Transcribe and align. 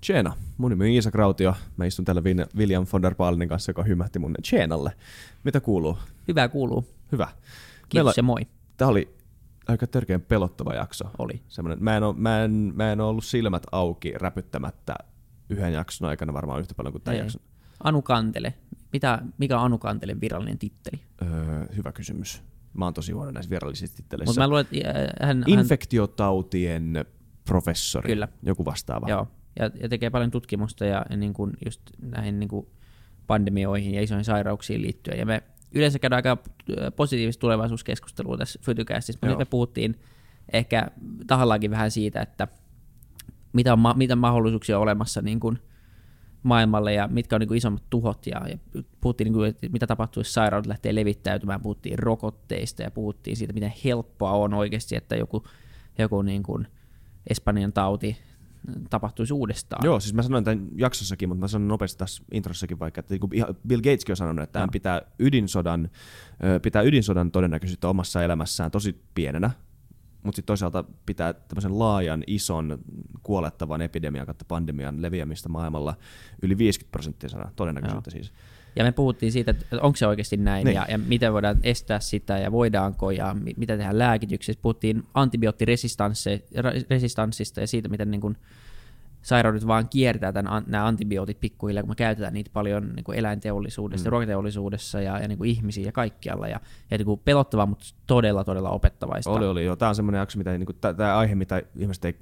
Tjena, 0.00 0.32
mun 0.58 0.70
nimi 0.70 0.84
on 0.84 0.90
Iisa 0.90 1.10
Krautio. 1.10 1.54
Mä 1.76 1.84
istun 1.84 2.04
täällä 2.04 2.22
William 2.56 2.86
von 2.92 3.02
der 3.02 3.14
Baalenin 3.14 3.48
kanssa, 3.48 3.70
joka 3.70 3.82
hymähti 3.82 4.18
mun 4.18 4.34
Tjenalle. 4.50 4.92
Mitä 5.44 5.60
kuuluu? 5.60 5.98
Hyvä 6.28 6.48
kuuluu. 6.48 6.88
Hyvä. 7.12 7.28
Kiitos 7.88 7.94
Meillä... 7.94 8.12
ja 8.16 8.22
moi. 8.22 8.46
Tämä 8.76 8.90
oli 8.90 9.16
aika 9.68 9.86
törkeän 9.86 10.20
pelottava 10.20 10.74
jakso. 10.74 11.10
Oli. 11.18 11.42
Semmoinen, 11.48 11.84
mä, 11.84 11.96
en 11.96 12.02
ole, 12.02 12.14
mä, 12.18 12.44
en, 12.44 12.72
mä 12.74 12.92
en 12.92 13.00
ollut 13.00 13.24
silmät 13.24 13.62
auki 13.72 14.12
räpyttämättä 14.12 14.94
yhden 15.50 15.72
jakson 15.72 16.08
aikana 16.08 16.32
varmaan 16.32 16.60
yhtä 16.60 16.74
paljon 16.74 16.92
kuin 16.92 17.02
tämän 17.02 17.18
jakson. 17.18 17.42
Anu 17.84 18.02
Kantele. 18.02 18.54
Mitä, 18.92 19.22
mikä 19.38 19.58
on 19.58 19.64
Anu 19.64 19.78
Kantelen 19.78 20.20
virallinen 20.20 20.58
titteli? 20.58 21.00
Öö, 21.22 21.66
hyvä 21.76 21.92
kysymys. 21.92 22.42
Mä 22.74 22.84
oon 22.84 22.94
tosi 22.94 23.12
huono 23.12 23.30
näissä 23.30 23.50
virallisissa 23.50 23.96
titteleissä. 23.96 24.30
Mutta 24.30 24.40
mä 24.40 24.48
luulen, 24.48 24.66
että 24.72 25.26
hän, 25.26 25.44
Infektiotautien 25.46 27.04
professori, 27.44 28.06
Kyllä. 28.06 28.28
joku 28.42 28.64
vastaava. 28.64 29.08
Joo, 29.08 29.28
ja, 29.58 29.70
ja 29.80 29.88
tekee 29.88 30.10
paljon 30.10 30.30
tutkimusta 30.30 30.84
ja, 30.84 31.06
ja 31.10 31.16
niin 31.16 31.34
kuin 31.34 31.52
just 31.64 31.80
näihin 32.02 32.40
niin 32.40 32.48
kuin 32.48 32.66
pandemioihin 33.26 33.94
ja 33.94 34.02
isoihin 34.02 34.24
sairauksiin 34.24 34.82
liittyen. 34.82 35.18
Ja 35.18 35.26
me 35.26 35.42
yleensä 35.74 35.98
käydään 35.98 36.18
aika 36.18 36.42
positiivista 36.96 37.40
tulevaisuuskeskustelua 37.40 38.36
tässä 38.36 38.58
Fytycastissa, 38.62 39.26
mutta 39.26 39.38
me 39.38 39.44
puhuttiin 39.44 40.00
ehkä 40.52 40.88
tahallaankin 41.26 41.70
vähän 41.70 41.90
siitä, 41.90 42.20
että 42.20 42.48
mitä, 43.52 43.72
on, 43.72 43.80
mitä 43.96 44.16
mahdollisuuksia 44.16 44.76
on 44.76 44.82
olemassa 44.82 45.22
niin 45.22 45.40
kuin 45.40 45.58
maailmalle 46.42 46.92
ja 46.92 47.08
mitkä 47.08 47.36
on 47.36 47.40
niin 47.40 47.48
kuin 47.48 47.58
isommat 47.58 47.82
tuhot. 47.90 48.26
Ja, 48.26 48.48
ja 48.48 48.82
puhuttiin, 49.00 49.26
niin 49.26 49.34
kuin, 49.34 49.48
että 49.48 49.68
mitä 49.68 49.86
tapahtuu, 49.86 50.20
jos 50.20 50.34
sairaudet 50.34 50.66
lähtee 50.66 50.94
levittäytymään. 50.94 51.60
Puhuttiin 51.60 51.98
rokotteista 51.98 52.82
ja 52.82 52.90
puhuttiin 52.90 53.36
siitä, 53.36 53.52
miten 53.52 53.72
helppoa 53.84 54.32
on 54.32 54.54
oikeasti, 54.54 54.96
että 54.96 55.16
joku, 55.16 55.44
joku 55.98 56.22
niin 56.22 56.42
kuin 56.42 56.66
Espanjan 57.30 57.72
tauti 57.72 58.16
tapahtuisi 58.90 59.32
uudestaan. 59.32 59.84
Joo, 59.84 60.00
siis 60.00 60.14
mä 60.14 60.22
sanoin 60.22 60.44
tämän 60.44 60.68
jaksossakin, 60.76 61.28
mutta 61.28 61.40
mä 61.40 61.48
sanon 61.48 61.68
nopeasti 61.68 61.98
tässä 61.98 62.24
introssakin 62.32 62.78
vaikka, 62.78 63.00
että 63.00 63.14
niin 63.14 63.56
Bill 63.68 63.80
Gateskin 63.80 64.12
on 64.12 64.16
sanonut, 64.16 64.42
että 64.42 64.60
hän 64.60 64.70
pitää 64.70 65.02
ydinsodan, 65.18 65.90
pitää 66.62 66.82
ydinsodan 66.82 67.30
todennäköisyyttä 67.30 67.88
omassa 67.88 68.22
elämässään 68.22 68.70
tosi 68.70 69.00
pienenä, 69.14 69.50
mutta 70.22 70.36
sitten 70.36 70.46
toisaalta 70.46 70.84
pitää 71.06 71.32
tämmöisen 71.32 71.78
laajan, 71.78 72.24
ison, 72.26 72.78
kuolettavan 73.22 73.82
epidemian 73.82 74.26
kautta 74.26 74.44
pandemian 74.48 75.02
leviämistä 75.02 75.48
maailmalla 75.48 75.96
yli 76.42 76.58
50 76.58 76.92
prosenttia 76.92 77.30
todennäköisyyttä 77.56 78.10
Joo. 78.10 78.22
siis. 78.22 78.32
Ja 78.76 78.84
me 78.84 78.92
puhuttiin 78.92 79.32
siitä, 79.32 79.50
että 79.50 79.66
onko 79.80 79.96
se 79.96 80.06
oikeasti 80.06 80.36
näin 80.36 80.64
niin. 80.64 80.74
ja, 80.74 80.86
ja 80.88 80.98
miten 80.98 81.32
voidaan 81.32 81.58
estää 81.62 82.00
sitä 82.00 82.38
ja 82.38 82.52
voidaanko 82.52 83.10
ja 83.10 83.36
mitä 83.56 83.76
tehdään 83.76 83.98
lääkityksessä. 83.98 84.62
Puhuttiin 84.62 85.02
antibioottiresistanssista 85.14 87.60
ja 87.60 87.66
siitä, 87.66 87.88
miten 87.88 88.10
niin 88.10 88.20
kuin 88.20 88.36
sairaudet 89.22 89.66
vaan 89.66 89.88
kiertää 89.88 90.32
tämän, 90.32 90.64
nämä 90.66 90.86
antibiootit 90.86 91.40
pikkuhiljaa, 91.40 91.82
kun 91.82 91.90
me 91.90 91.94
käytetään 91.94 92.34
niitä 92.34 92.50
paljon 92.52 92.92
niin 92.96 93.04
kuin 93.04 93.18
eläinteollisuudessa 93.18 94.04
mm. 94.04 94.06
ja 94.06 94.10
ruokateollisuudessa 94.10 95.00
ja, 95.00 95.18
ja 95.18 95.28
niin 95.28 95.38
kuin 95.38 95.50
ihmisiä 95.50 95.86
ja 95.86 95.92
kaikkialla. 95.92 96.48
Ja, 96.48 96.60
ja 96.90 96.98
niin 96.98 97.06
kuin 97.06 97.20
pelottavaa, 97.24 97.66
mutta 97.66 97.84
todella, 98.06 98.44
todella 98.44 98.70
opettavaista. 98.70 99.30
Oli, 99.30 99.46
oli. 99.46 99.64
Joo. 99.64 99.76
Tämä 99.76 99.88
on 99.88 99.94
semmoinen 99.94 100.18
jakso, 100.18 100.38
mitä, 100.38 100.58
niin 100.58 100.66
kuin, 100.66 100.76
tämä 100.96 101.18
aihe, 101.18 101.34
mitä 101.34 101.62
ihmiset 101.76 102.04
ei, 102.04 102.16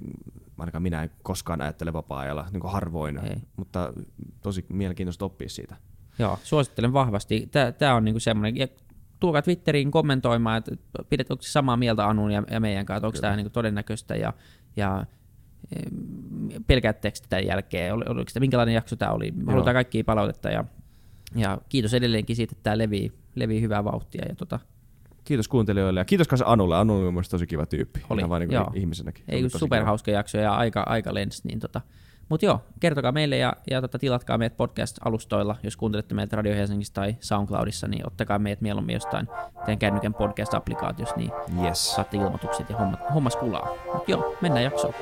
ainakaan 0.57 0.81
minä 0.81 1.03
en 1.03 1.11
koskaan 1.23 1.61
ajattele 1.61 1.93
vapaa-ajalla, 1.93 2.45
niin 2.51 2.61
kuin 2.61 2.71
harvoin, 2.71 3.17
ei. 3.17 3.35
mutta 3.55 3.93
tosi 4.41 4.65
mielenkiintoista 4.69 5.25
oppia 5.25 5.49
siitä. 5.49 5.75
Joo, 6.19 6.39
suosittelen 6.43 6.93
vahvasti. 6.93 7.49
Tämä 7.77 7.95
on 7.95 8.05
niinku 8.05 8.19
semmoinen, 8.19 8.57
ja 8.57 8.67
tulkaa 9.19 9.41
Twitteriin 9.41 9.91
kommentoimaan, 9.91 10.57
että 10.57 10.71
pidet, 11.09 11.31
onko 11.31 11.43
samaa 11.43 11.77
mieltä 11.77 12.07
Anun 12.07 12.31
ja, 12.31 12.43
ja 12.51 12.59
meidän 12.59 12.85
kanssa, 12.85 13.07
onko 13.07 13.19
tämä 13.21 13.35
niinku 13.35 13.49
todennäköistä 13.49 14.15
ja, 14.15 14.33
ja 14.75 15.05
pelkäättekö 16.67 17.19
tämän 17.29 17.45
jälkeen, 17.45 17.93
Ol, 17.93 18.01
oliko 18.07 18.29
sitä, 18.29 18.39
minkälainen 18.39 18.75
jakso 18.75 18.95
tämä 18.95 19.11
oli, 19.11 19.33
Joo. 19.37 19.51
halutaan 19.51 19.73
kaikkia 19.73 20.03
palautetta 20.03 20.49
ja, 20.49 20.63
ja 21.35 21.57
kiitos 21.69 21.93
edelleenkin 21.93 22.35
siitä, 22.35 22.53
että 22.53 22.63
tämä 22.63 22.77
levii, 22.77 23.11
levii 23.35 23.61
hyvää 23.61 23.83
vauhtia. 23.83 24.25
Ja 24.29 24.35
tota, 24.35 24.59
Kiitos 25.23 25.47
kuuntelijoille 25.47 25.99
ja 25.99 26.05
kiitos 26.05 26.27
kanssa 26.27 26.45
Anulle. 26.47 26.77
Anulle 26.77 27.07
on 27.07 27.13
mielestäni 27.13 27.39
tosi 27.39 27.47
kiva 27.47 27.65
tyyppi. 27.65 28.01
Oli, 28.09 28.21
Ihan 28.21 28.29
vain 28.29 28.49
niin 28.49 28.61
ihmisenäkin. 28.73 29.23
Ei 29.27 29.49
superhauska 29.49 30.11
jakso 30.11 30.37
ja 30.37 30.55
aika, 30.55 30.83
aika 30.85 31.13
lens, 31.13 31.43
niin 31.43 31.59
tota, 31.59 31.81
mutta 32.29 32.45
joo, 32.45 32.61
kertokaa 32.79 33.11
meille 33.11 33.37
ja, 33.37 33.53
ja 33.69 33.81
tota, 33.81 33.99
tilatkaa 33.99 34.37
meidät 34.37 34.57
podcast-alustoilla. 34.57 35.55
Jos 35.63 35.77
kuuntelette 35.77 36.15
meitä 36.15 36.35
Radio 36.35 36.55
Helsingissä 36.55 36.93
tai 36.93 37.15
SoundCloudissa, 37.19 37.87
niin 37.87 38.07
ottakaa 38.07 38.39
meidät 38.39 38.61
mieluummin 38.61 38.93
jostain 38.93 39.27
teidän 39.65 39.79
kännykän 39.79 40.13
podcast-applikaatiossa, 40.13 41.15
niin 41.17 41.31
yes. 41.63 41.95
saatte 41.95 42.17
ilmoitukset 42.17 42.69
ja 42.69 42.77
homma, 42.77 42.97
hommas 43.13 43.35
kulaa. 43.35 43.69
Mutta 43.93 44.11
joo, 44.11 44.35
mennään 44.41 44.63
jaksoon. 44.63 44.93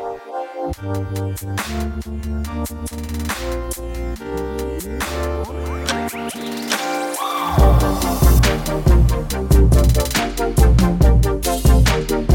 Suuri 12.06 12.34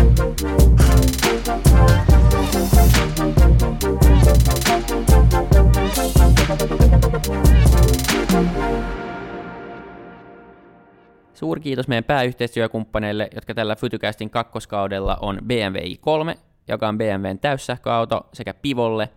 kiitos 11.60 11.88
meidän 11.88 12.04
pääyhteistyökumppaneille, 12.04 13.30
jotka 13.34 13.54
tällä 13.54 13.76
Fytycastin 13.76 14.30
kakkoskaudella 14.30 15.16
on 15.20 15.38
BMW 15.46 15.76
i3, 15.76 16.38
joka 16.68 16.88
on 16.88 16.98
BMWn 16.98 17.38
täyssähköauto, 17.38 18.28
sekä 18.32 18.54
Pivolle, 18.54 19.08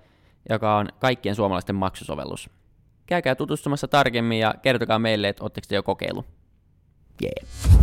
joka 0.49 0.77
on 0.77 0.89
kaikkien 0.99 1.35
suomalaisten 1.35 1.75
maksusovellus. 1.75 2.49
Käykää 3.05 3.35
tutustumassa 3.35 3.87
tarkemmin 3.87 4.39
ja 4.39 4.55
kertokaa 4.61 4.99
meille, 4.99 5.29
että 5.29 5.43
oletteko 5.43 5.65
te 5.69 5.75
jo 5.75 5.83
kokeilu. 5.83 6.25
Yeah. 7.23 7.79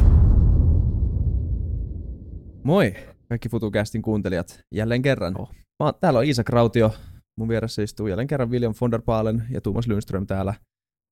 Moi 2.63 2.95
kaikki 3.29 3.49
FutuCastin 3.49 4.03
kuuntelijat 4.03 4.61
jälleen 4.71 5.03
kerran. 5.03 5.41
Oh. 5.41 5.51
Mä, 5.81 5.93
täällä 6.01 6.19
on 6.19 6.25
Iisa 6.25 6.45
Krautio, 6.45 6.93
mun 7.39 7.49
vieressä 7.49 7.83
istuu 7.83 8.07
jälleen 8.07 8.29
kerran 8.29 8.51
William 8.51 8.75
von 8.81 8.91
der 8.91 9.03
Baalen 9.03 9.47
ja 9.51 9.61
Tuomas 9.61 9.89
Lundström 9.89 10.27
täällä 10.27 10.55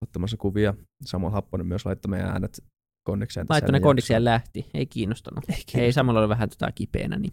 ottamassa 0.02 0.36
kuvia. 0.36 0.74
Samuel 1.04 1.32
Happonen 1.32 1.66
myös 1.66 1.86
laittoi 1.86 2.10
meidän 2.10 2.30
äänet 2.30 2.64
kondikseen. 3.06 3.46
Laittoi 3.48 3.72
ne 3.72 3.80
kondikseen 3.80 4.24
lähti, 4.24 4.70
ei 4.74 4.86
kiinnostanut. 4.86 5.44
Ei, 5.48 5.54
kiinnostanut. 5.54 5.84
ei 5.84 5.92
Samuel 5.92 6.16
oli 6.16 6.28
vähän 6.28 6.48
tota 6.48 6.72
kipeänä. 6.72 7.18
Niin. 7.18 7.32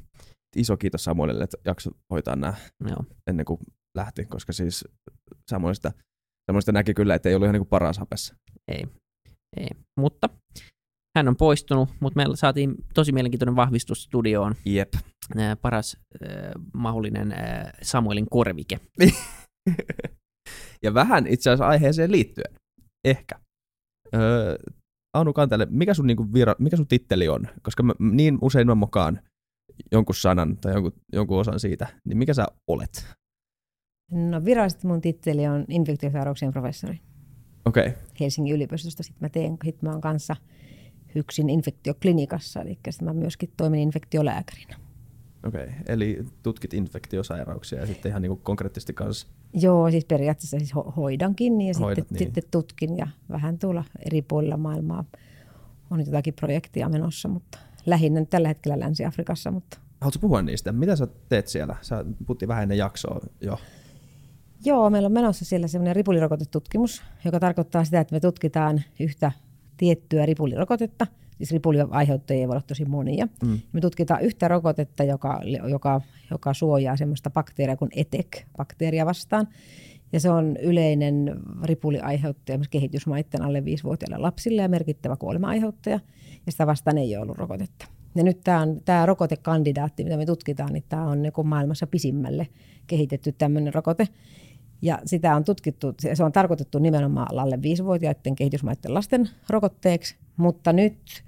Iso 0.56 0.78
kiitos 0.78 1.04
Samuelille, 1.04 1.44
että 1.44 1.58
jakso 1.66 1.92
hoitaa 2.12 2.36
nämä 2.36 2.54
Joo. 2.90 3.06
ennen 3.28 3.46
kuin 3.46 3.60
lähti, 3.98 4.26
koska 4.26 4.54
siis 4.54 4.86
Samuelista, 5.52 5.92
Samuelista 6.48 6.72
näki 6.72 6.94
kyllä, 6.94 7.16
että 7.16 7.30
ei 7.30 7.36
ollut 7.36 7.46
ihan 7.46 7.54
niin 7.54 7.62
kuin 7.62 7.70
paras 7.70 7.98
hapessa. 7.98 8.36
Ei, 8.68 8.86
ei. 9.58 9.70
mutta 10.00 10.30
hän 11.16 11.28
on 11.28 11.36
poistunut, 11.36 11.90
mutta 12.00 12.18
me 12.18 12.36
saatiin 12.36 12.76
tosi 12.94 13.12
mielenkiintoinen 13.12 13.56
vahvistus 13.56 14.04
studioon. 14.04 14.56
Jep. 14.66 14.94
Paras 15.62 15.98
äh, 16.24 16.52
mahdollinen 16.74 17.32
äh, 17.32 17.74
Samuelin 17.82 18.28
korvike. 18.30 18.80
ja 20.84 20.94
vähän 20.94 21.28
itse 21.28 21.50
asiassa 21.50 21.68
aiheeseen 21.68 22.12
liittyen. 22.12 22.54
Ehkä. 23.06 23.40
Öö, 24.16 24.58
Anu 25.14 25.34
Kantele, 25.34 25.68
mikä 25.70 25.94
sun, 25.94 26.08
niinku 26.08 26.34
vira, 26.34 26.56
mikä 26.60 26.78
sun 26.78 26.88
titteli 26.88 27.28
on? 27.28 27.48
Koska 27.62 27.84
mä, 27.84 27.94
niin 28.00 28.38
usein 28.42 28.68
mä 28.68 28.76
mukaan 28.76 29.20
jonkun 29.92 30.16
sanan 30.16 30.58
tai 30.58 30.74
jonkun, 30.74 30.94
jonkun 31.14 31.40
osan 31.40 31.60
siitä, 31.60 31.88
niin 32.06 32.18
mikä 32.18 32.34
sä 32.34 32.48
olet? 32.68 33.08
No 34.12 34.46
virallisesti 34.46 34.88
mun 34.88 35.02
titteli 35.02 35.48
on 35.48 35.66
infektiosairauksien 35.70 36.52
professori. 36.52 37.00
Okei. 37.66 37.88
Okay. 37.88 38.02
Helsingin 38.20 38.56
yliopistosta. 38.56 39.04
Sitten 39.04 39.26
mä 39.26 39.30
teen, 39.30 39.58
sit 39.64 39.82
mä 39.82 39.92
oon 39.92 40.02
kanssa 40.02 40.36
HYKSin 41.16 41.50
infektioklinikassa, 41.50 42.62
eli 42.62 42.78
mä 43.02 43.14
myöskin 43.14 43.52
toimin 43.58 43.80
infektiolääkärinä. 43.80 44.78
Okei, 45.48 45.64
okay. 45.64 45.74
eli 45.88 46.26
tutkit 46.44 46.74
infektiosairauksia 46.74 47.80
ja 47.80 47.88
sitten 47.88 48.10
ihan 48.10 48.22
niin 48.22 48.38
konkreettisesti 48.38 48.94
kanssa? 48.94 49.28
Joo, 49.54 49.92
siis 49.92 50.06
periaatteessa 50.06 50.60
siis 50.60 50.76
ho- 50.76 50.92
hoidankin 50.92 51.62
ja 51.62 51.74
Hoidat, 51.80 51.96
sitten, 51.96 52.16
niin. 52.16 52.26
sitten 52.26 52.44
tutkin 52.52 52.98
ja 52.98 53.08
vähän 53.30 53.60
tuolla 53.60 53.84
eri 54.06 54.22
puolilla 54.22 54.58
maailmaa 54.58 55.04
on 55.90 56.06
jotakin 56.06 56.34
projektia 56.34 56.90
menossa, 56.90 57.28
mutta 57.28 57.58
lähinnä 57.86 58.26
tällä 58.26 58.48
hetkellä 58.48 58.80
Länsi-Afrikassa. 58.80 59.52
Mutta... 59.52 59.78
Haluatko 60.02 60.20
puhua 60.20 60.42
niistä? 60.42 60.72
Mitä 60.72 60.96
sä 60.96 61.08
teet 61.30 61.48
siellä? 61.48 61.76
Sä 61.82 62.06
puhuttiin 62.26 62.50
vähän 62.50 62.64
ennen 62.64 62.78
jaksoa 62.78 63.20
jo. 63.42 63.60
Joo, 64.66 64.90
meillä 64.90 65.06
on 65.06 65.12
menossa 65.12 65.46
siellä 65.46 65.68
semmoinen 65.68 65.96
ripulirokotetutkimus, 65.96 67.04
joka 67.26 67.40
tarkoittaa 67.40 67.86
sitä, 67.86 68.00
että 68.00 68.16
me 68.16 68.20
tutkitaan 68.20 68.84
yhtä 69.00 69.32
tiettyä 69.78 70.26
ripulirokotetta. 70.26 71.08
Siis 71.38 71.52
ripuliaiheuttajia 71.52 72.48
voi 72.48 72.54
olla 72.54 72.64
tosi 72.68 72.86
monia. 72.86 73.28
Mm. 73.44 73.60
Me 73.74 73.82
tutkitaan 73.82 74.22
yhtä 74.22 74.48
rokotetta, 74.48 75.04
joka, 75.04 75.42
joka, 75.70 76.02
joka 76.32 76.54
suojaa 76.54 76.98
semmoista 76.98 77.30
bakteeria 77.30 77.78
kuin 77.78 77.92
ETEC-bakteeria 77.96 79.06
vastaan. 79.06 79.48
Ja 80.14 80.20
se 80.20 80.30
on 80.30 80.58
yleinen 80.58 81.36
ripuliaiheuttaja 81.64 82.58
myös 82.58 82.70
kehitysmaiden 82.70 83.42
alle 83.42 83.60
5-vuotiaille 83.60 84.18
lapsille 84.18 84.62
ja 84.62 84.70
merkittävä 84.70 85.16
kuolema-aiheuttaja. 85.16 86.00
Ja 86.46 86.52
sitä 86.52 86.68
vastaan 86.68 86.98
ei 86.98 87.16
ole 87.16 87.24
ollut 87.24 87.38
rokotetta. 87.38 87.86
Ja 88.16 88.24
nyt 88.24 88.42
tämä, 88.44 88.62
on, 88.62 88.82
tämä 88.86 89.06
rokotekandidaatti, 89.06 90.04
mitä 90.04 90.18
me 90.18 90.26
tutkitaan, 90.26 90.74
niin 90.74 90.84
tämä 90.90 91.08
on 91.08 91.22
niin 91.22 91.34
maailmassa 91.44 91.88
pisimmälle 91.88 92.48
kehitetty 92.88 93.32
tämmöinen 93.32 93.74
rokote. 93.74 94.08
Ja 94.86 95.00
sitä 95.06 95.36
on 95.36 95.44
tutkittu, 95.44 95.94
se 96.14 96.24
on 96.24 96.32
tarkoitettu 96.32 96.80
nimenomaan 96.80 97.38
alle 97.38 97.56
5-vuotiaiden 97.56 98.36
kehitysmaiden 98.36 98.94
lasten 98.94 99.30
rokotteeksi, 99.50 100.16
mutta 100.38 100.74
nyt, 100.74 101.24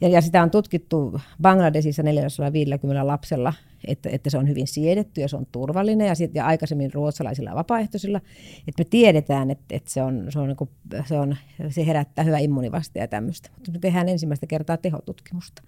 ja, 0.00 0.08
ja 0.08 0.20
sitä 0.20 0.42
on 0.42 0.50
tutkittu 0.50 1.20
Bangladesissa 1.42 2.02
450 2.02 3.06
lapsella, 3.06 3.52
että, 3.86 4.08
että 4.12 4.30
se 4.30 4.38
on 4.38 4.48
hyvin 4.48 4.66
siedetty 4.66 5.20
ja 5.20 5.28
se 5.28 5.36
on 5.36 5.46
turvallinen, 5.52 6.06
ja, 6.06 6.14
sit, 6.14 6.34
ja 6.34 6.46
aikaisemmin 6.46 6.94
ruotsalaisilla 6.94 7.54
vapaaehtoisilla, 7.54 8.20
että 8.68 8.80
me 8.80 8.84
tiedetään, 8.90 9.50
että, 9.50 9.76
että 9.76 9.90
se, 9.90 10.02
on, 10.02 10.26
se, 10.28 10.38
on, 10.38 10.48
niin 10.48 10.56
kuin, 10.56 10.70
se, 11.04 11.18
on, 11.18 11.36
se 11.68 11.86
herättää 11.86 12.24
hyvä 12.24 12.38
immunivastia 12.38 13.02
ja 13.02 13.08
tämmöistä. 13.08 13.50
Mutta 13.54 13.72
me 13.72 13.78
tehdään 13.78 14.08
ensimmäistä 14.08 14.46
kertaa 14.46 14.76
tehotutkimusta. 14.76 15.62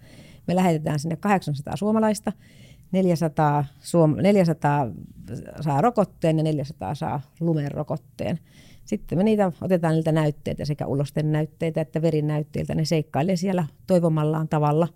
Me 0.47 0.55
lähetetään 0.55 0.99
sinne 0.99 1.15
800 1.15 1.75
suomalaista, 1.75 2.31
400, 2.91 3.65
suom- 3.79 4.15
400 4.21 4.87
saa 5.61 5.81
rokotteen 5.81 6.37
ja 6.37 6.43
400 6.43 6.95
saa 6.95 7.21
lumen 7.39 7.71
rokotteen. 7.71 8.39
Sitten 8.85 9.17
me 9.17 9.23
niitä 9.23 9.51
otetaan 9.61 9.93
niiltä 9.93 10.11
näytteitä, 10.11 10.65
sekä 10.65 10.85
ulosten 10.85 11.31
näytteitä 11.31 11.81
että 11.81 12.01
verinäytteiltä. 12.01 12.75
Ne 12.75 12.85
seikkailee 12.85 13.35
siellä 13.35 13.65
toivomallaan 13.87 14.47
tavalla. 14.47 14.87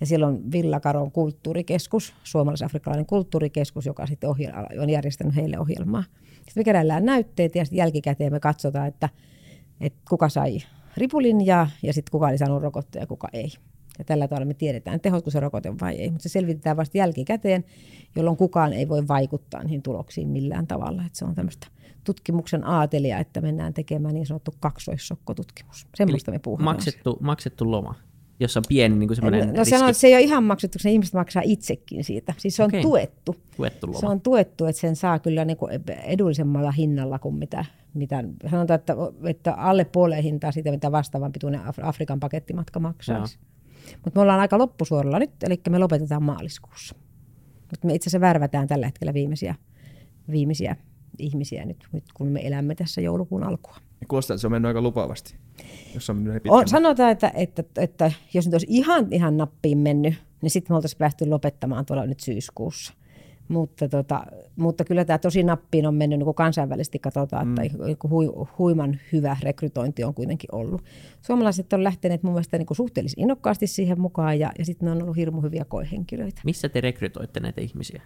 Ja 0.00 0.06
siellä 0.06 0.26
on 0.26 0.52
Villakaron 0.52 1.12
kulttuurikeskus, 1.12 2.14
suomalais-afrikkalainen 2.24 3.06
kulttuurikeskus, 3.06 3.86
joka 3.86 4.06
sitten 4.06 4.30
ohjel- 4.30 4.82
on 4.82 4.90
järjestänyt 4.90 5.36
heille 5.36 5.58
ohjelmaa. 5.58 6.04
Sitten 6.34 6.52
me 6.56 6.64
keräillään 6.64 7.04
näytteitä 7.04 7.58
ja 7.58 7.64
jälkikäteen 7.72 8.32
me 8.32 8.40
katsotaan, 8.40 8.88
että, 8.88 9.08
että 9.80 10.00
kuka 10.08 10.28
sai 10.28 10.58
ripulin 10.96 11.46
ja, 11.46 11.66
ja 11.82 11.92
sitten 11.92 12.10
kuka 12.10 12.26
oli 12.26 12.38
saanut 12.38 12.62
rokotteen 12.62 13.00
ja 13.02 13.06
kuka 13.06 13.28
ei. 13.32 13.52
Ja 13.98 14.04
tällä 14.04 14.28
tavalla 14.28 14.46
me 14.46 14.54
tiedetään, 14.54 15.00
tehosko 15.00 15.30
se 15.30 15.40
rokote 15.40 15.80
vai 15.80 15.94
ei. 15.94 16.10
Mutta 16.10 16.22
se 16.22 16.28
selvitetään 16.28 16.76
vasta 16.76 16.98
jälkikäteen, 16.98 17.64
jolloin 18.16 18.36
kukaan 18.36 18.72
ei 18.72 18.88
voi 18.88 19.08
vaikuttaa 19.08 19.62
niihin 19.62 19.82
tuloksiin 19.82 20.28
millään 20.28 20.66
tavalla. 20.66 21.02
Että 21.06 21.18
se 21.18 21.24
on 21.24 21.34
tämmöistä 21.34 21.66
tutkimuksen 22.04 22.64
aatelia, 22.66 23.18
että 23.18 23.40
mennään 23.40 23.74
tekemään 23.74 24.14
niin 24.14 24.26
sanottu 24.26 24.54
kaksoissokkotutkimus. 24.60 25.86
Semmoista 25.94 26.30
me 26.30 26.38
puhutaan. 26.38 26.64
Maksettu, 26.64 27.18
maksettu 27.20 27.70
loma, 27.70 27.94
jossa 28.40 28.60
on 28.60 28.64
pieni 28.68 28.96
niin 28.96 29.16
semmoinen 29.16 29.54
No 29.54 29.64
sanon, 29.64 29.88
että 29.88 30.00
se 30.00 30.06
ei 30.06 30.14
ole 30.14 30.22
ihan 30.22 30.44
maksettu, 30.44 30.78
se 30.78 30.90
ihmiset 30.90 31.14
maksaa 31.14 31.42
itsekin 31.44 32.04
siitä. 32.04 32.34
Siis 32.36 32.56
se 32.56 32.62
on 32.62 32.68
Okei. 32.68 32.82
tuettu. 32.82 33.36
tuettu 33.56 33.86
loma. 33.86 34.00
Se 34.00 34.06
on 34.06 34.20
tuettu, 34.20 34.64
että 34.64 34.80
sen 34.80 34.96
saa 34.96 35.18
kyllä 35.18 35.44
niin 35.44 35.56
kuin 35.56 35.72
edullisemmalla 36.04 36.70
hinnalla 36.70 37.18
kuin 37.18 37.34
mitä, 37.34 37.64
mitä 37.94 38.24
sanotaan, 38.50 38.80
että, 38.80 38.94
että 39.24 39.54
alle 39.54 39.84
puoleen 39.84 40.22
hintaa 40.22 40.52
siitä, 40.52 40.70
mitä 40.70 40.92
vastaavan 40.92 41.32
pituinen 41.32 41.60
Af- 41.60 41.78
Afrikan 41.82 42.20
pakettimatka 42.20 42.80
maksaisi. 42.80 43.38
Mutta 44.04 44.18
me 44.18 44.22
ollaan 44.22 44.40
aika 44.40 44.58
loppusuoralla 44.58 45.18
nyt, 45.18 45.42
eli 45.42 45.60
me 45.70 45.78
lopetetaan 45.78 46.22
maaliskuussa. 46.22 46.94
Mutta 47.60 47.86
me 47.86 47.94
itse 47.94 48.08
asiassa 48.08 48.20
värvätään 48.20 48.68
tällä 48.68 48.86
hetkellä 48.86 49.14
viimeisiä, 49.14 49.54
viimeisiä 50.30 50.76
ihmisiä 51.18 51.64
nyt, 51.64 51.88
nyt, 51.92 52.04
kun 52.14 52.26
me 52.26 52.46
elämme 52.46 52.74
tässä 52.74 53.00
joulukuun 53.00 53.44
alkua. 53.44 53.76
Kuulostaa, 54.08 54.34
että 54.34 54.40
se 54.40 54.46
on 54.46 54.50
mennyt 54.50 54.68
aika 54.68 54.82
lupaavasti, 54.82 55.36
jos 55.94 56.10
on 56.10 56.16
mennyt 56.16 56.42
On, 56.48 56.68
sanotaan, 56.68 57.10
että, 57.10 57.32
että, 57.34 57.64
että, 57.76 58.12
jos 58.34 58.46
nyt 58.46 58.54
olisi 58.54 58.66
ihan, 58.68 59.06
ihan 59.10 59.36
nappiin 59.36 59.78
mennyt, 59.78 60.14
niin 60.42 60.50
sitten 60.50 60.74
me 60.74 60.76
oltaisiin 60.76 60.98
päästy 60.98 61.26
lopettamaan 61.26 61.86
tuolla 61.86 62.06
nyt 62.06 62.20
syyskuussa. 62.20 62.94
Mutta, 63.48 63.88
tota, 63.88 64.26
mutta 64.56 64.84
kyllä 64.84 65.04
tämä 65.04 65.18
tosi 65.18 65.42
nappiin 65.42 65.86
on 65.86 65.94
mennyt, 65.94 66.18
niin 66.18 66.24
kuin 66.24 66.34
kansainvälisesti 66.34 66.98
katsotaan, 66.98 67.48
mm. 67.48 67.54
että 67.58 67.78
kuin 67.98 68.10
hui, 68.10 68.32
huiman 68.58 68.98
hyvä 69.12 69.36
rekrytointi 69.42 70.04
on 70.04 70.14
kuitenkin 70.14 70.54
ollut. 70.54 70.82
Suomalaiset 71.22 71.72
on 71.72 71.84
lähteneet 71.84 72.22
mun 72.22 72.32
mielestä 72.32 72.58
niin 72.58 72.66
suhteellisen 72.72 73.22
innokkaasti 73.22 73.66
siihen 73.66 74.00
mukaan 74.00 74.38
ja, 74.38 74.52
ja 74.58 74.64
sitten 74.64 74.86
ne 74.86 74.92
on 74.92 75.02
ollut 75.02 75.16
hirmu 75.16 75.40
hyviä 75.40 75.64
koehenkilöitä. 75.64 76.40
Missä 76.44 76.68
te 76.68 76.80
rekrytoitte 76.80 77.40
näitä 77.40 77.60
ihmisiä? 77.60 78.02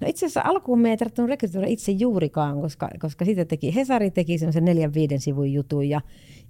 No 0.00 0.08
itse 0.08 0.26
asiassa 0.26 0.40
alkuun 0.44 0.80
me 0.80 0.90
ei 0.90 0.96
tarvinnut 0.96 1.28
rekrytoida 1.28 1.66
itse 1.66 1.92
juurikaan, 1.92 2.60
koska, 2.60 2.88
koska 2.98 3.24
sitten 3.24 3.46
teki 3.46 3.74
Hesari 3.74 4.10
teki 4.10 4.38
semmoisen 4.38 4.64
neljän 4.64 4.94
viiden 4.94 5.20
sivun 5.20 5.52
jutun 5.52 5.88
ja, 5.88 6.00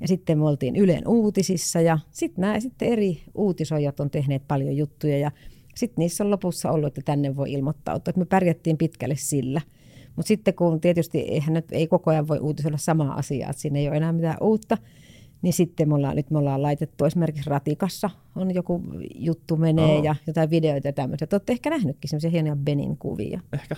ja 0.01 0.09
sitten 0.09 0.39
me 0.39 0.45
oltiin 0.45 0.77
Ylen 0.77 1.09
uutisissa 1.09 1.81
ja 1.81 1.99
sitten 2.11 2.43
nämä 2.43 2.61
sitten 2.61 2.89
eri 2.89 3.23
uutisoijat 3.35 4.01
on 4.01 4.11
tehneet 4.11 4.43
paljon 4.49 4.77
juttuja 4.77 5.19
ja 5.19 5.31
sitten 5.75 6.03
niissä 6.03 6.25
on 6.25 6.31
lopussa 6.31 6.71
ollut, 6.71 6.87
että 6.87 7.01
tänne 7.05 7.37
voi 7.37 7.53
ilmoittautua, 7.53 8.11
että 8.11 8.19
me 8.19 8.25
pärjättiin 8.25 8.79
pitkälle 8.79 9.17
sillä. 9.17 9.61
Mutta 10.17 10.29
sitten 10.29 10.55
kun 10.55 10.81
tietysti 10.81 11.19
eihän 11.19 11.55
nyt, 11.55 11.73
ei 11.73 11.87
koko 11.87 12.11
ajan 12.11 12.29
voi 12.29 12.39
uutisoida 12.39 12.77
samaa 12.77 13.15
asiaa, 13.15 13.51
että 13.51 13.63
siinä 13.63 13.79
ei 13.79 13.89
ole 13.89 13.97
enää 13.97 14.13
mitään 14.13 14.37
uutta, 14.41 14.79
niin 15.43 15.53
sitten 15.53 15.89
me 15.89 15.95
ollaan, 15.95 16.17
nyt 16.17 16.31
me 16.31 16.39
ollaan 16.39 16.63
laitettu 16.63 17.05
esimerkiksi 17.05 17.51
Ratikassa 17.51 18.11
on 18.37 18.55
joku 18.55 18.83
juttu 19.15 19.57
menee 19.57 19.97
Oo. 19.97 20.03
ja 20.03 20.17
jotain 20.27 20.51
videoita 20.51 20.89
ja 20.89 20.93
tämmöisiä. 20.93 21.27
Te 21.27 21.37
olette 21.37 21.53
ehkä 21.53 21.71
nähnytkin 21.71 22.11
semmoisia 22.11 22.31
hienoja 22.31 22.57
Benin 22.57 22.97
kuvia. 22.97 23.41
Ehkä. 23.53 23.77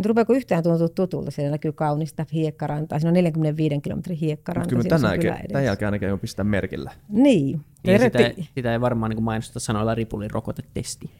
Nyt 0.00 0.06
rupeako 0.06 0.32
yhtään 0.32 0.62
tuntua 0.62 0.88
tutulta, 0.88 1.30
siellä 1.30 1.50
näkyy 1.50 1.72
kaunista 1.72 2.26
hiekkarantaa, 2.32 2.98
siinä 2.98 3.08
on 3.08 3.14
45 3.14 3.80
kilometrin 3.80 4.14
Mutta 4.14 4.24
hiekkaranta. 4.26 4.68
kyllä 4.68 4.82
siinä 4.82 4.96
tämän, 4.96 5.10
jälkeen, 5.10 5.32
edessä. 5.34 5.48
tämän 5.48 5.64
jälkeen 5.64 5.86
ainakin 5.86 6.12
on 6.12 6.20
pistää 6.20 6.44
merkillä. 6.44 6.90
Niin. 7.08 7.60
Niin 7.86 8.00
sitä, 8.00 8.30
sitä 8.54 8.72
ei 8.72 8.80
varmaan 8.80 9.10
niin 9.10 9.22
mainosta 9.22 9.60
sanoilla 9.60 9.94
ripulin 9.94 10.30
rokotetesti. 10.30 11.10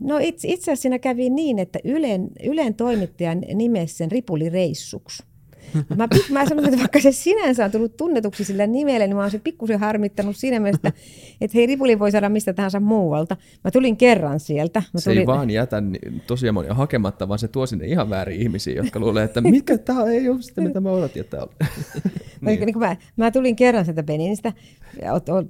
No 0.00 0.18
itse, 0.18 0.48
itse 0.48 0.62
asiassa 0.62 0.82
siinä 0.82 0.98
kävi 0.98 1.30
niin, 1.30 1.58
että 1.58 1.78
Ylen, 1.84 2.28
Ylen 2.44 2.74
toimittajan 2.74 3.40
nimesi 3.54 3.94
sen 3.94 4.10
ripulireissuksi. 4.10 5.22
Mä, 5.96 6.08
mä 6.30 6.46
sanoin, 6.46 6.68
että 6.68 6.78
vaikka 6.78 7.00
se 7.00 7.12
sinänsä 7.12 7.64
on 7.64 7.70
tullut 7.70 7.96
tunnetuksi 7.96 8.44
sillä 8.44 8.66
nimellä, 8.66 9.06
niin 9.06 9.16
mä 9.16 9.22
oon 9.22 9.30
se 9.30 9.38
pikkusen 9.38 9.80
harmittanut 9.80 10.36
siinä 10.36 10.60
mielessä, 10.60 10.92
että 11.40 11.54
hei, 11.58 11.66
ripuli 11.66 11.98
voi 11.98 12.10
saada 12.10 12.28
mistä 12.28 12.52
tahansa 12.52 12.80
muualta. 12.80 13.36
Mä 13.64 13.70
tulin 13.70 13.96
kerran 13.96 14.40
sieltä. 14.40 14.82
Mä 14.92 15.00
Se 15.00 15.10
tulin, 15.10 15.18
ei 15.18 15.26
vaan 15.26 15.50
jätä 15.50 15.82
tosiaan 16.26 16.54
monia 16.54 16.74
hakematta, 16.74 17.28
vaan 17.28 17.38
se 17.38 17.48
tuo 17.48 17.66
sinne 17.66 17.86
ihan 17.86 18.10
väärin 18.10 18.40
ihmisiä, 18.40 18.74
jotka 18.74 19.00
luulee, 19.00 19.24
että 19.24 19.40
mikä 19.40 19.78
tämä 19.78 20.04
ei 20.04 20.28
ole 20.28 20.42
sitä, 20.42 20.60
mitä 20.60 20.80
mä 20.80 20.90
odotin, 20.90 21.20
että 21.20 21.42
on. 21.42 21.48
Niin. 22.40 22.60
Niin 22.60 22.78
mä, 22.78 22.96
mä, 23.16 23.30
tulin 23.30 23.56
kerran 23.56 23.84
sieltä 23.84 24.02
Beninistä, 24.02 24.52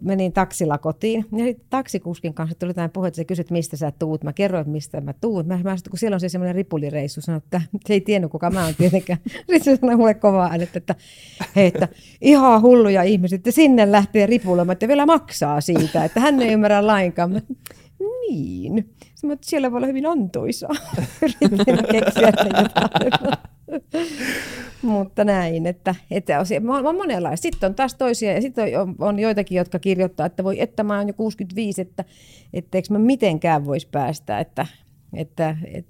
menin 0.01 0.33
taksilla 0.33 0.79
kotiin, 0.79 1.27
ja 1.37 1.45
sitten 1.45 1.67
taksikuskin 1.71 2.35
kanssa 2.35 2.59
tuli 2.59 2.71
jotain 2.71 2.91
puhe, 2.91 3.09
että 3.09 3.17
se 3.17 3.25
kysyt, 3.25 3.51
mistä 3.51 3.77
sä 3.77 3.93
tuut. 3.99 4.25
Mä 4.25 4.33
kerroin, 4.33 4.71
mistä 4.71 5.01
mä 5.01 5.13
tuun. 5.13 5.47
Mä, 5.47 5.55
mä 5.55 5.63
sanoin, 5.63 5.83
kun 5.91 5.99
siellä 5.99 6.15
on 6.15 6.21
se 6.21 6.29
semmoinen 6.29 6.55
ripulireissu, 6.55 7.21
sanoin, 7.21 7.43
että 7.45 7.61
se 7.87 7.95
ei 7.95 8.01
tiennyt, 8.01 8.31
kuka 8.31 8.51
mä 8.51 8.65
oon 8.65 8.75
tietenkään. 8.79 9.19
Sitten 9.27 9.65
se 9.65 9.77
sanoi 9.77 9.97
mulle 10.05 10.15
kovaa 10.15 10.51
äänettä, 10.51 10.79
että, 10.79 10.95
hei, 11.57 11.67
että 11.67 11.89
ihan 12.21 12.63
hulluja 12.63 13.03
ihmiset, 13.03 13.39
että 13.39 13.51
sinne 13.51 13.93
lähtee 13.93 14.27
ripuloimaan, 14.27 14.73
että 14.73 14.89
vielä 14.89 15.07
maksaa 15.07 15.61
siitä, 15.61 16.05
että 16.05 16.21
hän 16.21 16.43
ei 16.43 16.53
ymmärrä 16.53 16.87
lainkaan. 16.87 17.33
Mä, 17.33 17.41
niin. 18.29 18.79
Että 19.33 19.47
siellä 19.47 19.71
voi 19.71 19.77
olla 19.77 19.87
hyvin 19.87 20.07
antoisaa. 20.07 20.75
Yritin 21.23 21.85
keksiä. 21.93 22.33
Mutta 24.83 25.25
näin, 25.25 25.67
että, 25.67 25.95
että 26.11 26.41
on, 26.41 26.71
on 26.71 26.87
on 26.87 26.97
monenlaista. 26.97 27.43
Sitten 27.43 27.69
on 27.69 27.75
taas 27.75 27.95
toisia, 27.95 28.33
ja 28.33 28.41
sitten 28.41 28.81
on, 28.81 28.95
on 28.99 29.19
joitakin, 29.19 29.57
jotka 29.57 29.79
kirjoittaa, 29.79 30.27
että 30.27 30.45
voi, 30.45 30.61
että 30.61 30.83
mä 30.83 30.99
oon 30.99 31.09
jo 31.09 31.15
65, 31.15 31.81
että 31.81 32.05
etteikö 32.53 32.89
mä 32.91 32.99
mitenkään 32.99 33.65
voisi 33.65 33.89
päästä. 33.93 34.41
Että, 34.41 34.67
että, 35.15 35.57
et, 35.73 35.87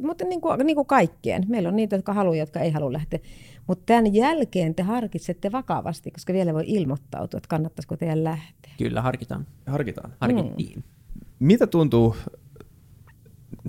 mutta 0.00 0.24
niin 0.24 0.40
kuin, 0.40 0.58
niin 0.58 0.76
kuin 0.76 0.86
kaikkien. 0.86 1.44
Meillä 1.48 1.68
on 1.68 1.76
niitä, 1.76 1.96
jotka 1.96 2.12
haluaa, 2.12 2.36
jotka 2.36 2.60
ei 2.60 2.70
halua 2.70 2.92
lähteä. 2.92 3.18
Mutta 3.66 3.82
tämän 3.86 4.14
jälkeen 4.14 4.74
te 4.74 4.82
harkitsette 4.82 5.52
vakavasti, 5.52 6.10
koska 6.10 6.32
vielä 6.32 6.54
voi 6.54 6.64
ilmoittautua, 6.66 7.38
että 7.38 7.48
kannattaisiko 7.48 7.96
teidän 7.96 8.24
lähteä. 8.24 8.72
Kyllä, 8.78 9.02
harkitaan. 9.02 9.46
Harkitaan. 9.66 10.12
Harkittiin. 10.20 10.84
Mitä 11.38 11.66
tuntuu, 11.66 12.16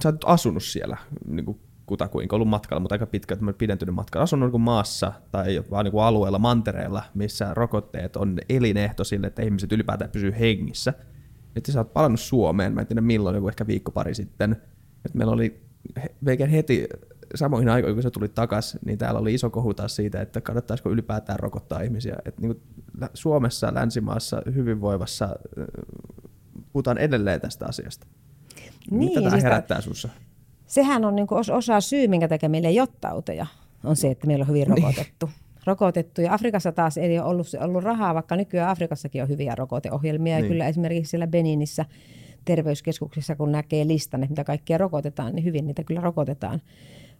sä 0.03 0.09
oot 0.09 0.23
asunut 0.25 0.63
siellä 0.63 0.97
niin 1.27 1.45
kuin 1.45 1.59
kutakuinka, 1.85 2.35
ollut 2.35 2.49
matkalla, 2.49 2.79
mutta 2.79 2.95
aika 2.95 3.05
pitkä 3.05 3.35
tämmöinen 3.35 3.57
pidentynyt 3.57 3.95
matka. 3.95 4.21
Asunut 4.21 4.47
niin 4.47 4.51
kuin 4.51 4.61
maassa 4.61 5.13
tai 5.31 5.63
vaan 5.71 5.85
niin 5.85 6.03
alueella, 6.03 6.39
mantereella, 6.39 7.03
missä 7.13 7.53
rokotteet 7.53 8.15
on 8.15 8.37
elinehto 8.49 9.03
sille, 9.03 9.27
että 9.27 9.41
ihmiset 9.41 9.71
ylipäätään 9.71 10.11
pysyy 10.11 10.33
hengissä. 10.39 10.93
Nyt 11.55 11.65
sä 11.65 11.79
oot 11.79 11.93
palannut 11.93 12.19
Suomeen, 12.19 12.73
mä 12.73 12.81
en 12.81 12.87
tiedä 12.87 13.01
milloin, 13.01 13.35
joku 13.35 13.47
ehkä 13.47 13.67
viikko 13.67 13.91
pari 13.91 14.15
sitten. 14.15 14.51
Että 15.05 15.17
meillä 15.17 15.33
oli 15.33 15.63
melkein 16.21 16.49
heti 16.49 16.87
samoihin 17.35 17.69
aikoihin, 17.69 17.95
kun 17.95 18.03
sä 18.03 18.11
tulit 18.11 18.33
takas, 18.35 18.77
niin 18.85 18.97
täällä 18.97 19.19
oli 19.19 19.33
iso 19.33 19.49
kohu 19.49 19.73
taas 19.73 19.95
siitä, 19.95 20.21
että 20.21 20.41
kannattaisiko 20.41 20.89
ylipäätään 20.89 21.39
rokottaa 21.39 21.81
ihmisiä. 21.81 22.15
Että 22.25 22.41
niin 22.41 22.61
Suomessa, 23.13 23.73
länsimaassa, 23.73 24.41
hyvinvoivassa, 24.55 25.25
äh, 25.25 25.65
puhutaan 26.73 26.97
edelleen 26.97 27.41
tästä 27.41 27.65
asiasta. 27.65 28.07
Niin, 28.91 28.99
Mitä 28.99 29.13
tämä 29.19 29.29
siis 29.29 29.43
tää- 29.43 29.51
herättää 29.51 29.81
sussa? 29.81 30.09
sehän 30.67 31.05
on 31.05 31.15
niin 31.15 31.27
os, 31.31 31.49
osa 31.49 31.81
syy, 31.81 32.07
minkä 32.07 32.27
takia 32.27 32.49
meillä 32.49 32.69
ei 32.69 32.79
ole 32.79 32.87
tauteja, 33.01 33.45
on 33.83 33.95
se, 33.95 34.11
että 34.11 34.27
meillä 34.27 34.43
on 34.43 34.47
hyvin 34.49 34.67
rokotettu. 34.67 35.29
rokotettu. 35.65 36.21
Ja 36.21 36.33
Afrikassa 36.33 36.71
taas 36.71 36.97
ei 36.97 37.19
ole 37.19 37.27
ollut, 37.27 37.47
ollut 37.59 37.83
rahaa, 37.83 38.13
vaikka 38.13 38.35
nykyään 38.35 38.69
Afrikassakin 38.69 39.23
on 39.23 39.29
hyviä 39.29 39.55
rokoteohjelmia. 39.55 40.35
Niin. 40.35 40.43
Ja 40.43 40.49
kyllä 40.49 40.67
esimerkiksi 40.67 41.09
siellä 41.09 41.27
Beninissä 41.27 41.85
terveyskeskuksissa, 42.45 43.35
kun 43.35 43.51
näkee 43.51 43.87
listan, 43.87 44.23
että 44.23 44.31
mitä 44.31 44.43
kaikkea 44.43 44.77
rokotetaan, 44.77 45.35
niin 45.35 45.45
hyvin 45.45 45.67
niitä 45.67 45.83
kyllä 45.83 46.01
rokotetaan, 46.01 46.61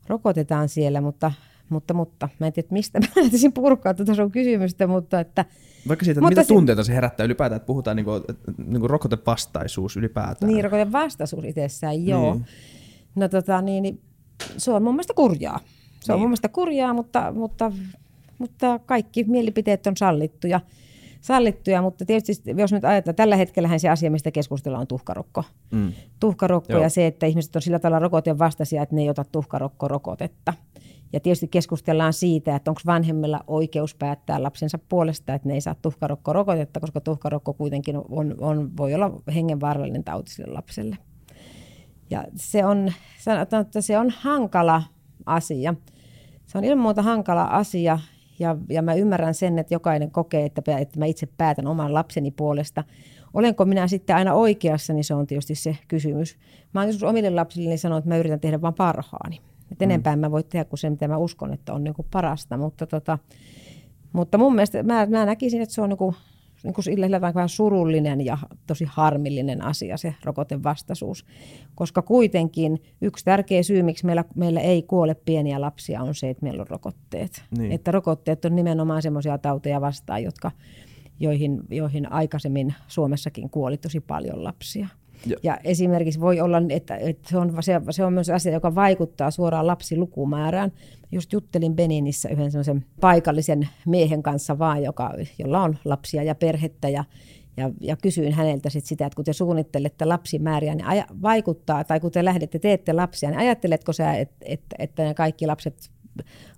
rokotetaan 0.07 0.69
siellä. 0.69 1.01
Mutta, 1.01 1.31
mutta, 1.69 1.93
mutta 1.93 2.29
mä 2.39 2.47
en 2.47 2.53
tiedä, 2.53 2.67
mistä 2.71 2.99
mä 2.99 3.07
lähtisin 3.15 3.53
purkaa 3.53 3.93
tuota 3.93 4.15
sun 4.15 4.31
kysymystä, 4.31 4.87
mutta 4.87 5.19
että 5.19 5.45
Vaikka 5.87 6.05
siitä, 6.05 6.19
että 6.19 6.29
mitä 6.29 6.43
se- 6.43 6.47
tunteita 6.47 6.83
se 6.83 6.95
herättää 6.95 7.25
ylipäätään, 7.25 7.57
että 7.57 7.67
puhutaan 7.67 7.95
niinku, 7.95 8.11
niinku 8.57 8.87
rokotevastaisuus 8.87 9.97
ylipäätään. 9.97 10.51
Niin, 10.51 10.63
rokotevastaisuus 10.63 11.45
itsessään, 11.45 12.05
joo. 12.05 12.33
Niin. 12.33 12.45
No 13.15 13.29
tota, 13.29 13.61
niin, 13.61 13.83
niin, 13.83 14.01
se 14.57 14.71
on 14.71 14.83
mun 14.83 14.93
mielestä 14.93 15.13
kurjaa. 15.13 15.59
Se 15.99 16.13
on 16.13 16.19
mun 16.19 16.29
mielestä 16.29 16.49
kurjaa, 16.49 16.93
mutta, 16.93 17.31
mutta, 17.31 17.71
mutta 18.37 18.79
kaikki 18.79 19.23
mielipiteet 19.23 19.87
on 19.87 19.97
sallittuja 19.97 20.59
sallittuja, 21.23 21.81
mutta 21.81 22.05
tietysti 22.05 22.53
jos 22.57 22.71
nyt 22.71 22.85
ajatellaan, 22.85 23.15
tällä 23.15 23.35
hetkellä 23.35 23.77
se 23.77 23.89
asia, 23.89 24.11
mistä 24.11 24.31
keskustellaan, 24.31 24.81
on 24.81 24.87
tuhkarokko. 24.87 25.43
Mm. 25.71 25.93
Tuhkarokko 26.19 26.73
Joo. 26.73 26.81
ja 26.81 26.89
se, 26.89 27.07
että 27.07 27.25
ihmiset 27.25 27.55
on 27.55 27.61
sillä 27.61 27.79
tavalla 27.79 27.99
rokoteen 27.99 28.39
vastaisia, 28.39 28.83
että 28.83 28.95
ne 28.95 29.01
ei 29.01 29.09
ota 29.09 29.25
tuhkarokko-rokotetta. 29.31 30.53
Ja 31.13 31.19
tietysti 31.19 31.47
keskustellaan 31.47 32.13
siitä, 32.13 32.55
että 32.55 32.71
onko 32.71 32.81
vanhemmilla 32.85 33.43
oikeus 33.47 33.95
päättää 33.95 34.43
lapsensa 34.43 34.79
puolesta, 34.89 35.33
että 35.33 35.47
ne 35.47 35.53
ei 35.53 35.61
saa 35.61 35.75
tuhkarokko-rokotetta, 35.81 36.79
koska 36.79 37.01
tuhkarokko 37.01 37.53
kuitenkin 37.53 37.97
on, 37.97 38.35
on, 38.39 38.77
voi 38.77 38.93
olla 38.93 39.11
hengenvaarallinen 39.35 40.03
tauti 40.03 40.33
sille 40.33 40.53
lapselle. 40.53 40.97
Ja 42.09 42.25
se 42.35 42.65
on, 42.65 42.93
sanotaan, 43.19 43.61
että 43.61 43.81
se 43.81 43.97
on 43.97 44.09
hankala 44.09 44.83
asia. 45.25 45.75
Se 46.45 46.57
on 46.57 46.63
ilman 46.63 46.83
muuta 46.83 47.01
hankala 47.01 47.43
asia 47.43 47.99
ja, 48.43 48.57
ja 48.69 48.81
mä 48.81 48.93
ymmärrän 48.93 49.33
sen, 49.33 49.59
että 49.59 49.73
jokainen 49.73 50.11
kokee, 50.11 50.45
että, 50.45 50.77
että 50.77 50.99
mä 50.99 51.05
itse 51.05 51.27
päätän 51.37 51.67
oman 51.67 51.93
lapseni 51.93 52.31
puolesta. 52.31 52.83
Olenko 53.33 53.65
minä 53.65 53.87
sitten 53.87 54.15
aina 54.15 54.33
oikeassa, 54.33 54.93
niin 54.93 55.03
se 55.03 55.13
on 55.13 55.27
tietysti 55.27 55.55
se 55.55 55.77
kysymys. 55.87 56.37
Mä 56.73 56.79
oon 56.79 56.89
joskus 56.89 57.03
omille 57.03 57.29
lapsille 57.29 57.77
sanonut, 57.77 58.01
että 58.01 58.09
mä 58.09 58.17
yritän 58.17 58.39
tehdä 58.39 58.61
vain 58.61 58.73
parhaani. 58.73 59.39
Et 59.71 59.81
enempää 59.81 60.15
mm. 60.15 60.19
mä 60.19 60.31
voin 60.31 60.45
tehdä 60.45 60.65
kuin 60.65 60.79
se, 60.79 60.89
mitä 60.89 61.07
mä 61.07 61.17
uskon, 61.17 61.53
että 61.53 61.73
on 61.73 61.83
niin 61.83 61.93
kuin 61.93 62.07
parasta. 62.11 62.57
Mutta, 62.57 62.87
tota, 62.87 63.17
mutta 64.13 64.37
mun 64.37 64.55
mielestä 64.55 64.83
mä, 64.83 65.05
mä 65.05 65.25
näkisin, 65.25 65.61
että 65.61 65.75
se 65.75 65.81
on 65.81 65.89
niin 65.89 65.97
kuin, 65.97 66.15
niin 66.63 66.73
kuin 66.73 66.85
sillä 66.85 67.21
vähän 67.21 67.49
surullinen 67.49 68.25
ja 68.25 68.37
tosi 68.67 68.85
harmillinen 68.87 69.61
asia 69.61 69.97
se 69.97 70.15
rokotevastaisuus. 70.23 71.25
Koska 71.75 72.01
kuitenkin 72.01 72.83
yksi 73.01 73.25
tärkeä 73.25 73.63
syy, 73.63 73.83
miksi 73.83 74.05
meillä, 74.05 74.25
meillä 74.35 74.61
ei 74.61 74.81
kuole 74.81 75.15
pieniä 75.15 75.61
lapsia, 75.61 76.01
on 76.01 76.15
se, 76.15 76.29
että 76.29 76.43
meillä 76.43 76.61
on 76.61 76.67
rokotteet. 76.67 77.43
Niin. 77.57 77.71
Että 77.71 77.91
rokotteet 77.91 78.45
on 78.45 78.55
nimenomaan 78.55 79.01
semmoisia 79.01 79.37
tauteja 79.37 79.81
vastaan, 79.81 80.23
jotka, 80.23 80.51
joihin, 81.19 81.61
joihin 81.69 82.11
aikaisemmin 82.11 82.73
Suomessakin 82.87 83.49
kuoli 83.49 83.77
tosi 83.77 83.99
paljon 83.99 84.43
lapsia. 84.43 84.87
Ja. 85.25 85.37
ja 85.43 85.57
esimerkiksi 85.63 86.19
voi 86.19 86.39
olla, 86.39 86.61
että, 86.69 86.95
että 86.95 87.29
se, 87.29 87.37
on, 87.37 87.53
se, 87.61 87.81
se 87.89 88.05
on 88.05 88.13
myös 88.13 88.29
asia, 88.29 88.53
joka 88.53 88.75
vaikuttaa 88.75 89.31
suoraan 89.31 89.67
lapsilukumäärään. 89.67 90.71
Just 91.11 91.33
juttelin 91.33 91.75
Beninissä 91.75 92.29
yhden 92.29 92.51
sellaisen 92.51 92.85
paikallisen 93.01 93.69
miehen 93.85 94.23
kanssa 94.23 94.59
vaan, 94.59 94.83
joka, 94.83 95.13
jolla 95.39 95.63
on 95.63 95.77
lapsia 95.85 96.23
ja 96.23 96.35
perhettä 96.35 96.89
ja 96.89 97.03
ja, 97.57 97.71
ja 97.81 97.97
kysyin 97.97 98.33
häneltä 98.33 98.69
sit 98.69 98.85
sitä, 98.85 99.05
että 99.05 99.15
kun 99.15 99.25
te 99.25 99.33
suunnittelette 99.33 100.05
lapsimääriä, 100.05 100.75
niin 100.75 100.85
aja, 100.85 101.05
vaikuttaa, 101.21 101.83
tai 101.83 101.99
kun 101.99 102.11
te 102.11 102.25
lähdette, 102.25 102.59
teette 102.59 102.93
lapsia, 102.93 103.29
niin 103.29 103.39
ajatteletko 103.39 103.93
sä, 103.93 104.13
että, 104.13 104.35
että, 104.45 104.75
että 104.79 105.03
ne 105.03 105.13
kaikki 105.13 105.47
lapset 105.47 105.91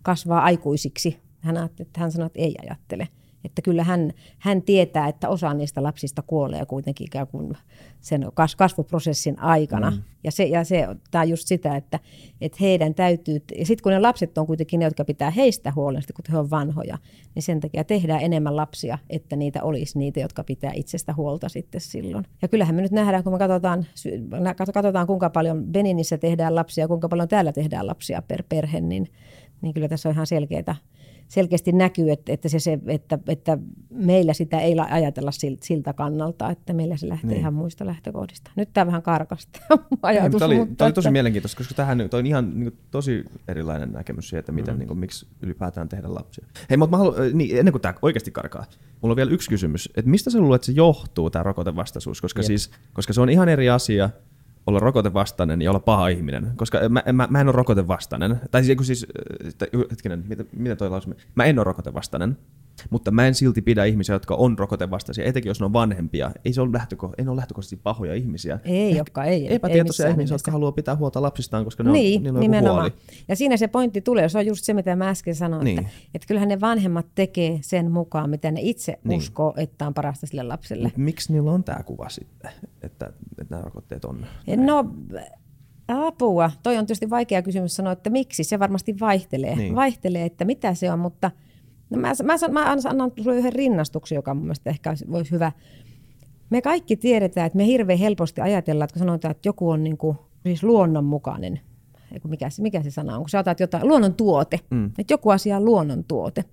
kasvaa 0.03 0.41
aikuisiksi? 0.41 1.19
Hän, 1.39 1.69
että 1.79 1.99
hän 1.99 2.11
sanoi, 2.11 2.25
että 2.25 2.39
ei 2.39 2.55
ajattele. 2.63 3.07
Että 3.45 3.61
kyllä 3.61 3.83
hän, 3.83 4.11
hän 4.39 4.61
tietää, 4.61 5.07
että 5.07 5.29
osa 5.29 5.53
niistä 5.53 5.83
lapsista 5.83 6.21
kuolee 6.21 6.65
kuitenkin 6.65 7.07
ikään 7.07 7.27
kuin 7.27 7.53
sen 8.01 8.25
kasvuprosessin 8.57 9.39
aikana. 9.39 9.91
Mm. 9.91 9.97
Ja, 10.23 10.31
se, 10.31 10.43
ja 10.43 10.63
se, 10.63 10.87
tämä 11.11 11.21
on 11.21 11.29
just 11.29 11.47
sitä, 11.47 11.75
että, 11.75 11.99
että 12.41 12.57
heidän 12.61 12.95
täytyy, 12.95 13.43
ja 13.57 13.65
sitten 13.65 13.83
kun 13.83 13.91
ne 13.91 13.99
lapset 13.99 14.37
on 14.37 14.47
kuitenkin 14.47 14.79
ne, 14.79 14.85
jotka 14.85 15.05
pitää 15.05 15.31
heistä 15.31 15.73
huolen, 15.75 16.03
kun 16.15 16.25
he 16.31 16.37
on 16.37 16.49
vanhoja, 16.49 16.97
niin 17.35 17.43
sen 17.43 17.59
takia 17.59 17.83
tehdään 17.83 18.21
enemmän 18.21 18.55
lapsia, 18.55 18.97
että 19.09 19.35
niitä 19.35 19.63
olisi 19.63 19.97
niitä, 19.99 20.19
jotka 20.19 20.43
pitää 20.43 20.71
itsestä 20.73 21.13
huolta 21.13 21.49
sitten 21.49 21.81
silloin. 21.81 22.25
Ja 22.41 22.47
kyllähän 22.47 22.75
me 22.75 22.81
nyt 22.81 22.91
nähdään, 22.91 23.23
kun 23.23 23.33
me 23.33 23.39
katsotaan, 23.39 23.85
katsotaan 24.73 25.07
kuinka 25.07 25.29
paljon 25.29 25.63
Beninissä 25.65 26.17
tehdään 26.17 26.55
lapsia, 26.55 26.87
kuinka 26.87 27.09
paljon 27.09 27.27
täällä 27.27 27.53
tehdään 27.53 27.87
lapsia 27.87 28.21
per 28.21 28.43
perhe, 28.49 28.81
niin, 28.81 29.07
niin 29.61 29.73
kyllä 29.73 29.87
tässä 29.87 30.09
on 30.09 30.13
ihan 30.15 30.27
selkeitä 30.27 30.75
selkeästi 31.27 31.71
näkyy, 31.71 32.11
että, 32.11 32.33
että, 32.33 32.49
se, 32.49 32.59
se, 32.59 32.79
että, 32.87 33.19
että 33.27 33.57
meillä 33.89 34.33
sitä 34.33 34.59
ei 34.59 34.75
ajatella 34.89 35.31
siltä 35.61 35.93
kannalta, 35.93 36.49
että 36.49 36.73
meillä 36.73 36.97
se 36.97 37.09
lähtee 37.09 37.29
niin. 37.29 37.39
ihan 37.39 37.53
muista 37.53 37.85
lähtökohdista. 37.85 38.51
Nyt 38.55 38.69
tämä 38.73 38.87
vähän 38.87 39.01
karkasta 39.01 39.59
ajatus. 40.01 40.39
Tämä 40.39 40.47
oli, 40.47 40.57
mutta 40.57 40.75
tämä 40.75 40.85
oli 40.85 40.93
tosi 40.93 41.11
mielenkiintoista, 41.11 41.57
koska 41.57 41.73
tähän 41.73 42.09
on 42.13 42.25
ihan 42.25 42.49
niin 42.49 42.71
kuin, 42.71 42.79
tosi 42.91 43.25
erilainen 43.47 43.91
näkemys 43.91 44.29
siitä, 44.29 44.39
että 44.39 44.51
miten, 44.51 44.73
mm. 44.73 44.79
niin 44.79 44.87
kuin, 44.87 44.99
miksi 44.99 45.27
ylipäätään 45.41 45.89
tehdä 45.89 46.13
lapsia. 46.13 46.45
Hei, 46.69 46.77
mutta 46.77 46.91
mä 46.91 46.97
haluan, 46.97 47.15
niin, 47.33 47.57
ennen 47.57 47.71
kuin 47.71 47.81
tämä 47.81 47.93
oikeasti 48.01 48.31
karkaa, 48.31 48.65
mulla 49.01 49.13
on 49.13 49.17
vielä 49.17 49.31
yksi 49.31 49.49
kysymys. 49.49 49.89
Että 49.97 50.11
mistä 50.11 50.29
sä 50.29 50.39
luulet, 50.39 50.59
että 50.59 50.65
se 50.65 50.71
johtuu, 50.71 51.29
tämä 51.29 51.43
rokotevastaisuus? 51.43 52.21
Koska, 52.21 52.43
siis, 52.43 52.71
koska 52.93 53.13
se 53.13 53.21
on 53.21 53.29
ihan 53.29 53.49
eri 53.49 53.69
asia, 53.69 54.09
olla 54.67 54.79
rokotevastainen 54.79 55.61
ja 55.61 55.71
olla 55.71 55.79
paha 55.79 56.07
ihminen, 56.07 56.51
koska 56.55 56.79
mä, 56.89 57.03
mä, 57.13 57.27
mä 57.29 57.41
en 57.41 57.47
ole 57.47 57.55
rokotevastainen. 57.55 58.41
Tai 58.51 58.63
siis, 58.63 58.77
siis 58.81 59.07
hetkinen, 59.91 60.23
mitä, 60.27 60.45
mitä 60.51 60.75
toi 60.75 60.89
lausuma? 60.89 61.15
Mä 61.35 61.43
en 61.43 61.59
ole 61.59 61.63
rokotevastainen, 61.63 62.37
mutta 62.89 63.11
mä 63.11 63.27
en 63.27 63.35
silti 63.35 63.61
pidä 63.61 63.85
ihmisiä, 63.85 64.15
jotka 64.15 64.35
on 64.35 64.59
rokotevastaisia, 64.59 65.25
etenkin 65.25 65.49
jos 65.49 65.59
ne 65.59 65.65
on 65.65 65.73
vanhempia. 65.73 66.31
Ei 66.45 66.53
se 66.53 66.61
ole 66.61 66.69
lähtöko, 66.73 67.13
ei 67.17 67.25
ne 67.25 67.31
ole 67.31 67.37
lähtökohtaisesti 67.37 67.75
pahoja 67.83 68.13
ihmisiä. 68.13 68.59
Ei, 68.63 68.97
jotka 68.97 69.23
ei. 69.23 69.53
Epätietoisia 69.53 70.05
ei 70.05 70.11
ihmisiä, 70.11 70.35
jotka 70.35 70.51
haluaa 70.51 70.71
pitää 70.71 70.95
huolta 70.95 71.21
lapsistaan, 71.21 71.63
koska 71.63 71.83
ne 71.83 71.91
niin, 71.91 72.19
on, 72.19 72.23
niillä 72.23 72.37
on 72.37 72.41
nimenomaan. 72.41 72.75
huoli. 72.75 72.93
Ja 73.27 73.35
siinä 73.35 73.57
se 73.57 73.67
pointti 73.67 74.01
tulee, 74.01 74.29
se 74.29 74.37
on 74.37 74.45
just 74.45 74.65
se, 74.65 74.73
mitä 74.73 74.95
mä 74.95 75.09
äsken 75.09 75.35
sanoin, 75.35 75.63
niin. 75.63 75.79
että, 75.79 75.91
että 76.13 76.27
kyllähän 76.27 76.49
ne 76.49 76.61
vanhemmat 76.61 77.05
tekee 77.15 77.59
sen 77.61 77.91
mukaan, 77.91 78.29
mitä 78.29 78.51
ne 78.51 78.59
itse 78.63 78.99
niin. 79.03 79.17
uskoo, 79.17 79.53
että 79.57 79.87
on 79.87 79.93
parasta 79.93 80.27
sille 80.27 80.43
lapselle. 80.43 80.83
Mut 80.83 80.97
miksi 80.97 81.33
niillä 81.33 81.51
on 81.51 81.63
tämä 81.63 81.83
kuva 81.83 82.09
sitten, 82.09 82.51
että, 82.83 83.13
että 83.39 83.55
nämä 83.55 83.61
rokotteet 83.61 84.05
on? 84.05 84.25
No, 84.57 84.85
apua. 85.87 86.51
Toi 86.63 86.77
on 86.77 86.85
tietysti 86.85 87.09
vaikea 87.09 87.41
kysymys 87.41 87.75
sanoa, 87.75 87.93
että 87.93 88.09
miksi. 88.09 88.43
Se 88.43 88.59
varmasti 88.59 88.99
vaihtelee. 88.99 89.55
Niin. 89.55 89.75
Vaihtelee, 89.75 90.25
että 90.25 90.45
mitä 90.45 90.73
se 90.73 90.91
on, 90.91 90.99
mutta– 90.99 91.31
No 91.89 91.97
mä, 91.97 92.11
mä, 92.23 92.33
mä 92.51 92.71
annan 92.71 93.11
sinulle 93.15 93.37
yhden 93.37 93.53
rinnastuksen, 93.53 94.15
joka 94.15 94.33
mun 94.33 94.43
mielestä 94.43 94.69
ehkä 94.69 94.93
voisi 95.11 95.31
hyvä. 95.31 95.51
Me 96.49 96.61
kaikki 96.61 96.97
tiedetään, 96.97 97.47
että 97.47 97.57
me 97.57 97.65
hirveän 97.65 97.99
helposti 97.99 98.41
ajatellaan, 98.41 98.85
että 98.85 98.93
kun 98.93 98.99
sanotaan, 98.99 99.31
että 99.31 99.49
joku 99.49 99.69
on 99.69 99.83
niin 99.83 99.97
kuin, 99.97 100.17
siis 100.43 100.63
luonnonmukainen, 100.63 101.59
mikä, 102.27 102.49
mikä 102.59 102.83
se 102.83 102.91
sana 102.91 103.15
on, 103.15 103.21
kun 103.21 103.29
sä 103.29 103.39
otat 103.39 103.59
jotain, 103.59 103.87
luonnontuote, 103.87 104.59
mm. 104.69 104.85
että 104.85 105.13
joku 105.13 105.29
asia 105.29 105.57
on 105.57 105.65
luonnontuote, 105.65 106.43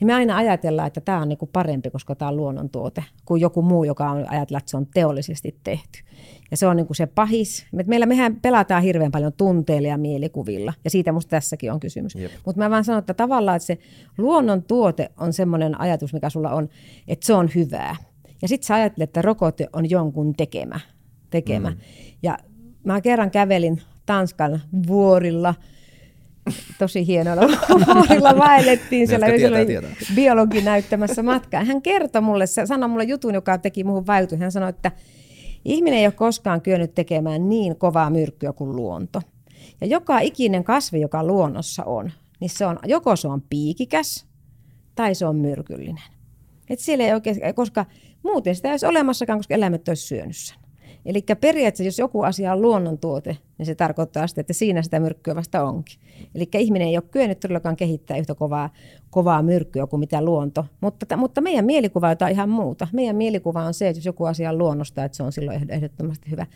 niin 0.00 0.06
me 0.06 0.14
aina 0.14 0.36
ajatellaan, 0.36 0.86
että 0.86 1.00
tämä 1.00 1.22
on 1.22 1.28
niin 1.28 1.38
kuin 1.38 1.50
parempi, 1.52 1.90
koska 1.90 2.14
tämä 2.14 2.28
on 2.28 2.36
luonnontuote, 2.36 3.04
kuin 3.24 3.40
joku 3.40 3.62
muu, 3.62 3.84
joka 3.84 4.10
on 4.10 4.30
ajatella, 4.30 4.58
että 4.58 4.70
se 4.70 4.76
on 4.76 4.86
teollisesti 4.94 5.56
tehty. 5.64 5.98
Ja 6.50 6.56
se 6.56 6.66
on 6.66 6.76
niin 6.76 6.86
kuin 6.86 6.96
se 6.96 7.06
pahis. 7.06 7.66
Meillä 7.86 8.06
mehän 8.06 8.36
pelataan 8.36 8.82
hirveän 8.82 9.12
paljon 9.12 9.32
tunteilla 9.32 9.88
ja 9.88 9.98
mielikuvilla, 9.98 10.72
ja 10.84 10.90
siitä 10.90 11.12
musta 11.12 11.30
tässäkin 11.30 11.72
on 11.72 11.80
kysymys. 11.80 12.14
Mutta 12.46 12.62
mä 12.62 12.70
vaan 12.70 12.84
sanon, 12.84 12.98
että 12.98 13.14
tavallaan 13.14 13.56
että 13.56 13.66
se 13.66 13.78
luonnontuote 14.18 15.10
on 15.18 15.32
semmoinen 15.32 15.80
ajatus, 15.80 16.12
mikä 16.12 16.30
sulla 16.30 16.50
on, 16.50 16.68
että 17.08 17.26
se 17.26 17.34
on 17.34 17.50
hyvää. 17.54 17.96
Ja 18.42 18.48
sitten 18.48 18.66
sä 18.66 18.74
ajattelet, 18.74 19.10
että 19.10 19.22
rokote 19.22 19.68
on 19.72 19.90
jonkun 19.90 20.34
tekemä. 20.34 20.80
tekemä. 21.30 21.70
Mm. 21.70 21.76
Ja 22.22 22.38
mä 22.84 23.00
kerran 23.00 23.30
kävelin 23.30 23.82
Tanskan 24.06 24.60
vuorilla– 24.86 25.54
tosi 26.78 27.06
hienolla 27.06 27.42
vuorilla 27.94 28.38
vaellettiin 28.38 29.08
siellä, 29.08 29.26
tietää, 29.26 29.64
tietää. 29.64 29.90
biologi 30.14 30.60
näyttämässä 30.60 31.22
matkaa. 31.22 31.64
Hän 31.64 31.82
kertoi 31.82 32.22
mulle, 32.22 32.46
se 32.46 32.66
sanoi 32.66 32.88
mulle 32.88 33.04
jutun, 33.04 33.34
joka 33.34 33.58
teki 33.58 33.84
muuhun 33.84 34.06
vaikutuksen. 34.06 34.42
Hän 34.42 34.52
sanoi, 34.52 34.70
että 34.70 34.92
ihminen 35.64 35.98
ei 35.98 36.06
ole 36.06 36.12
koskaan 36.12 36.60
kyennyt 36.60 36.94
tekemään 36.94 37.48
niin 37.48 37.76
kovaa 37.76 38.10
myrkkyä 38.10 38.52
kuin 38.52 38.76
luonto. 38.76 39.22
Ja 39.80 39.86
joka 39.86 40.20
ikinen 40.20 40.64
kasvi, 40.64 41.00
joka 41.00 41.24
luonnossa 41.24 41.84
on, 41.84 42.12
niin 42.40 42.50
se 42.50 42.66
on, 42.66 42.78
joko 42.84 43.16
se 43.16 43.28
on 43.28 43.42
piikikäs 43.50 44.26
tai 44.94 45.14
se 45.14 45.26
on 45.26 45.36
myrkyllinen. 45.36 46.02
Et 46.70 46.78
siellä 46.78 47.04
ei 47.04 47.12
oikein, 47.12 47.36
koska 47.54 47.86
muuten 48.22 48.54
sitä 48.54 48.68
ei 48.68 48.72
olisi 48.72 48.86
olemassakaan, 48.86 49.38
koska 49.38 49.54
eläimet 49.54 49.88
olisi 49.88 50.06
syönyt 50.06 50.36
sen. 50.36 50.65
Eli 51.06 51.24
periaatteessa, 51.40 51.84
jos 51.84 51.98
joku 51.98 52.22
asia 52.22 52.52
on 52.52 52.62
luonnontuote, 52.62 53.36
niin 53.58 53.66
se 53.66 53.74
tarkoittaa 53.74 54.26
sitä, 54.26 54.40
että 54.40 54.52
siinä 54.52 54.82
sitä 54.82 55.00
myrkkyä 55.00 55.34
vasta 55.34 55.64
onkin. 55.64 55.98
Eli 56.34 56.48
ihminen 56.54 56.88
ei 56.88 56.96
ole 56.96 57.04
kyennyt 57.10 57.40
todellakaan 57.40 57.76
kehittää 57.76 58.16
yhtä 58.16 58.34
kovaa, 58.34 58.70
kovaa 59.10 59.42
myrkkyä 59.42 59.86
kuin 59.86 60.00
mitä 60.00 60.24
luonto. 60.24 60.64
Mutta, 60.80 61.16
mutta 61.16 61.40
meidän 61.40 61.64
mielikuva 61.64 62.08
on 62.08 62.30
ihan 62.30 62.48
muuta. 62.48 62.88
Meidän 62.92 63.16
mielikuva 63.16 63.64
on 63.64 63.74
se, 63.74 63.88
että 63.88 63.98
jos 63.98 64.06
joku 64.06 64.24
asia 64.24 64.50
on 64.50 64.58
luonnosta, 64.58 65.04
että 65.04 65.16
se 65.16 65.22
on 65.22 65.32
silloin 65.32 65.70
ehdottomasti 65.70 66.30
hyvä. 66.30 66.46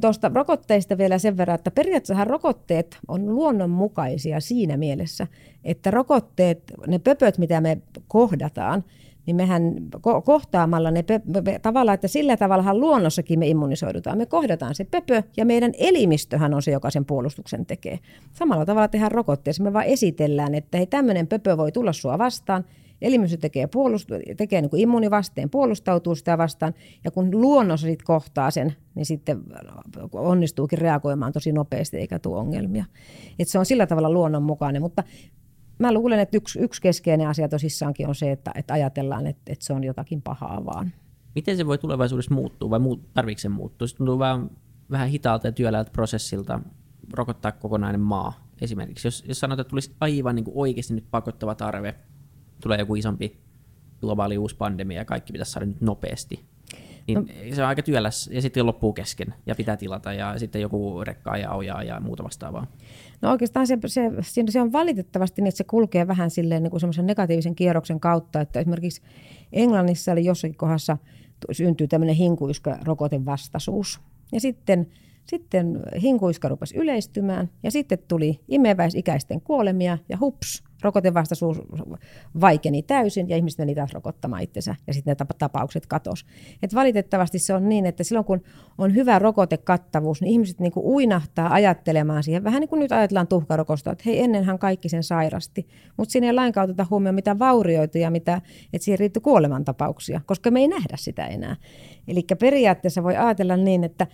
Tuosta 0.00 0.30
rokotteista 0.34 0.98
vielä 0.98 1.18
sen 1.18 1.36
verran, 1.36 1.54
että 1.54 1.70
periaatteessa 1.70 2.24
rokotteet 2.24 2.98
on 3.08 3.34
luonnonmukaisia 3.34 4.40
siinä 4.40 4.76
mielessä, 4.76 5.26
että 5.64 5.90
rokotteet, 5.90 6.62
ne 6.86 6.98
pöpöt, 6.98 7.38
mitä 7.38 7.60
me 7.60 7.78
kohdataan, 8.08 8.84
niin 9.26 9.36
mehän 9.36 9.62
ko- 9.96 10.22
kohtaamalla 10.24 10.90
ne 10.90 11.00
pö- 11.00 11.42
me, 11.42 11.58
tavallaan, 11.58 11.94
että 11.94 12.08
sillä 12.08 12.36
tavallahan 12.36 12.80
luonnossakin 12.80 13.38
me 13.38 13.48
immunisoidutaan. 13.48 14.18
Me 14.18 14.26
kohdataan 14.26 14.74
se 14.74 14.84
pöpö 14.84 15.22
ja 15.36 15.44
meidän 15.44 15.72
elimistöhän 15.78 16.54
on 16.54 16.62
se, 16.62 16.70
joka 16.70 16.90
sen 16.90 17.04
puolustuksen 17.04 17.66
tekee. 17.66 17.98
Samalla 18.32 18.66
tavalla 18.66 18.88
tehdään 18.88 19.12
rokotteessa. 19.12 19.62
Me 19.62 19.72
vaan 19.72 19.84
esitellään, 19.84 20.54
että 20.54 20.78
hei 20.78 20.86
tämmöinen 20.86 21.26
pöpö 21.26 21.56
voi 21.56 21.72
tulla 21.72 21.92
sua 21.92 22.18
vastaan, 22.18 22.64
elimistö 23.02 23.36
tekee, 23.36 23.66
puolust- 23.66 24.36
tekee 24.36 24.60
niin 24.60 24.70
kuin 24.70 25.50
puolustautuu 25.50 26.14
sitä 26.14 26.38
vastaan, 26.38 26.74
ja 27.04 27.10
kun 27.10 27.40
luonnossa 27.40 27.86
sit 27.86 28.02
kohtaa 28.02 28.50
sen, 28.50 28.72
niin 28.94 29.06
sitten 29.06 29.42
onnistuukin 30.12 30.78
reagoimaan 30.78 31.32
tosi 31.32 31.52
nopeasti 31.52 31.96
eikä 31.96 32.18
tule 32.18 32.38
ongelmia. 32.38 32.84
Et 33.38 33.48
se 33.48 33.58
on 33.58 33.66
sillä 33.66 33.86
tavalla 33.86 34.10
luonnonmukainen, 34.10 34.82
mutta 34.82 35.02
mä 35.78 35.92
luulen, 35.92 36.18
että 36.18 36.36
yksi, 36.36 36.58
yksi 36.58 36.82
keskeinen 36.82 37.28
asia 37.28 37.48
tosissaankin 37.48 38.08
on 38.08 38.14
se, 38.14 38.32
että, 38.32 38.52
että 38.54 38.74
ajatellaan, 38.74 39.26
että, 39.26 39.52
että 39.52 39.64
se 39.64 39.72
on 39.72 39.84
jotakin 39.84 40.22
pahaa 40.22 40.64
vaan. 40.64 40.92
Miten 41.34 41.56
se 41.56 41.66
voi 41.66 41.78
tulevaisuudessa 41.78 42.34
muuttua 42.34 42.70
vai 42.70 42.78
muut, 42.78 43.14
tarvitseeko 43.14 43.54
se 43.54 43.56
muuttua? 43.56 43.88
Se 43.88 43.96
tuntuu 43.96 44.18
vähän, 44.18 44.50
vähän 44.90 45.08
hitaalta 45.08 45.46
ja 45.46 45.52
työläältä 45.52 45.90
prosessilta 45.90 46.60
rokottaa 47.12 47.52
kokonainen 47.52 48.00
maa 48.00 48.48
esimerkiksi. 48.60 49.06
Jos, 49.06 49.24
jos 49.28 49.40
sanotaan, 49.40 49.60
että 49.60 49.70
tulisi 49.70 49.94
aivan 50.00 50.34
niin 50.34 50.44
kuin 50.44 50.56
oikeasti 50.56 50.94
nyt 50.94 51.10
pakottava 51.10 51.54
tarve, 51.54 51.94
tulee 52.62 52.78
joku 52.78 52.94
isompi 52.94 53.40
globaali 54.00 54.38
uusi 54.38 54.56
pandemia 54.56 54.98
ja 54.98 55.04
kaikki 55.04 55.32
pitäisi 55.32 55.52
saada 55.52 55.66
nyt 55.66 55.80
nopeasti, 55.80 56.44
niin 57.06 57.18
no. 57.18 57.54
se 57.54 57.62
on 57.62 57.68
aika 57.68 57.82
työläs 57.82 58.30
ja 58.32 58.42
sitten 58.42 58.66
loppuu 58.66 58.92
kesken 58.92 59.34
ja 59.46 59.54
pitää 59.54 59.76
tilata 59.76 60.12
ja 60.12 60.38
sitten 60.38 60.62
joku 60.62 61.04
rekkaa 61.04 61.36
ja 61.36 61.52
ojaa 61.52 61.82
ja 61.82 62.00
muuta 62.00 62.24
vastaavaa. 62.24 62.66
No 63.22 63.30
oikeastaan 63.30 63.66
se, 63.66 63.78
se, 63.86 64.42
se 64.48 64.60
on 64.60 64.72
valitettavasti 64.72 65.42
niin, 65.42 65.48
että 65.48 65.58
se 65.58 65.64
kulkee 65.64 66.06
vähän 66.06 66.30
silleen 66.30 66.62
niin 66.62 66.70
kuin 66.70 66.80
semmoisen 66.80 67.06
negatiivisen 67.06 67.54
kierroksen 67.54 68.00
kautta, 68.00 68.40
että 68.40 68.60
esimerkiksi 68.60 69.02
Englannissa 69.52 70.12
oli 70.12 70.24
jossakin 70.24 70.56
kohdassa 70.56 70.96
syntyy 71.52 71.88
tämmöinen 71.88 72.16
hinkuiska 72.16 72.78
rokotevastaisuus. 72.84 74.00
Ja 74.32 74.40
sitten 74.40 74.86
sitten 75.26 75.82
hinkuiska 76.02 76.48
rupesi 76.48 76.76
yleistymään 76.76 77.50
ja 77.62 77.70
sitten 77.70 77.98
tuli 78.08 78.40
imeväisikäisten 78.48 79.40
kuolemia 79.40 79.98
ja 80.08 80.18
hups, 80.20 80.62
rokotevastaisuus 80.82 81.58
vaikeni 82.40 82.82
täysin 82.82 83.28
ja 83.28 83.36
ihmiset 83.36 83.58
meni 83.58 83.74
taas 83.74 83.92
rokottamaan 83.92 84.42
itsensä 84.42 84.74
ja 84.86 84.94
sitten 84.94 85.16
ne 85.20 85.26
tapaukset 85.38 85.86
katos. 85.86 86.26
Et 86.62 86.74
valitettavasti 86.74 87.38
se 87.38 87.54
on 87.54 87.68
niin, 87.68 87.86
että 87.86 88.04
silloin 88.04 88.24
kun 88.24 88.42
on 88.78 88.94
hyvä 88.94 89.18
rokotekattavuus, 89.18 90.20
niin 90.20 90.32
ihmiset 90.32 90.60
niinku 90.60 90.94
uinahtaa 90.94 91.52
ajattelemaan 91.52 92.22
siihen, 92.22 92.44
vähän 92.44 92.60
niin 92.60 92.68
kuin 92.68 92.80
nyt 92.80 92.92
ajatellaan 92.92 93.28
tuhkarokosta, 93.28 93.92
että 93.92 94.04
hei 94.06 94.20
ennenhän 94.20 94.58
kaikki 94.58 94.88
sen 94.88 95.02
sairasti, 95.02 95.68
mutta 95.96 96.12
siinä 96.12 96.26
ei 96.26 96.32
lainkaan 96.32 96.64
oteta 96.64 96.86
huomioon 96.90 97.14
mitä 97.14 97.38
vaurioita 97.38 97.98
ja 97.98 98.10
mitä, 98.10 98.40
että 98.72 98.84
siihen 98.84 98.98
riittyi 98.98 99.20
kuolemantapauksia, 99.20 100.20
koska 100.26 100.50
me 100.50 100.60
ei 100.60 100.68
nähdä 100.68 100.96
sitä 100.96 101.26
enää. 101.26 101.56
Eli 102.08 102.24
periaatteessa 102.40 103.02
voi 103.02 103.16
ajatella 103.16 103.56
niin, 103.56 103.84
että 103.84 104.06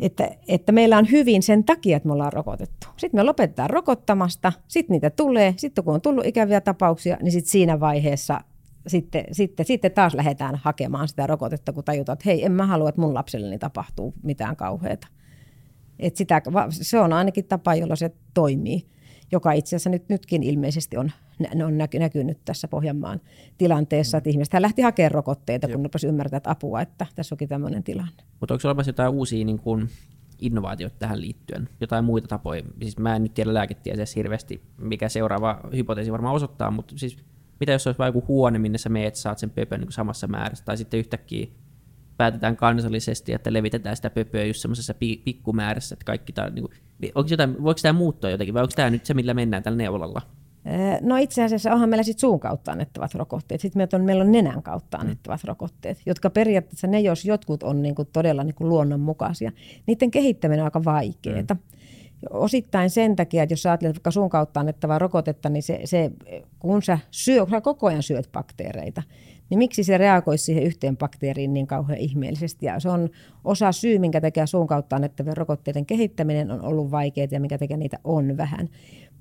että, 0.00 0.30
että 0.48 0.72
meillä 0.72 0.98
on 0.98 1.10
hyvin 1.10 1.42
sen 1.42 1.64
takia, 1.64 1.96
että 1.96 2.06
me 2.06 2.12
ollaan 2.12 2.32
rokotettu. 2.32 2.86
Sitten 2.96 3.18
me 3.18 3.22
lopetetaan 3.22 3.70
rokottamasta, 3.70 4.52
sitten 4.68 4.94
niitä 4.94 5.10
tulee, 5.10 5.54
sitten 5.56 5.84
kun 5.84 5.94
on 5.94 6.00
tullut 6.00 6.26
ikäviä 6.26 6.60
tapauksia, 6.60 7.16
niin 7.22 7.32
sitten 7.32 7.50
siinä 7.50 7.80
vaiheessa 7.80 8.40
sitten, 8.86 9.24
sitten, 9.32 9.66
sitten 9.66 9.92
taas 9.92 10.14
lähdetään 10.14 10.54
hakemaan 10.62 11.08
sitä 11.08 11.26
rokotetta, 11.26 11.72
kun 11.72 11.84
tajutaan, 11.84 12.14
että 12.14 12.22
hei, 12.26 12.44
en 12.44 12.52
mä 12.52 12.66
halua, 12.66 12.88
että 12.88 13.00
mun 13.00 13.14
lapselleni 13.14 13.58
tapahtuu 13.58 14.14
mitään 14.22 14.56
kauheata. 14.56 15.06
Et 15.98 16.16
sitä, 16.16 16.42
se 16.70 17.00
on 17.00 17.12
ainakin 17.12 17.44
tapa, 17.44 17.74
jolla 17.74 17.96
se 17.96 18.10
toimii 18.34 18.86
joka 19.32 19.52
itse 19.52 19.76
asiassa 19.76 19.90
nyt, 19.90 20.08
nytkin 20.08 20.42
ilmeisesti 20.42 20.96
on, 20.96 21.12
on 21.64 21.78
näkynyt 21.78 22.38
tässä 22.44 22.68
Pohjanmaan 22.68 23.20
tilanteessa, 23.58 24.18
että 24.18 24.30
ihmiset 24.30 24.60
lähti 24.60 24.82
hakemaan 24.82 25.10
rokotteita, 25.10 25.68
kun 25.68 25.84
rupesi 25.84 26.06
ymmärtää 26.06 26.36
että 26.36 26.50
apua, 26.50 26.80
että 26.80 27.06
tässä 27.14 27.34
onkin 27.34 27.48
tämmöinen 27.48 27.82
tilanne. 27.82 28.22
Mutta 28.40 28.54
onko 28.54 28.68
olemassa 28.68 28.88
jotain 28.88 29.12
uusia 29.12 29.44
niin 29.44 29.58
kuin 29.58 29.88
innovaatioita 30.38 30.96
tähän 30.98 31.20
liittyen? 31.20 31.68
Jotain 31.80 32.04
muita 32.04 32.28
tapoja? 32.28 32.62
Siis 32.82 32.98
mä 32.98 33.16
en 33.16 33.22
nyt 33.22 33.34
tiedä 33.34 33.54
lääketieteessä 33.54 34.20
hirveästi, 34.20 34.62
mikä 34.78 35.08
seuraava 35.08 35.60
hypoteesi 35.76 36.12
varmaan 36.12 36.34
osoittaa, 36.34 36.70
mutta 36.70 36.98
siis 36.98 37.16
mitä 37.60 37.72
jos 37.72 37.86
olisi 37.86 37.98
vain 37.98 38.08
joku 38.08 38.24
huone, 38.28 38.58
minne 38.58 38.78
sä 38.78 38.88
meet, 38.88 39.14
saat 39.14 39.38
sen 39.38 39.50
pöpön 39.50 39.80
niin 39.80 39.92
samassa 39.92 40.26
määrässä, 40.26 40.64
tai 40.64 40.76
sitten 40.76 41.00
yhtäkkiä 41.00 41.46
päätetään 42.16 42.56
kansallisesti, 42.56 43.32
että 43.32 43.52
levitetään 43.52 43.96
sitä 43.96 44.10
pöpöä 44.10 44.44
just 44.44 44.60
semmoisessa 44.60 44.94
pikkumäärässä, 45.24 45.94
että 45.94 46.04
kaikki 46.04 46.32
tämä, 46.32 46.50
niin 46.50 46.68
onko 47.14 47.28
jotain, 47.30 47.62
voiko 47.62 47.80
tämä 47.82 47.98
muuttua 47.98 48.30
jotenkin, 48.30 48.54
vai 48.54 48.62
onko 48.62 48.72
tämä 48.76 48.90
nyt 48.90 49.06
se, 49.06 49.14
millä 49.14 49.34
mennään 49.34 49.62
tällä 49.62 49.76
neulalla? 49.76 50.22
No 51.00 51.16
itse 51.16 51.44
asiassa 51.44 51.72
onhan 51.72 51.88
meillä 51.88 52.02
sitten 52.02 52.20
suun 52.20 52.40
kautta 52.40 52.72
annettavat 52.72 53.14
rokotteet. 53.14 53.60
Sitten 53.60 53.80
meillä 53.80 53.96
on, 53.96 54.04
meillä 54.04 54.24
on 54.24 54.32
nenän 54.32 54.62
kautta 54.62 54.96
mm. 54.96 55.00
annettavat 55.00 55.42
mm. 55.42 55.48
rokotteet, 55.48 55.98
jotka 56.06 56.30
periaatteessa 56.30 56.86
ne, 56.86 57.00
jos 57.00 57.24
jotkut 57.24 57.62
on 57.62 57.82
niin 57.82 57.94
kuin 57.94 58.08
todella 58.12 58.44
niin 58.44 58.54
kuin 58.54 58.68
luonnonmukaisia, 58.68 59.52
niiden 59.86 60.10
kehittäminen 60.10 60.60
on 60.60 60.64
aika 60.64 60.84
vaikeaa. 60.84 61.40
Mm. 61.40 61.58
Osittain 62.30 62.90
sen 62.90 63.16
takia, 63.16 63.42
että 63.42 63.52
jos 63.52 63.66
ajattelet 63.66 63.96
vaikka 63.96 64.10
suun 64.10 64.30
kautta 64.30 64.60
annettavaa 64.60 64.98
rokotetta, 64.98 65.48
niin 65.48 65.62
se, 65.62 65.80
se 65.84 66.10
kun 66.58 66.82
sä, 66.82 66.98
syö, 67.10 67.40
kun 67.40 67.50
sä 67.50 67.60
koko 67.60 67.86
ajan 67.86 68.02
syöt 68.02 68.28
bakteereita, 68.32 69.02
niin 69.50 69.58
miksi 69.58 69.84
se 69.84 69.98
reagoisi 69.98 70.44
siihen 70.44 70.62
yhteen 70.62 70.96
bakteeriin 70.96 71.54
niin 71.54 71.66
kauhean 71.66 71.98
ihmeellisesti. 71.98 72.66
Ja 72.66 72.80
se 72.80 72.88
on 72.88 73.08
osa 73.44 73.72
syy, 73.72 73.98
minkä 73.98 74.20
takia 74.20 74.46
suun 74.46 74.66
kautta 74.66 74.96
annettavien 74.96 75.36
rokotteiden 75.36 75.86
kehittäminen 75.86 76.50
on 76.50 76.62
ollut 76.62 76.90
vaikeaa 76.90 77.28
ja 77.30 77.40
minkä 77.40 77.58
takia 77.58 77.76
niitä 77.76 77.98
on 78.04 78.36
vähän. 78.36 78.68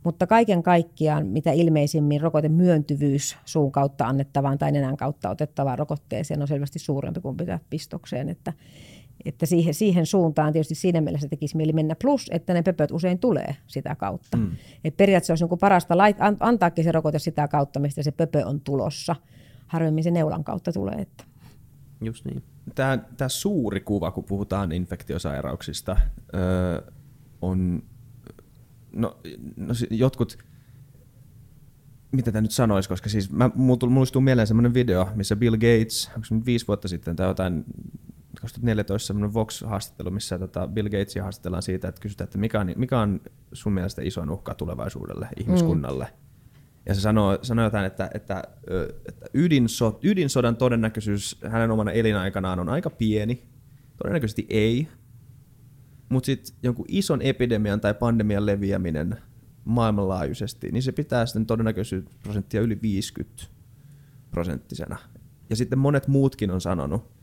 Mutta 0.03 0.27
kaiken 0.27 0.63
kaikkiaan, 0.63 1.27
mitä 1.27 1.51
ilmeisimmin 1.51 2.21
rokotemyöntyvyys 2.21 3.37
suun 3.45 3.71
kautta 3.71 4.07
annettavaan 4.07 4.57
tai 4.57 4.71
nenän 4.71 4.97
kautta 4.97 5.29
otettavaan 5.29 5.79
rokotteeseen 5.79 6.41
on 6.41 6.47
selvästi 6.47 6.79
suurempi 6.79 7.21
kuin 7.21 7.37
pitää 7.37 7.59
pistokseen. 7.69 8.29
Että, 8.29 8.53
että 9.25 9.45
siihen, 9.45 9.73
siihen 9.73 10.05
suuntaan 10.05 10.53
tietysti 10.53 10.75
siinä 10.75 11.01
mielessä 11.01 11.27
tekisi 11.27 11.57
mieli 11.57 11.73
mennä. 11.73 11.95
Plus, 12.01 12.29
että 12.31 12.53
ne 12.53 12.61
pöpöt 12.61 12.91
usein 12.91 13.19
tulee 13.19 13.55
sitä 13.67 13.95
kautta. 13.95 14.37
Mm. 14.37 14.51
Et 14.83 14.97
periaatteessa 14.97 15.31
olisi 15.31 15.45
niin 15.45 15.59
parasta 15.59 15.97
lait, 15.97 16.17
antaakin 16.39 16.83
se 16.83 16.91
rokote 16.91 17.19
sitä 17.19 17.47
kautta, 17.47 17.79
mistä 17.79 18.03
se 18.03 18.11
pöpö 18.11 18.45
on 18.45 18.61
tulossa– 18.61 19.15
harvemmin 19.75 20.03
se 20.03 20.11
neulan 20.11 20.43
kautta 20.43 20.73
tulee. 20.73 20.95
Että. 20.95 21.23
Just 22.01 22.25
niin. 22.25 22.43
Tämä, 22.75 22.97
tämä 23.17 23.29
suuri 23.29 23.81
kuva, 23.81 24.11
kun 24.11 24.23
puhutaan 24.23 24.71
infektiosairauksista, 24.71 25.97
öö, 26.35 26.91
on, 27.41 27.83
no, 28.93 29.17
no 29.57 29.73
jotkut, 29.89 30.37
mitä 32.11 32.31
tämä 32.31 32.41
nyt 32.41 32.51
sanoisi, 32.51 32.89
koska 32.89 33.09
siis 33.09 33.31
mä, 33.31 33.49
muistuu 33.89 34.21
mieleen 34.21 34.47
semmoinen 34.47 34.73
video, 34.73 35.09
missä 35.15 35.35
Bill 35.35 35.55
Gates, 35.55 36.11
onko 36.15 36.25
se 36.25 36.35
nyt 36.35 36.45
viisi 36.45 36.67
vuotta 36.67 36.87
sitten 36.87 37.15
tai 37.15 37.27
jotain 37.27 37.65
2014 38.41 39.07
semmoinen 39.07 39.33
Vox-haastattelu, 39.33 40.11
missä 40.11 40.39
tota 40.39 40.67
Bill 40.67 40.89
Gatesia 40.89 41.23
haastatellaan 41.23 41.63
siitä, 41.63 41.87
että 41.87 42.01
kysytään, 42.01 42.25
että 42.25 42.37
mikä 42.37 42.59
on, 42.59 42.73
mikä 42.75 42.99
on 42.99 43.21
sun 43.53 43.73
mielestä 43.73 44.01
isoin 44.01 44.29
uhka 44.29 44.53
tulevaisuudelle, 44.53 45.27
ihmiskunnalle. 45.39 46.05
Mm. 46.05 46.24
Ja 46.85 46.95
se 46.95 47.01
sanoo, 47.01 47.39
sanoo 47.41 47.65
jotain, 47.65 47.85
että, 47.85 48.09
että, 48.13 48.43
että 49.07 49.25
ydinsot, 49.33 50.05
ydinsodan 50.05 50.55
todennäköisyys 50.55 51.39
hänen 51.49 51.71
omana 51.71 51.91
elinaikanaan 51.91 52.59
on 52.59 52.69
aika 52.69 52.89
pieni. 52.89 53.43
Todennäköisesti 53.97 54.45
ei. 54.49 54.87
Mutta 56.09 56.25
sitten 56.25 56.55
jonkun 56.63 56.85
ison 56.87 57.21
epidemian 57.21 57.81
tai 57.81 57.93
pandemian 57.93 58.45
leviäminen 58.45 59.17
maailmanlaajuisesti, 59.65 60.71
niin 60.71 60.83
se 60.83 60.91
pitää 60.91 61.25
sitten 61.25 61.45
todennäköisyysprosenttia 61.45 62.61
yli 62.61 62.81
50 62.81 63.43
prosenttisena. 64.31 64.97
Ja 65.49 65.55
sitten 65.55 65.79
monet 65.79 66.07
muutkin 66.07 66.51
on 66.51 66.61
sanonut, 66.61 67.14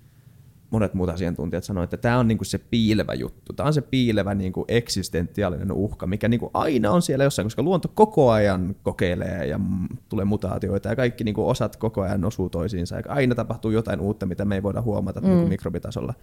monet 0.72 0.94
muut 0.94 1.08
asiantuntijat 1.08 1.64
sanoivat, 1.64 1.94
että 1.94 2.02
tämä 2.02 2.18
on 2.18 2.28
niinku 2.28 2.44
se 2.44 2.58
piilevä 2.58 3.14
juttu. 3.14 3.52
Tämä 3.52 3.66
on 3.66 3.74
se 3.74 3.80
piilevä 3.80 4.34
niinku 4.34 4.64
eksistentiaalinen 4.68 5.72
uhka, 5.72 6.06
mikä 6.06 6.28
niinku 6.28 6.50
aina 6.54 6.90
on 6.90 7.02
siellä 7.02 7.24
jossain, 7.24 7.46
koska 7.46 7.62
luonto 7.62 7.88
koko 7.94 8.30
ajan 8.30 8.76
kokeilee 8.82 9.46
ja 9.46 9.60
tulee 10.08 10.24
mutaatioita 10.24 10.88
ja 10.88 10.96
kaikki 10.96 11.24
niinku 11.24 11.48
osat 11.48 11.76
koko 11.76 12.02
ajan 12.02 12.24
osuu 12.24 12.50
toisiinsa. 12.50 12.96
Ja 12.96 13.02
aina 13.08 13.34
tapahtuu 13.34 13.70
jotain 13.70 14.00
uutta, 14.00 14.26
mitä 14.26 14.44
me 14.44 14.54
ei 14.54 14.62
voida 14.62 14.82
huomata 14.82 15.20
mm. 15.20 15.26
niinku 15.26 15.48
mikrobitasolla. 15.48 16.14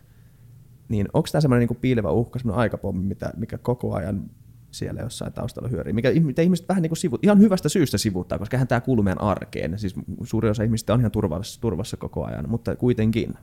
Niin 0.89 1.07
onko 1.13 1.27
tämä 1.31 1.41
semmoinen 1.41 1.59
niinku 1.59 1.81
piilevä 1.81 2.11
uhka, 2.11 2.39
semmoinen 2.39 2.59
aikapommi, 2.59 3.03
mitä, 3.03 3.33
mikä 3.37 3.57
koko 3.57 3.93
ajan 3.95 4.29
siellä 4.71 5.01
jossain 5.01 5.33
taustalla 5.33 5.69
hyörii, 5.69 5.93
mikä, 5.93 6.11
mitä 6.21 6.41
ihmiset 6.41 6.69
vähän 6.69 6.81
niin 6.81 6.89
kuin 6.89 6.97
sivut, 6.97 7.23
ihan 7.23 7.39
hyvästä 7.39 7.69
syystä 7.69 7.97
sivuttaa, 7.97 8.39
koska 8.39 8.57
hän 8.57 8.67
tämä 8.67 8.81
kuuluu 8.81 9.03
meidän 9.03 9.21
arkeen. 9.21 9.79
Siis 9.79 9.95
suuri 10.23 10.49
osa 10.49 10.63
ihmistä 10.63 10.93
on 10.93 10.99
ihan 10.99 11.11
turvassa, 11.11 11.61
turvassa 11.61 11.97
koko 11.97 12.25
ajan, 12.25 12.49
mutta 12.49 12.75
kuitenkin. 12.75 13.33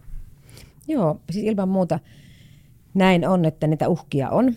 Joo, 0.88 1.20
siis 1.30 1.44
ilman 1.44 1.68
muuta 1.68 1.98
näin 2.94 3.28
on, 3.28 3.44
että 3.44 3.66
niitä 3.66 3.88
uhkia 3.88 4.30
on. 4.30 4.54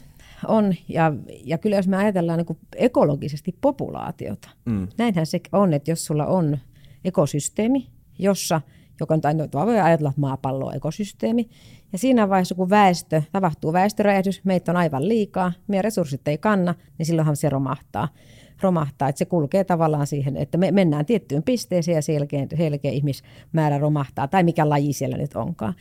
on 0.47 0.75
ja, 0.87 1.13
ja 1.45 1.57
kyllä 1.57 1.75
jos 1.75 1.87
me 1.87 1.97
ajatellaan 1.97 2.37
niin 2.37 2.45
kuin 2.45 2.59
ekologisesti 2.75 3.55
populaatiota, 3.61 4.49
mm. 4.65 4.87
näinhän 4.97 5.25
se 5.25 5.39
on, 5.51 5.73
että 5.73 5.91
jos 5.91 6.05
sulla 6.05 6.25
on 6.25 6.57
ekosysteemi, 7.05 7.87
jossa, 8.19 8.61
joka 8.99 9.13
on, 9.13 9.21
tai 9.21 9.35
voi 9.53 9.79
ajatella 9.79 10.13
maapalloa 10.17 10.73
ekosysteemi, 10.73 11.49
ja 11.91 11.97
siinä 11.97 12.29
vaiheessa, 12.29 12.55
kun 12.55 12.69
väestö, 12.69 13.21
tapahtuu 13.31 13.73
väestöräjähdys, 13.73 14.41
meitä 14.43 14.71
on 14.71 14.77
aivan 14.77 15.07
liikaa, 15.07 15.51
meidän 15.67 15.83
resurssit 15.83 16.27
ei 16.27 16.37
kanna, 16.37 16.75
niin 16.97 17.05
silloinhan 17.05 17.35
se 17.35 17.49
romahtaa 17.49 18.07
romahtaa. 18.61 19.09
Että 19.09 19.19
se 19.19 19.25
kulkee 19.25 19.63
tavallaan 19.63 20.07
siihen, 20.07 20.37
että 20.37 20.57
me 20.57 20.71
mennään 20.71 21.05
tiettyyn 21.05 21.43
pisteeseen 21.43 21.95
ja 21.95 22.01
selkeä, 22.01 22.47
selkeä 22.57 22.91
ihmismäärä 22.91 23.77
romahtaa, 23.77 24.27
tai 24.27 24.43
mikä 24.43 24.69
laji 24.69 24.93
siellä 24.93 25.17
nyt 25.17 25.35
onkaan. 25.35 25.73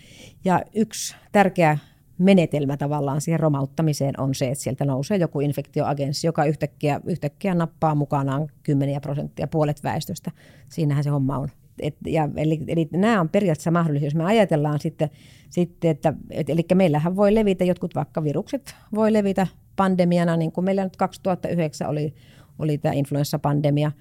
Ja 0.45 0.63
yksi 0.75 1.17
tärkeä 1.33 1.79
menetelmä 2.19 2.77
tavallaan 2.77 3.21
siihen 3.21 3.41
romauttamiseen 3.41 4.21
on 4.21 4.35
se, 4.35 4.49
että 4.49 4.65
sieltä 4.65 4.85
nousee 4.85 5.17
joku 5.17 5.41
infektioagenssi, 5.41 6.27
joka 6.27 6.45
yhtäkkiä, 6.45 7.01
yhtäkkiä 7.07 7.55
nappaa 7.55 7.95
mukanaan 7.95 8.49
kymmeniä 8.63 9.01
prosenttia, 9.01 9.47
puolet 9.47 9.85
väestöstä. 9.85 10.31
Siinähän 10.69 11.05
se 11.05 11.11
homma 11.11 11.39
on. 11.39 11.49
Et, 11.81 11.97
ja, 12.07 12.29
eli, 12.37 12.61
eli 12.67 12.89
nämä 12.93 13.21
on 13.21 13.29
periaatteessa 13.29 13.71
mahdollisia, 13.71 14.07
jos 14.07 14.15
me 14.15 14.25
ajatellaan 14.25 14.81
sitten, 14.81 15.11
sitten 15.51 15.91
että 15.91 16.15
et, 16.31 16.51
eli 16.51 16.67
meillähän 16.75 17.17
voi 17.17 17.35
levitä 17.35 17.65
jotkut 17.65 17.95
vaikka 17.95 18.25
virukset, 18.25 18.75
voi 18.95 19.13
levitä 19.13 19.47
pandemiana, 19.77 20.37
niin 20.37 20.53
kuin 20.53 20.65
meillä 20.65 20.85
nyt 20.85 20.97
2009 20.97 21.89
oli, 21.89 22.15
oli 22.59 22.79
tämä 22.79 22.93
influenssapandemia. 22.93 23.93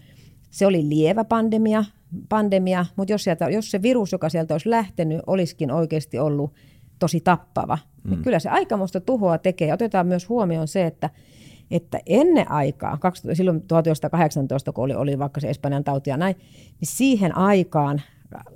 Se 0.50 0.66
oli 0.66 0.90
lievä 0.90 1.24
pandemia, 1.24 1.86
pandemia 2.30 2.86
mutta 2.96 3.14
jos, 3.14 3.24
sieltä, 3.24 3.50
jos 3.50 3.72
se 3.72 3.82
virus, 3.82 4.12
joka 4.12 4.30
sieltä 4.30 4.54
olisi 4.54 4.70
lähtenyt, 4.70 5.22
olisikin 5.28 5.72
oikeasti 5.72 6.20
ollut 6.20 6.54
tosi 7.00 7.22
tappava, 7.22 7.78
niin 7.78 8.04
mm. 8.04 8.10
niin 8.10 8.24
kyllä 8.24 8.40
se 8.40 8.50
aikamoista 8.50 9.00
tuhoa 9.00 9.38
tekee. 9.38 9.74
Otetaan 9.74 10.08
myös 10.08 10.30
huomioon 10.30 10.68
se, 10.68 10.86
että 10.86 11.10
että 11.72 12.00
ennen 12.06 12.52
aikaa, 12.52 12.98
silloin 13.34 13.62
1918, 13.62 14.72
kun 14.72 14.84
oli, 14.84 14.94
oli 14.94 15.20
vaikka 15.20 15.40
se 15.40 15.50
Espanjan 15.50 15.84
tauti 15.84 16.10
ja 16.10 16.18
näin, 16.18 16.36
niin 16.82 16.88
siihen 16.88 17.38
aikaan 17.38 18.02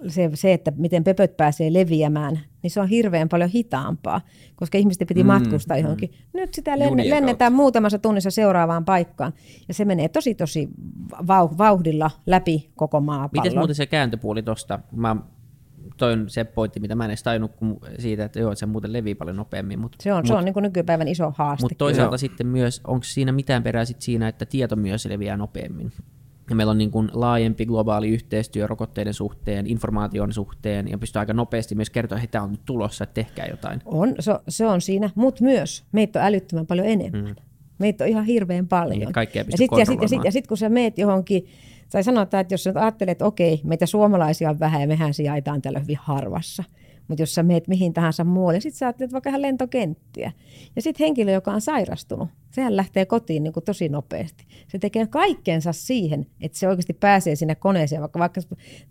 se, 0.07 0.29
se, 0.33 0.53
että 0.53 0.71
miten 0.75 1.03
pöpöt 1.03 1.37
pääsee 1.37 1.73
leviämään, 1.73 2.39
niin 2.63 2.71
se 2.71 2.81
on 2.81 2.87
hirveän 2.87 3.29
paljon 3.29 3.49
hitaampaa, 3.49 4.21
koska 4.55 4.77
ihmisten 4.77 5.07
piti 5.07 5.23
mm, 5.23 5.27
matkustaa 5.27 5.77
mm, 5.77 5.83
johonkin. 5.83 6.13
Nyt 6.33 6.53
sitä 6.53 6.79
lenne, 6.79 7.09
lennetään 7.09 7.53
muutamassa 7.53 7.99
tunnissa 7.99 8.31
seuraavaan 8.31 8.85
paikkaan, 8.85 9.33
ja 9.67 9.73
se 9.73 9.85
menee 9.85 10.09
tosi 10.09 10.35
tosi 10.35 10.69
vauhdilla 11.57 12.11
läpi 12.25 12.71
koko 12.75 13.01
maapallon. 13.01 13.45
Miten 13.45 13.59
muuten 13.59 13.75
se 13.75 13.85
kääntöpuoli 13.85 14.43
tuosta? 14.43 14.79
Mä 14.91 15.15
toi 15.97 16.13
on 16.13 16.29
se 16.29 16.43
pointti, 16.43 16.79
mitä 16.79 16.95
mä 16.95 17.05
en 17.05 17.09
edes 17.09 17.23
tajunnut 17.23 17.51
siitä, 17.99 18.25
että 18.25 18.39
joo, 18.39 18.55
se 18.55 18.65
muuten 18.65 18.93
levii 18.93 19.15
paljon 19.15 19.35
nopeammin. 19.37 19.79
Mut, 19.79 19.95
se 19.99 20.13
on, 20.13 20.19
mut, 20.19 20.27
se 20.27 20.33
on 20.33 20.45
niin 20.45 20.53
kuin 20.53 20.63
nykypäivän 20.63 21.07
iso 21.07 21.33
haaste. 21.37 21.63
Mutta 21.63 21.75
toisaalta 21.77 22.09
kyllä. 22.09 22.17
sitten 22.17 22.47
myös, 22.47 22.81
onko 22.87 23.03
siinä 23.03 23.31
mitään 23.31 23.63
perää 23.63 23.85
sit 23.85 24.01
siinä, 24.01 24.27
että 24.27 24.45
tieto 24.45 24.75
myös 24.75 25.05
leviää 25.05 25.37
nopeammin? 25.37 25.91
Ja 26.51 26.55
meillä 26.55 26.71
on 26.71 26.77
niin 26.77 26.91
kuin 26.91 27.09
laajempi 27.13 27.65
globaali 27.65 28.09
yhteistyö 28.09 28.67
rokotteiden 28.67 29.13
suhteen, 29.13 29.67
informaation 29.67 30.33
suhteen, 30.33 30.87
ja 30.87 30.97
pystyy 30.97 31.19
aika 31.19 31.33
nopeasti 31.33 31.75
myös 31.75 31.89
kertoa, 31.89 32.17
että 32.17 32.31
tämä 32.31 32.43
on 32.43 32.51
nyt 32.51 32.65
tulossa, 32.65 33.03
että 33.03 33.13
tehkää 33.13 33.45
jotain. 33.45 33.81
On, 33.85 34.15
se, 34.19 34.31
se 34.47 34.67
on 34.67 34.81
siinä, 34.81 35.09
mutta 35.15 35.43
myös 35.43 35.83
meitä 35.91 36.19
on 36.19 36.25
älyttömän 36.25 36.67
paljon 36.67 36.87
enemmän. 36.87 37.25
Mm. 37.25 37.35
Meitä 37.77 38.03
on 38.03 38.09
ihan 38.09 38.25
hirveän 38.25 38.67
paljon. 38.67 38.99
Niin, 38.99 39.13
kaikkea 39.13 39.43
ja 39.51 39.57
sitten 39.57 39.85
sit, 39.85 40.01
ja 40.01 40.07
sit, 40.07 40.23
ja 40.23 40.31
sit, 40.31 40.47
kun 40.47 40.57
sä 40.57 40.69
meet 40.69 40.97
johonkin 40.97 41.47
tai 41.91 42.03
sanotaan, 42.03 42.41
että 42.41 42.53
jos 42.53 42.63
sä 42.63 42.71
ajattelet, 42.75 43.11
että 43.11 43.25
okei, 43.25 43.61
meitä 43.63 43.85
suomalaisia 43.85 44.49
on 44.49 44.59
vähän 44.59 44.81
ja 44.81 44.87
mehän 44.87 45.13
sijaitaan 45.13 45.61
täällä 45.61 45.79
hyvin 45.79 45.97
harvassa– 46.01 46.63
mutta 47.11 47.21
jos 47.21 47.35
sä 47.35 47.43
meet 47.43 47.67
mihin 47.67 47.93
tahansa 47.93 48.23
muualle, 48.23 48.59
sitten 48.59 48.77
sä 48.77 48.85
ajattelet 48.85 49.13
vaikka 49.13 49.29
ihan 49.29 49.41
lentokenttiä. 49.41 50.31
Ja 50.75 50.81
sitten 50.81 51.05
henkilö, 51.05 51.31
joka 51.31 51.51
on 51.51 51.61
sairastunut, 51.61 52.29
sehän 52.51 52.77
lähtee 52.77 53.05
kotiin 53.05 53.43
niin 53.43 53.53
kuin 53.53 53.63
tosi 53.63 53.89
nopeasti. 53.89 54.45
Se 54.67 54.79
tekee 54.79 55.07
kaikkeensa 55.07 55.73
siihen, 55.73 56.25
että 56.41 56.57
se 56.57 56.67
oikeasti 56.67 56.93
pääsee 56.93 57.35
sinne 57.35 57.55
koneeseen, 57.55 58.01
vaikka, 58.01 58.19
vaikka, 58.19 58.41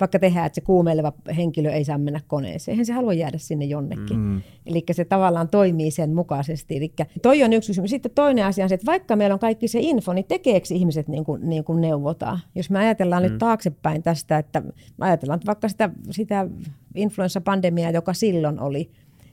vaikka 0.01 0.18
tehdään, 0.18 0.46
että 0.46 0.55
se 0.55 0.61
kuumeileva 0.61 1.12
henkilö 1.37 1.70
ei 1.70 1.85
saa 1.85 1.99
mennä 1.99 2.20
koneeseen. 2.27 2.73
Eihän 2.73 2.87
se 2.87 2.92
halua 2.92 3.12
jäädä 3.12 3.38
sinne 3.38 3.64
jonnekin. 3.64 4.18
Mm. 4.18 4.42
Eli 4.66 4.85
se 4.92 5.05
tavallaan 5.05 5.49
toimii 5.49 5.90
sen 5.90 6.14
mukaisesti. 6.14 6.77
Eli 6.77 6.92
toi 7.23 7.42
on 7.42 7.53
yksi 7.53 7.70
kysymys. 7.70 7.90
Sitten 7.90 8.12
toinen 8.14 8.44
asia 8.44 8.64
on 8.64 8.68
se, 8.68 8.75
että 8.75 8.87
vaikka 8.87 9.16
meillä 9.16 9.35
on 9.35 9.40
kaikki 9.40 9.68
se 9.68 9.79
info, 9.83 10.12
niin 10.12 10.25
tekeekö 10.25 10.66
ihmiset 10.75 11.09
niin 11.09 11.25
kuin, 11.25 11.49
niin 11.49 11.64
kuin 11.64 11.81
neuvotaan? 11.81 12.40
Jos 12.55 12.70
me 12.70 12.79
ajatellaan 12.79 13.23
mm. 13.23 13.29
nyt 13.29 13.38
taaksepäin 13.38 14.03
tästä, 14.03 14.38
että 14.38 14.62
ajatellaan 15.01 15.40
vaikka 15.46 15.68
sitä, 15.68 15.90
sitä 16.11 16.46
influenssapandemiaa, 16.94 17.90
joka 17.90 18.14
silloin 18.14 18.61
oli, 18.61 18.90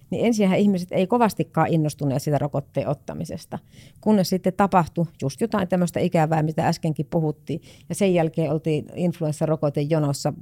niin 0.10 0.26
ensinhän 0.26 0.60
ihmiset 0.60 0.92
ei 0.92 1.08
kovastikaan 1.08 1.68
innostuneet 1.74 2.24
sitä 2.24 2.38
rokotteen 2.38 2.88
ottamisesta, 2.88 3.60
kunnes 4.02 4.30
sitten 4.30 4.54
tapahtui 4.54 5.06
just 5.22 5.42
jotain 5.42 5.68
tämmöistä 5.68 6.00
ikävää, 6.00 6.44
mitä 6.44 6.68
äskenkin 6.68 7.08
puhuttiin, 7.10 7.62
ja 7.90 7.96
sen 7.96 8.14
jälkeen 8.14 8.52
oltiin 8.52 8.86
influenssarokote 8.96 9.82
jonossa, 9.82 10.34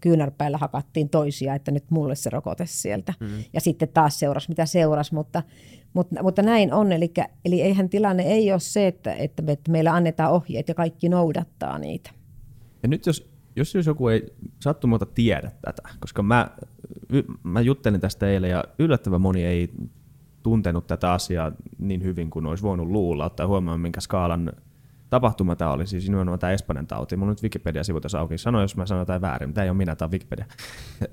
kyynärpäillä 0.00 0.58
hakattiin 0.58 1.08
toisia, 1.08 1.54
että 1.54 1.70
nyt 1.70 1.90
mulle 1.90 2.14
se 2.14 2.30
rokote 2.30 2.66
sieltä, 2.66 3.14
mm. 3.20 3.28
ja 3.52 3.60
sitten 3.60 3.88
taas 3.88 4.18
seurasi, 4.18 4.48
mitä 4.48 4.66
seurasi, 4.66 5.14
mutta, 5.14 5.42
mutta, 5.92 6.22
mutta 6.22 6.42
näin 6.42 6.72
on, 6.72 6.92
eli, 6.92 7.12
eli 7.44 7.62
eihän 7.62 7.88
tilanne 7.88 8.22
ei 8.22 8.52
ole 8.52 8.60
se, 8.60 8.86
että, 8.86 9.14
että 9.14 9.42
meillä 9.70 9.94
annetaan 9.94 10.32
ohjeet 10.32 10.68
ja 10.68 10.74
kaikki 10.74 11.08
noudattaa 11.08 11.78
niitä. 11.78 12.10
Ja 12.82 12.88
nyt 12.88 13.06
jos 13.06 13.30
jos, 13.56 13.74
jos 13.74 13.86
joku 13.86 14.08
ei 14.08 14.34
sattumalta 14.60 15.06
tiedä 15.06 15.50
tätä, 15.62 15.82
koska 16.00 16.22
mä, 16.22 16.50
mä 17.42 17.60
juttelin 17.60 18.00
tästä 18.00 18.26
eilen 18.28 18.50
ja 18.50 18.64
yllättävän 18.78 19.20
moni 19.20 19.44
ei 19.44 19.70
tuntenut 20.42 20.86
tätä 20.86 21.12
asiaa 21.12 21.52
niin 21.78 22.02
hyvin 22.02 22.30
kuin 22.30 22.46
olisi 22.46 22.62
voinut 22.62 22.88
luulla, 22.88 23.24
ottaa 23.24 23.46
huomioon 23.46 23.80
minkä 23.80 24.00
skaalan 24.00 24.52
tapahtuma 25.10 25.56
tämä 25.56 25.72
oli, 25.72 25.86
siis 25.86 26.08
nimenomaan 26.08 26.38
tämä 26.38 26.52
Espanjan 26.52 26.86
tauti. 26.86 27.16
Mun 27.16 27.28
nyt 27.28 27.42
Wikipedia-sivu 27.42 28.00
tässä 28.00 28.20
auki. 28.20 28.38
Sano, 28.38 28.60
jos 28.60 28.76
mä 28.76 28.86
sanon 28.86 29.02
jotain 29.02 29.20
väärin, 29.20 29.48
mutta 29.48 29.54
tämä 29.54 29.64
ei 29.64 29.70
ole 29.70 29.76
minä, 29.76 29.96
tämä 29.96 30.06
on 30.06 30.12
Wikipedia. 30.12 30.44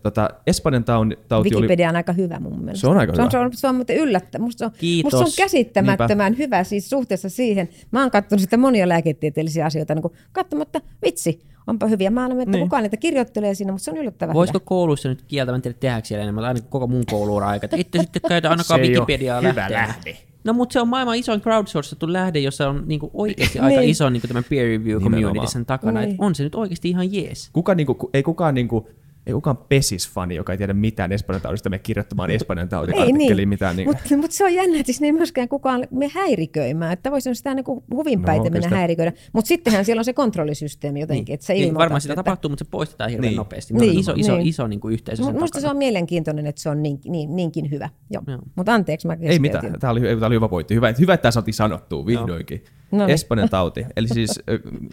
Tota, 0.03 0.29
Espanjan 0.47 0.83
tauti 0.83 1.49
Wikipedia 1.49 1.85
oli... 1.85 1.89
on 1.89 1.95
aika 1.95 2.13
hyvä 2.13 2.39
mun 2.39 2.59
mielestä. 2.59 2.81
Se 2.81 2.87
on 2.87 2.97
aika 2.97 3.15
se 3.15 3.21
on, 3.21 3.25
hyvä. 3.25 3.31
Se 3.31 3.37
on, 3.37 3.51
se 3.53 3.67
on, 3.67 3.85
se 3.85 3.93
on 3.93 3.99
yllättä. 3.99 4.39
Musta 4.39 4.59
se 4.59 4.65
on, 4.65 4.71
Musta 5.03 5.17
se 5.17 5.23
on 5.23 5.31
käsittämättömän 5.37 6.31
Niinpä. 6.31 6.43
hyvä 6.43 6.63
siis 6.63 6.89
suhteessa 6.89 7.29
siihen. 7.29 7.69
Mä 7.91 8.01
oon 8.01 8.11
katsonut 8.11 8.41
sitä 8.41 8.57
monia 8.57 8.89
lääketieteellisiä 8.89 9.65
asioita 9.65 9.95
niin 9.95 10.11
katsomatta, 10.31 10.81
vitsi, 11.05 11.41
onpa 11.67 11.87
hyviä. 11.87 12.09
Mä 12.09 12.23
annan, 12.23 12.41
että 12.41 12.51
niin. 12.51 12.65
kukaan 12.65 12.83
niitä 12.83 12.97
kirjoittelee 12.97 13.53
siinä, 13.53 13.71
mutta 13.71 13.83
se 13.83 13.91
on 13.91 13.97
yllättävän 13.97 14.33
Voisiko 14.33 14.59
hyvä. 14.59 14.65
kouluissa 14.65 15.09
nyt 15.09 15.23
kieltämään 15.27 15.61
teille 15.61 15.77
tehdäänkö 15.79 16.07
siellä 16.07 16.23
enemmän, 16.23 16.43
ainakin 16.43 16.69
koko 16.69 16.87
mun 16.87 17.03
kouluura 17.11 17.47
aika, 17.47 17.65
että 17.65 17.77
itse 17.77 17.99
sitten 17.99 18.21
käytä 18.27 18.49
ainakaan 18.49 18.81
Wikipediaa 18.81 19.41
hyvä 19.41 19.71
lähde. 19.71 20.17
No 20.47 20.53
mutta 20.53 20.73
se 20.73 20.79
on 20.79 20.87
maailman 20.87 21.15
isoin 21.15 21.41
crowdsourcettu 21.41 22.13
lähde, 22.13 22.39
jossa 22.39 22.69
on 22.69 22.83
niinku 22.85 23.11
oikeasti 23.13 23.59
aika 23.65 23.79
niin. 23.79 23.89
iso 23.89 24.09
niinku, 24.09 24.27
peer 24.49 24.67
review 24.67 25.01
community 25.01 25.47
sen 25.47 25.65
takana. 25.65 26.01
Niin. 26.01 26.15
on 26.19 26.35
se 26.35 26.43
nyt 26.43 26.55
oikeasti 26.55 26.89
ihan 26.89 27.13
jees. 27.13 27.49
Kuka, 27.53 27.75
niinku, 27.75 28.09
ei 28.13 28.23
kukaan 28.23 28.55
niinku, 28.55 28.89
ei 29.27 29.33
kukaan 29.33 29.57
pesis-fani, 29.57 30.35
joka 30.35 30.51
ei 30.51 30.57
tiedä 30.57 30.73
mitään 30.73 31.11
Espanjan 31.11 31.41
taudista, 31.41 31.69
me 31.69 31.79
kirjoittamaan 31.79 32.31
Espanjan 32.31 32.69
taudin 32.69 32.95
niin. 33.17 33.49
mitään. 33.49 33.75
Niin. 33.75 33.87
Mutta 33.87 34.17
mut 34.17 34.31
se 34.31 34.45
on 34.45 34.53
jännä, 34.53 34.79
että 34.79 34.91
ei 35.05 35.11
myöskään 35.11 35.49
kukaan 35.49 35.87
me 35.91 36.07
häiriköimään, 36.07 36.93
että 36.93 37.11
voisi 37.11 37.35
sitä 37.35 37.53
niinku 37.53 37.83
huvinpäitä 37.93 38.43
no, 38.43 38.49
mennä 38.49 38.61
sitä... 38.61 38.75
häiriköidä. 38.75 39.13
Mutta 39.33 39.47
sittenhän 39.47 39.85
siellä 39.85 39.99
on 39.99 40.05
se 40.05 40.13
kontrollisysteemi 40.13 40.99
jotenkin, 40.99 41.25
niin. 41.25 41.33
että 41.33 41.45
se 41.45 41.53
niin, 41.53 41.75
Varmaan 41.75 42.01
sitä 42.01 42.13
että... 42.13 42.23
tapahtuu, 42.23 42.49
mutta 42.49 42.65
se 42.65 42.71
poistetaan 42.71 43.09
hirveän 43.09 43.29
niin. 43.29 43.37
nopeasti. 43.37 43.73
Niin. 43.73 43.91
On 43.91 43.99
iso, 43.99 44.13
iso, 44.15 44.37
niin. 44.37 44.47
iso 44.47 44.67
niin 44.67 44.79
kuin 44.79 44.93
yhteisö 44.93 45.23
sen 45.23 45.33
Minusta 45.33 45.61
se 45.61 45.67
on 45.67 45.77
mielenkiintoinen, 45.77 46.47
että 46.47 46.61
se 46.61 46.69
on 46.69 46.83
niin, 46.83 46.99
niin, 47.05 47.35
niinkin 47.35 47.71
hyvä. 47.71 47.89
Joo. 48.09 48.23
Joo. 48.27 48.39
Mutta 48.55 48.73
anteeksi, 48.73 49.07
mä 49.07 49.17
Ei 49.21 49.39
mitään, 49.39 49.79
tämä 49.79 49.91
oli, 49.91 50.01
tämä 50.01 50.25
oli 50.25 50.35
hyvä 50.35 50.49
pointti. 50.49 50.75
Hyvä, 50.75 50.93
hyvä 50.99 51.13
että 51.13 51.21
tämä 51.21 51.31
saatiin 51.31 51.53
sanottua 51.53 52.05
vihdoinkin. 52.05 52.63
No 52.65 52.76
niin. 52.91 53.09
Espanjan 53.09 53.49
tauti. 53.49 53.85
Eli 53.95 54.07
siis 54.07 54.39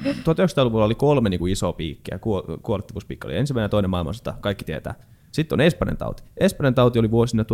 1900-luvulla 0.07 0.85
oli 0.85 0.95
kolme 0.95 1.29
niin 1.29 1.41
kuin 1.41 1.53
isoa 1.53 1.73
piikkiä, 1.73 2.19
kuolettavuuspiikki 2.63 3.27
oli 3.27 3.37
ensimmäinen 3.37 3.65
ja 3.65 3.69
toinen 3.69 3.91
maailmansota, 3.91 4.35
kaikki 4.41 4.65
tietää. 4.65 4.95
Sitten 5.33 5.57
on 5.57 5.61
Espanjan 5.61 5.97
tauti. 5.97 6.23
Espanjan 6.37 6.75
tauti 6.75 6.99
oli 6.99 7.11
vuosina 7.11 7.43
1918-1919 7.43 7.47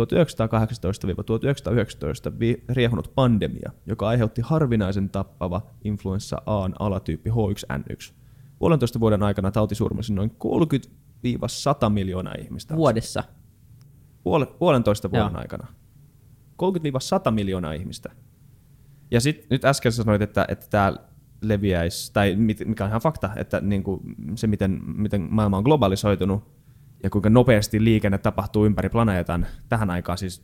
riehunut 2.69 3.11
pandemia, 3.15 3.71
joka 3.85 4.07
aiheutti 4.07 4.41
harvinaisen 4.41 5.09
tappava 5.09 5.61
influenssa 5.83 6.41
A 6.45 6.69
alatyyppi 6.79 7.29
H1N1. 7.29 8.13
Puolentoista 8.59 8.99
vuoden 8.99 9.23
aikana 9.23 9.51
tauti 9.51 9.75
surmasi 9.75 10.13
noin 10.13 10.31
30-100 11.87 11.89
miljoonaa 11.89 12.35
ihmistä. 12.39 12.75
Vuodessa? 12.75 13.23
Puole, 14.23 14.45
puolentoista 14.45 15.11
vuoden 15.11 15.31
Joo. 15.31 15.41
aikana. 15.41 15.67
30-100 17.27 17.31
miljoonaa 17.31 17.73
ihmistä. 17.73 18.11
Ja 19.11 19.21
sit, 19.21 19.47
nyt 19.49 19.65
äsken 19.65 19.91
sanoit, 19.91 20.21
että, 20.21 20.45
että 20.49 20.65
tämä 20.69 20.93
leviäisi, 21.41 22.13
tai 22.13 22.35
mikä 22.35 22.83
on 22.83 22.89
ihan 22.89 23.01
fakta, 23.01 23.29
että 23.35 23.61
niin 23.61 23.83
kuin 23.83 24.01
se, 24.35 24.47
miten, 24.47 24.81
miten 24.83 25.27
maailma 25.31 25.57
on 25.57 25.63
globalisoitunut 25.63 26.43
ja 27.03 27.09
kuinka 27.09 27.29
nopeasti 27.29 27.83
liikenne 27.83 28.17
tapahtuu 28.17 28.65
ympäri 28.65 28.89
planeetan. 28.89 29.47
Tähän 29.69 29.89
aikaan 29.89 30.17
siis 30.17 30.41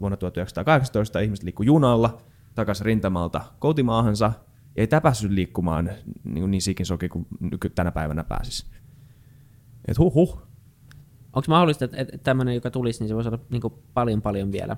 vuonna 0.00 0.16
1918 0.16 1.20
ihmiset 1.20 1.44
liikkuu 1.44 1.64
junalla 1.64 2.22
takaisin 2.54 2.86
rintamalta 2.86 3.40
kotimaahansa, 3.58 4.32
ja 4.76 4.80
ei 4.80 4.86
tämä 4.86 5.00
päässyt 5.00 5.30
liikkumaan 5.30 5.90
niin, 6.24 6.50
niin 6.50 6.62
siikin 6.62 6.86
soki 6.86 7.08
kuin 7.08 7.26
nyky 7.40 7.70
tänä 7.70 7.92
päivänä 7.92 8.24
pääsisi. 8.24 8.66
Et 9.88 9.98
huh 9.98 10.14
huh. 10.14 10.42
Onko 11.32 11.46
mahdollista, 11.48 11.84
että 11.84 12.18
tämmöinen, 12.18 12.54
joka 12.54 12.70
tulisi, 12.70 13.00
niin 13.00 13.08
se 13.08 13.14
voisi 13.14 13.28
olla 13.28 13.38
niin 13.50 13.62
paljon 13.94 14.22
paljon 14.22 14.52
vielä 14.52 14.76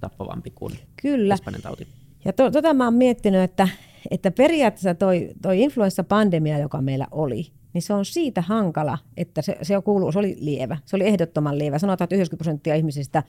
tappavampi 0.00 0.50
kuin 0.50 0.78
Kyllä. 1.02 1.34
Espanjan 1.34 1.62
tauti? 1.62 1.88
Ja 2.28 2.32
to, 2.32 2.50
tota 2.50 2.74
mä 2.74 2.84
oon 2.84 2.94
miettinyt, 2.94 3.40
että, 3.40 3.68
että 4.10 4.30
periaatteessa 4.30 4.94
toi, 4.94 5.30
toi 5.42 5.62
influenssapandemia, 5.62 6.58
joka 6.58 6.80
meillä 6.82 7.06
oli, 7.10 7.46
niin 7.72 7.82
se 7.82 7.94
on 7.94 8.04
siitä 8.04 8.40
hankala, 8.40 8.98
että 9.16 9.42
se, 9.42 9.56
se, 9.62 9.74
kuuluu, 9.84 10.12
se 10.12 10.18
oli 10.18 10.36
lievä. 10.40 10.76
Se 10.84 10.96
oli 10.96 11.06
ehdottoman 11.06 11.58
lievä. 11.58 11.78
Sanotaan, 11.78 12.04
että 12.04 12.16
90 12.16 12.44
prosenttia 12.44 12.74
ihmisistä 12.74 13.22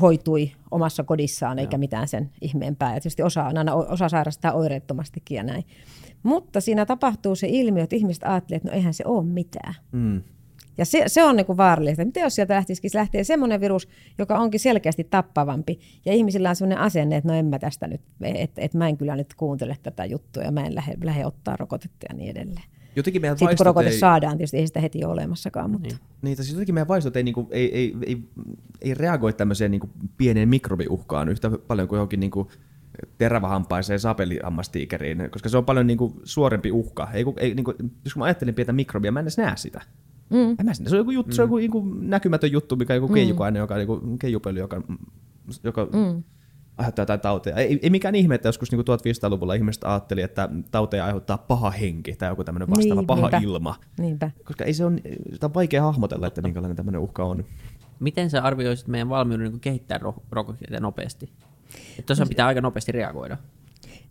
hoitui 0.00 0.52
omassa 0.70 1.04
kodissaan, 1.04 1.58
eikä 1.58 1.74
Joo. 1.74 1.78
mitään 1.78 2.08
sen 2.08 2.30
ihmeempää. 2.40 2.88
Ja 2.88 3.00
tietysti 3.00 3.22
osa, 3.22 3.46
aina 3.46 3.74
osa 3.74 4.08
sairastaa 4.08 4.52
oireettomastikin 4.52 5.36
ja 5.36 5.42
näin. 5.42 5.64
Mutta 6.22 6.60
siinä 6.60 6.86
tapahtuu 6.86 7.34
se 7.34 7.46
ilmiö, 7.50 7.82
että 7.82 7.96
ihmiset 7.96 8.24
ajattelevat, 8.24 8.64
että 8.64 8.68
no 8.68 8.76
eihän 8.76 8.94
se 8.94 9.04
ole 9.06 9.24
mitään. 9.24 9.74
Mm. 9.92 10.22
Ja 10.78 10.84
se, 10.84 11.04
se 11.06 11.24
on 11.24 11.36
niin 11.36 11.46
kuin 11.46 11.56
vaarallista. 11.56 12.04
Miten 12.04 12.22
jos 12.22 12.34
sieltä 12.34 12.54
lähtisikin 12.54 12.90
lähtee 12.94 13.24
semmoinen 13.24 13.60
virus, 13.60 13.88
joka 14.18 14.38
onkin 14.38 14.60
selkeästi 14.60 15.04
tappavampi, 15.04 15.80
ja 16.04 16.12
ihmisillä 16.12 16.50
on 16.50 16.56
semmoinen 16.56 16.78
asenne, 16.78 17.16
että 17.16 17.28
no 17.28 17.38
en 17.38 17.46
mä 17.46 17.58
tästä 17.58 17.86
nyt, 17.86 18.00
että 18.20 18.62
et 18.62 18.74
mä 18.74 18.88
en 18.88 18.96
kyllä 18.96 19.16
nyt 19.16 19.34
kuuntele 19.34 19.76
tätä 19.82 20.04
juttua, 20.04 20.42
ja 20.42 20.52
mä 20.52 20.66
en 20.66 20.74
lähde, 20.74 20.94
lähde 21.04 21.26
ottaa 21.26 21.56
rokotetta 21.56 22.06
ja 22.08 22.14
niin 22.14 22.30
edelleen. 22.30 22.64
Jotenkin 22.96 23.22
meidän 23.22 23.38
Sitten 23.38 23.56
kun 23.56 23.66
rokote 23.66 23.88
ei, 23.88 23.98
saadaan, 23.98 24.36
tietysti 24.36 24.56
ei 24.56 24.66
sitä 24.66 24.80
heti 24.80 25.04
ole 25.04 25.12
olemassakaan, 25.12 25.70
mutta 25.70 25.88
Niin. 25.88 25.98
Niin, 26.22 26.36
siis 26.36 26.50
jotenkin 26.50 26.74
meidän 26.74 26.88
vaistot 26.88 27.16
ei, 27.16 27.22
niinku, 27.22 27.48
ei, 27.50 27.74
ei, 27.74 27.94
ei, 28.06 28.18
ei 28.80 28.94
reagoi 28.94 29.32
tämmöiseen 29.32 29.70
niinku 29.70 29.90
pieneen 30.16 30.48
mikrobiuhkaan 30.48 31.28
yhtä 31.28 31.50
paljon 31.50 31.88
kuin 31.88 31.96
johonkin 31.96 32.20
niinku 32.20 32.50
terävähampaiseen 33.18 34.00
sapelihammastiikeriin, 34.00 35.30
koska 35.30 35.48
se 35.48 35.56
on 35.56 35.64
paljon 35.64 35.86
niinku 35.86 36.20
suorempi 36.24 36.72
uhka. 36.72 37.08
Ei, 37.12 37.24
ei, 37.36 37.54
niinku, 37.54 37.74
jos 38.04 38.14
kun 38.14 38.20
mä 38.20 38.24
ajattelin 38.24 38.54
pientä 38.54 38.72
mikrobia, 38.72 39.12
mä 39.12 39.20
en 39.20 39.24
edes 39.24 39.38
näe 39.38 39.56
sitä. 39.56 39.80
Mm. 40.30 40.56
En 40.58 40.66
mä 40.66 40.74
sinne. 40.74 40.90
Se 40.90 40.96
on 40.96 41.00
joku, 41.00 41.10
juttu, 41.10 41.30
mm. 41.30 41.34
se 41.34 41.42
on 41.42 41.46
joku 41.46 41.56
niinku 41.56 41.84
näkymätön 42.00 42.52
juttu, 42.52 42.76
mikä 42.76 42.92
on 42.92 42.96
joku 42.96 43.12
keijukainen, 43.14 43.60
joka, 43.60 43.76
niinku, 43.76 44.00
keijupöly, 44.20 44.58
joka, 44.58 44.82
joka 45.64 45.84
mm. 45.84 46.22
aiheuttaa 46.76 47.02
jotain 47.02 47.20
tauteja. 47.20 47.56
Ei, 47.56 47.78
ei 47.82 47.90
mikään 47.90 48.14
ihme, 48.14 48.34
että 48.34 48.48
joskus 48.48 48.72
niinku 48.72 48.92
1500-luvulla 48.92 49.54
ihmiset 49.54 49.84
ajatteli, 49.84 50.22
että 50.22 50.48
tauteja 50.70 51.04
aiheuttaa 51.04 51.38
paha 51.38 51.70
henki 51.70 52.16
tai 52.16 52.28
joku 52.28 52.44
tämmöinen 52.44 52.70
vastaava 52.70 53.00
Niin, 53.00 53.06
paha 53.06 53.20
niinpä. 53.20 53.40
ilma. 53.42 53.74
niinpä. 53.98 54.30
Koska 54.44 54.64
ei 54.64 54.74
se 54.74 54.84
on, 54.84 54.98
sitä 55.32 55.46
on 55.46 55.54
vaikea 55.54 55.82
hahmotella, 55.82 56.26
että 56.26 56.42
minkälainen 56.42 56.76
tämmöinen 56.76 57.00
uhka 57.00 57.24
on. 57.24 57.44
Miten 58.00 58.30
sä 58.30 58.42
arvioisit 58.42 58.88
meidän 58.88 59.08
valmiuden 59.08 59.50
niin 59.50 59.60
kehittää 59.60 59.98
ro- 59.98 60.22
rokotteita 60.30 60.80
nopeasti? 60.80 61.30
Että 61.90 62.06
tuossa 62.06 62.26
pitää 62.26 62.46
aika 62.46 62.60
nopeasti 62.60 62.92
reagoida. 62.92 63.36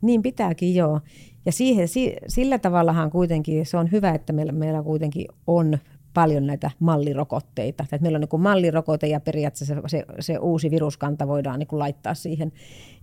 Niin 0.02 0.22
pitääkin, 0.22 0.76
joo. 0.76 1.02
Ja 1.46 1.52
siihen, 1.52 1.88
si, 1.88 2.16
sillä 2.28 2.58
tavallahan 2.60 3.12
kuitenkin 3.12 3.66
se 3.66 3.78
on 3.78 3.92
hyvä, 3.92 4.10
että 4.12 4.34
meillä, 4.34 4.52
meillä 4.52 4.84
kuitenkin 4.84 5.28
on 5.48 5.78
paljon 6.16 6.48
näitä 6.48 6.72
mallirokotteita. 6.80 7.84
Että 7.84 7.98
meillä 8.02 8.16
on 8.16 8.28
niin 8.32 8.42
mallirokote 8.42 9.08
ja 9.08 9.20
periaatteessa 9.20 9.76
se, 9.76 9.82
se, 9.88 10.06
se 10.20 10.38
uusi 10.38 10.72
viruskanta 10.72 11.28
voidaan 11.28 11.60
niin 11.60 11.68
kuin 11.68 11.80
laittaa 11.80 12.14
siihen. 12.14 12.52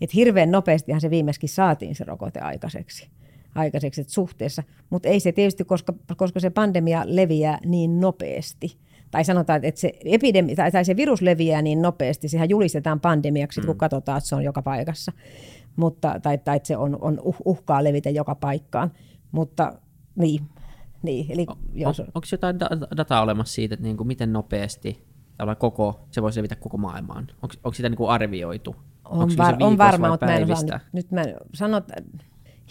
Että 0.00 0.14
hirveän 0.14 0.50
nopeastihan 0.50 1.00
se 1.00 1.10
viimeiskin 1.10 1.48
saatiin 1.48 1.94
se 1.94 2.04
rokote 2.04 2.40
aikaiseksi 2.40 3.08
aikaiseksi 3.54 4.04
suhteessa, 4.06 4.62
mutta 4.90 5.08
ei 5.08 5.20
se 5.20 5.32
tietysti, 5.32 5.64
koska, 5.64 5.94
koska 6.16 6.40
se 6.40 6.50
pandemia 6.50 7.02
leviää 7.06 7.58
niin 7.66 8.00
nopeasti. 8.00 8.76
Tai 9.10 9.24
sanotaan, 9.24 9.64
että 9.64 9.80
se, 9.80 9.92
epidemi, 10.04 10.56
tai, 10.56 10.72
tai 10.72 10.84
se 10.84 10.96
virus 10.96 11.22
leviää 11.22 11.62
niin 11.62 11.82
nopeasti, 11.82 12.28
sehän 12.28 12.48
julistetaan 12.48 13.00
pandemiaksi, 13.00 13.60
mm. 13.60 13.66
kun 13.66 13.78
katsotaan, 13.78 14.18
että 14.18 14.28
se 14.28 14.34
on 14.34 14.44
joka 14.44 14.62
paikassa. 14.62 15.12
Mutta, 15.76 16.20
tai, 16.22 16.38
tai 16.38 16.56
että 16.56 16.66
se 16.66 16.76
on, 16.76 16.98
on 17.00 17.20
uh, 17.22 17.36
uhkaa 17.44 17.84
levitä 17.84 18.10
joka 18.10 18.34
paikkaan. 18.34 18.90
Mutta 19.32 19.72
niin, 20.16 20.40
niin 21.02 21.26
eli 21.32 21.46
On, 21.48 21.56
jos, 21.72 22.00
onko 22.00 22.26
jotain 22.32 22.56
da- 22.56 22.96
dataa 22.96 23.22
olemassa 23.22 23.54
siitä, 23.54 23.74
että 23.74 23.82
niin 23.82 23.96
kuin 23.96 24.06
miten 24.06 24.32
nopeasti 24.32 25.04
koko, 25.58 26.06
se 26.10 26.22
voisi 26.22 26.38
levitä 26.38 26.56
koko 26.56 26.76
maailmaan? 26.76 27.28
Onko, 27.42 27.54
onko 27.64 27.74
sitä 27.74 27.88
niin 27.88 27.96
kuin 27.96 28.10
arvioitu? 28.10 28.76
on, 29.04 29.22
Onko 29.22 29.34
var, 29.36 29.54
on 29.54 29.58
viikoissa 29.58 29.78
varma, 29.78 30.02
vai 30.02 30.10
mutta 30.10 30.26
mä 30.26 30.36
en 30.36 30.52
osaa 30.52 30.62
nyt, 30.62 30.82
nyt 30.92 31.10
mä 31.10 31.24
sanot, 31.54 31.84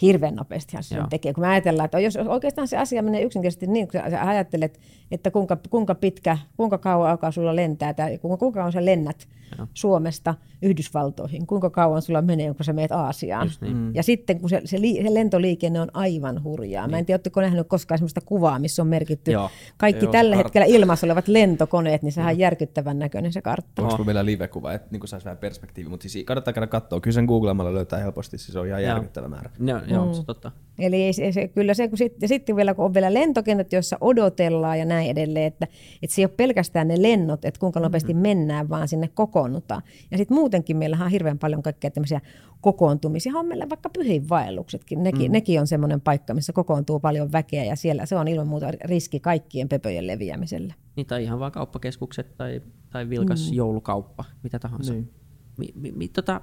hirveän 0.02 0.34
nopeastihan 0.34 0.82
se 0.82 0.96
tekee. 1.10 1.32
Kun 1.32 1.44
mä 1.44 1.50
ajatellaan, 1.50 1.84
että 1.84 1.98
jos 1.98 2.16
oikeastaan 2.16 2.68
se 2.68 2.76
asia 2.76 3.02
menee 3.02 3.22
yksinkertaisesti 3.22 3.66
niin, 3.66 3.88
kun 3.88 4.00
sä 4.10 4.28
ajattelet, 4.28 4.80
että 5.10 5.30
kuinka, 5.30 5.58
kuinka 5.70 5.94
pitkä, 5.94 6.38
kuinka 6.56 6.78
kauan 6.78 7.10
aikaa 7.10 7.30
sulla 7.30 7.56
lentää, 7.56 7.94
tai 7.94 8.18
kuinka, 8.18 8.36
kuinka 8.36 8.60
kauan 8.60 8.72
sä 8.72 8.84
lennät 8.84 9.28
Joo. 9.58 9.66
Suomesta 9.74 10.34
Yhdysvaltoihin, 10.62 11.46
kuinka 11.46 11.70
kauan 11.70 12.02
sulla 12.02 12.22
menee, 12.22 12.54
kun 12.54 12.64
sä 12.64 12.72
meet 12.72 12.92
Aasiaan. 12.92 13.46
Just 13.46 13.62
niin. 13.62 13.94
Ja 13.94 14.02
sitten 14.02 14.40
kun 14.40 14.50
se, 14.50 14.62
se, 14.64 14.80
li, 14.80 15.02
se 15.02 15.14
lentoliikenne 15.14 15.80
on 15.80 15.88
aivan 15.94 16.44
hurjaa. 16.44 16.88
Mä 16.88 16.98
en 16.98 17.06
tiedä, 17.06 17.16
oletteko 17.16 17.40
nähnyt 17.40 17.68
koskaan 17.68 17.98
sellaista 17.98 18.20
kuvaa, 18.20 18.58
missä 18.58 18.82
on 18.82 18.88
merkitty 18.88 19.30
Joo. 19.30 19.50
kaikki 19.76 20.04
Joo, 20.04 20.12
tällä 20.12 20.36
kartta. 20.36 20.46
hetkellä 20.48 20.66
ilmassa 20.78 21.06
olevat 21.06 21.28
lentokoneet, 21.28 22.02
niin 22.02 22.12
sehän 22.12 22.32
on 22.32 22.38
järkyttävän 22.38 22.98
näköinen 22.98 23.32
se 23.32 23.42
kartta. 23.42 23.82
Onko 23.82 24.04
meillä 24.04 24.24
live-kuva, 24.24 24.72
että 24.72 24.88
niin 24.90 25.08
saisi 25.08 25.24
vähän 25.24 25.38
perspektiivi, 25.38 25.88
mutta 25.88 26.08
siis 26.08 26.24
kannattaa 26.24 26.52
käydä 26.52 26.66
katsoa. 26.66 27.00
Kyllä 27.00 27.14
sen 27.14 27.24
googlaamalla 27.24 27.74
löytää 27.74 27.98
helposti, 27.98 28.38
siis 28.38 28.52
se 28.52 28.58
on 28.58 28.66
ihan 28.66 28.82
järkyttävä 28.82 29.28
määrä. 29.28 29.50
No, 29.58 29.80
joo, 29.94 30.14
se 30.14 30.20
on 30.20 30.26
totta. 30.26 30.52
Eli 30.78 31.02
ei 31.02 31.12
se, 31.12 31.32
se, 31.32 31.48
kyllä 31.48 31.74
se, 31.74 31.88
kun 31.88 31.98
sit, 31.98 32.22
ja 32.22 32.28
sitten 32.28 32.56
vielä 32.56 32.74
kun 32.74 32.84
on 32.84 32.94
vielä 32.94 33.14
lentokentät, 33.14 33.72
joissa 33.72 33.98
odotellaan 34.00 34.78
ja 34.78 34.84
näin 34.84 35.10
edelleen, 35.10 35.46
että, 35.46 35.66
että 36.02 36.14
se 36.14 36.22
ei 36.22 36.26
ole 36.26 36.34
pelkästään 36.36 36.88
ne 36.88 37.02
lennot, 37.02 37.44
että 37.44 37.60
kuinka 37.60 37.80
nopeasti 37.80 38.12
mm-hmm. 38.14 38.22
mennään, 38.22 38.68
vaan 38.68 38.88
sinne 38.88 39.08
kokoonnutaan. 39.08 39.82
Ja 40.10 40.18
sitten 40.18 40.34
muutenkin 40.34 40.76
meillä 40.76 40.98
on 41.04 41.10
hirveän 41.10 41.38
paljon 41.38 41.62
kaikkea 41.62 41.90
tämmöisiä 41.90 42.20
kokoontumisia. 42.60 43.32
On 43.36 43.46
meillä 43.46 43.68
vaikka 43.68 43.90
pyhinvaelluksetkin, 43.90 45.02
nekin, 45.02 45.30
mm. 45.30 45.32
nekin 45.32 45.60
on 45.60 45.66
semmoinen 45.66 46.00
paikka, 46.00 46.34
missä 46.34 46.52
kokoontuu 46.52 47.00
paljon 47.00 47.32
väkeä 47.32 47.64
ja 47.64 47.76
siellä 47.76 48.06
se 48.06 48.16
on 48.16 48.28
ilman 48.28 48.48
muuta 48.48 48.70
riski 48.84 49.20
kaikkien 49.20 49.68
pöpöjen 49.68 50.06
leviämiselle. 50.06 50.74
Niin, 50.96 51.06
tai 51.06 51.22
ihan 51.22 51.40
vaan 51.40 51.52
kauppakeskukset 51.52 52.36
tai, 52.36 52.62
tai 52.90 53.08
vilkas 53.08 53.50
mm. 53.50 53.56
joulukauppa, 53.56 54.24
mitä 54.42 54.58
tahansa. 54.58 54.92
Niin. 54.92 55.10
Mi, 55.56 55.68
mi, 55.74 55.92
mi, 55.92 56.08
tota, 56.08 56.40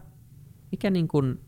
mikä, 0.71 0.89
niin 0.89 1.07
kun, 1.07 1.39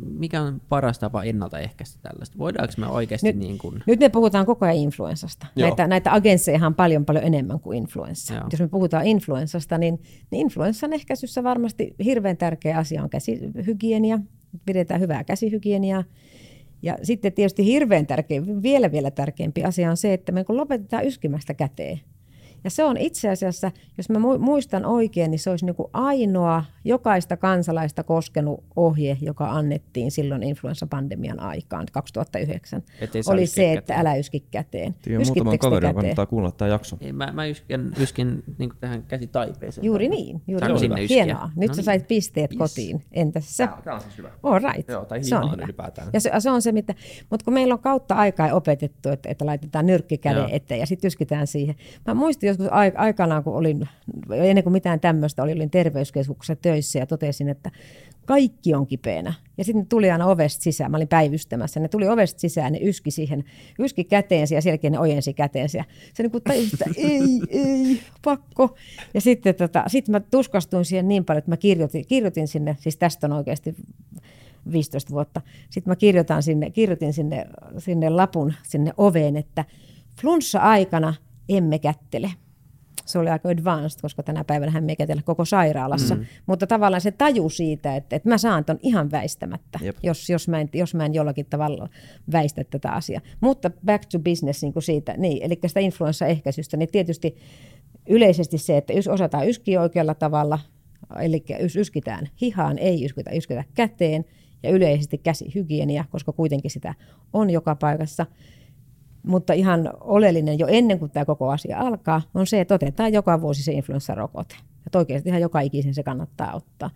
mikä 0.00 0.42
on 0.42 0.60
paras 0.68 0.98
tapa 0.98 1.22
ennaltaehkäistä 1.22 1.98
tällaista? 2.02 2.38
Voidaanko 2.38 2.74
me 2.78 2.86
oikeasti 2.86 3.26
Nyt- 3.26 3.36
niin 3.36 3.58
kun, 3.58 3.82
Nyt 3.86 4.00
me 4.00 4.08
puhutaan 4.08 4.46
koko 4.46 4.64
ajan 4.64 4.76
influenssasta. 4.76 5.46
Joo. 5.56 5.68
Näitä, 5.68 5.86
näitä 5.86 6.14
agensseja 6.14 6.66
on 6.66 6.74
paljon 6.74 7.04
paljon 7.04 7.24
enemmän 7.24 7.60
kuin 7.60 7.78
influenssa. 7.78 8.34
Joo. 8.34 8.44
Jos 8.52 8.60
me 8.60 8.68
puhutaan 8.68 9.06
influenssasta, 9.06 9.78
niin, 9.78 10.02
niin 10.30 10.40
influenssan 10.40 10.92
ehkäisyssä 10.92 11.42
varmasti 11.42 11.94
hirveän 12.04 12.36
tärkeä 12.36 12.78
asia 12.78 13.02
on 13.02 13.10
käsihygienia. 13.10 14.18
Pidetään 14.66 15.00
hyvää 15.00 15.24
käsihygieniaa. 15.24 16.04
Ja 16.82 16.98
sitten 17.02 17.32
tietysti 17.32 17.64
hirveän 17.64 18.06
tärkeä, 18.06 18.42
vielä 18.62 18.92
vielä 18.92 19.10
tärkeämpi 19.10 19.64
asia 19.64 19.90
on 19.90 19.96
se, 19.96 20.12
että 20.12 20.32
me 20.32 20.44
kun 20.44 20.56
lopetetaan 20.56 21.06
yskimästä 21.06 21.54
käteen. 21.54 22.00
Ja 22.66 22.70
se 22.70 22.84
on 22.84 22.96
itse 22.96 23.28
asiassa, 23.30 23.70
jos 23.96 24.08
mä 24.10 24.18
mu- 24.18 24.38
muistan 24.38 24.84
oikein, 24.84 25.30
niin 25.30 25.38
se 25.38 25.50
olisi 25.50 25.64
niin 25.66 25.74
kuin 25.76 25.88
ainoa 25.92 26.64
jokaista 26.84 27.36
kansalaista 27.36 28.02
koskenut 28.02 28.64
ohje, 28.76 29.16
joka 29.20 29.50
annettiin 29.50 30.10
silloin 30.10 30.42
influenssapandemian 30.42 31.40
aikaan 31.40 31.86
2009. 31.92 32.82
Ettei 33.00 33.22
saa 33.22 33.32
Oli 33.34 33.46
se, 33.46 33.72
että 33.72 33.80
käteen. 33.80 34.00
älä 34.00 34.14
yski 34.16 34.40
käteen. 34.50 34.94
Tiedän 35.02 35.26
muutaman 35.26 35.58
kaverin, 35.58 35.94
kannattaa 35.94 36.26
kuunnella 36.26 36.54
tämä 36.56 36.68
jakso. 36.68 36.96
ei, 37.00 37.12
mä, 37.12 37.32
mä 37.32 37.46
yskin, 37.46 37.92
yskin 38.00 38.44
niin 38.58 38.70
tähän 38.80 39.02
käsitaipeeseen. 39.02 39.84
Juuri 39.84 40.08
niin. 40.08 40.42
Juuri 40.48 40.68
niin. 40.68 40.78
sinne 40.78 41.02
yskiä? 41.02 41.24
Hienoa. 41.24 41.50
Nyt 41.56 41.68
No 41.68 41.74
sä 41.74 41.78
niin. 41.78 41.84
sait 41.84 42.08
pisteet 42.08 42.50
Yes. 42.52 42.58
kotiin. 42.58 43.04
Entäs 43.12 43.56
sä? 43.56 43.68
Tämä 43.84 43.96
on 43.96 44.02
siis 44.02 44.18
hyvä. 44.18 44.30
All 44.42 44.58
right. 44.72 44.88
Joo, 44.88 45.04
tai 45.04 45.24
se 45.24 45.36
on 45.36 45.52
hyvä. 45.52 45.64
ylipäätään. 45.64 46.08
Ja 46.12 46.20
se, 46.20 46.30
se 46.38 46.50
on 46.50 46.62
se, 46.62 46.72
mitä, 46.72 46.94
mutta 47.30 47.44
kun 47.44 47.54
meillä 47.54 47.74
on 47.74 47.80
kautta 47.80 48.14
aikaa 48.14 48.52
opetettu, 48.52 49.08
että, 49.08 49.28
että 49.30 49.46
laitetaan 49.46 49.86
nyrkki 49.86 50.18
käden 50.18 50.50
eteen 50.50 50.80
ja 50.80 50.86
sitten 50.86 51.08
yskitään 51.08 51.46
siihen. 51.46 51.74
Mä 52.06 52.14
muistin 52.14 52.48
joskus 52.62 52.78
ai- 52.78 52.92
aikanaan, 52.96 53.44
kun 53.44 53.54
olin, 53.54 53.88
ennen 54.30 54.64
kuin 54.64 54.72
mitään 54.72 55.00
tämmöistä, 55.00 55.42
olin, 55.42 55.56
olin 55.56 55.70
terveyskeskuksessa 55.70 56.56
töissä 56.56 56.98
ja 56.98 57.06
totesin, 57.06 57.48
että 57.48 57.70
kaikki 58.26 58.74
on 58.74 58.86
kipeänä. 58.86 59.34
Ja 59.58 59.64
sitten 59.64 59.82
ne 59.82 59.86
tuli 59.88 60.10
aina 60.10 60.26
ovesta 60.26 60.62
sisään, 60.62 60.90
mä 60.90 60.96
olin 60.96 61.08
päivystämässä, 61.08 61.80
ne 61.80 61.88
tuli 61.88 62.08
ovesta 62.08 62.40
sisään, 62.40 62.72
ne 62.72 62.78
yski 62.82 63.10
siihen, 63.10 63.44
yski 63.78 64.04
käteensä 64.04 64.54
ja 64.54 64.62
selkeä 64.62 64.90
ne 64.90 64.98
ojensi 64.98 65.34
käteensä. 65.34 65.84
Se 66.14 66.22
niin 66.22 66.30
kuin 66.30 66.42
että 66.72 66.84
ei, 66.96 67.40
ei, 67.48 68.00
pakko. 68.24 68.76
Ja 69.14 69.20
sitten 69.20 69.54
tota, 69.54 69.84
sit 69.86 70.08
mä 70.08 70.20
tuskastuin 70.20 70.84
siihen 70.84 71.08
niin 71.08 71.24
paljon, 71.24 71.38
että 71.38 71.50
mä 71.50 71.56
kirjoitin, 71.56 72.06
kirjoitin 72.06 72.48
sinne, 72.48 72.76
siis 72.80 72.96
tästä 72.96 73.26
on 73.26 73.32
oikeasti 73.32 73.74
15 74.72 75.12
vuotta. 75.12 75.40
Sitten 75.70 75.90
mä 75.90 75.96
kirjoitan 75.96 76.42
sinne, 76.42 76.70
kirjoitin 76.70 77.12
sinne, 77.12 77.46
sinne 77.78 78.10
lapun 78.10 78.54
sinne 78.62 78.92
oveen, 78.96 79.36
että 79.36 79.64
flunssa-aikana 80.20 81.14
emme 81.48 81.78
kättele. 81.78 82.30
Se 83.06 83.18
oli 83.18 83.30
aika 83.30 83.48
advanced, 83.48 84.00
koska 84.02 84.22
tänä 84.22 84.44
päivänä 84.44 84.80
me 84.80 84.92
ei 84.92 84.96
kätellä 84.96 85.22
koko 85.22 85.44
sairaalassa. 85.44 86.14
Mm. 86.14 86.26
Mutta 86.46 86.66
tavallaan 86.66 87.00
se 87.00 87.10
taju 87.10 87.50
siitä, 87.50 87.96
että, 87.96 88.16
että 88.16 88.28
mä 88.28 88.38
saan 88.38 88.64
ton 88.64 88.78
ihan 88.82 89.10
väistämättä, 89.10 89.78
Jep. 89.82 89.96
jos, 90.02 90.30
jos, 90.30 90.48
mä 90.48 90.60
en, 90.60 90.68
jos 90.72 90.94
mä 90.94 91.06
en 91.06 91.14
jollakin 91.14 91.46
tavalla 91.46 91.88
väistä 92.32 92.64
tätä 92.64 92.90
asiaa. 92.90 93.20
Mutta 93.40 93.70
back 93.86 94.04
to 94.12 94.18
business 94.18 94.62
niin 94.62 94.72
kuin 94.72 94.82
siitä, 94.82 95.14
niin, 95.16 95.42
eli 95.42 95.58
sitä 95.66 95.80
influenssaehkäisystä, 95.80 96.76
niin 96.76 96.88
tietysti 96.92 97.36
yleisesti 98.08 98.58
se, 98.58 98.76
että 98.76 98.92
jos 98.92 99.08
osataan 99.08 99.48
yskiä 99.48 99.80
oikealla 99.80 100.14
tavalla, 100.14 100.58
eli 101.20 101.44
jos 101.60 101.76
yskitään 101.76 102.28
hihaan, 102.40 102.78
ei 102.78 103.04
yskitä, 103.04 103.30
yskitä 103.30 103.64
käteen, 103.74 104.24
ja 104.62 104.70
yleisesti 104.70 105.18
käsihygienia, 105.18 106.04
koska 106.10 106.32
kuitenkin 106.32 106.70
sitä 106.70 106.94
on 107.32 107.50
joka 107.50 107.74
paikassa. 107.74 108.26
Mutta 109.26 109.52
ihan 109.52 109.90
oleellinen 110.00 110.58
jo 110.58 110.66
ennen 110.66 110.98
kuin 110.98 111.10
tämä 111.10 111.24
koko 111.24 111.50
asia 111.50 111.78
alkaa, 111.78 112.22
on 112.34 112.46
se, 112.46 112.60
että 112.60 112.74
otetaan 112.74 113.12
joka 113.12 113.40
vuosi 113.40 113.62
se 113.62 113.72
influenssarokote. 113.72 114.56
Että 114.86 114.98
oikeasti 114.98 115.28
ihan 115.28 115.40
joka 115.40 115.60
ikisen 115.60 115.94
se 115.94 116.02
kannattaa 116.02 116.54
ottaa. 116.54 116.90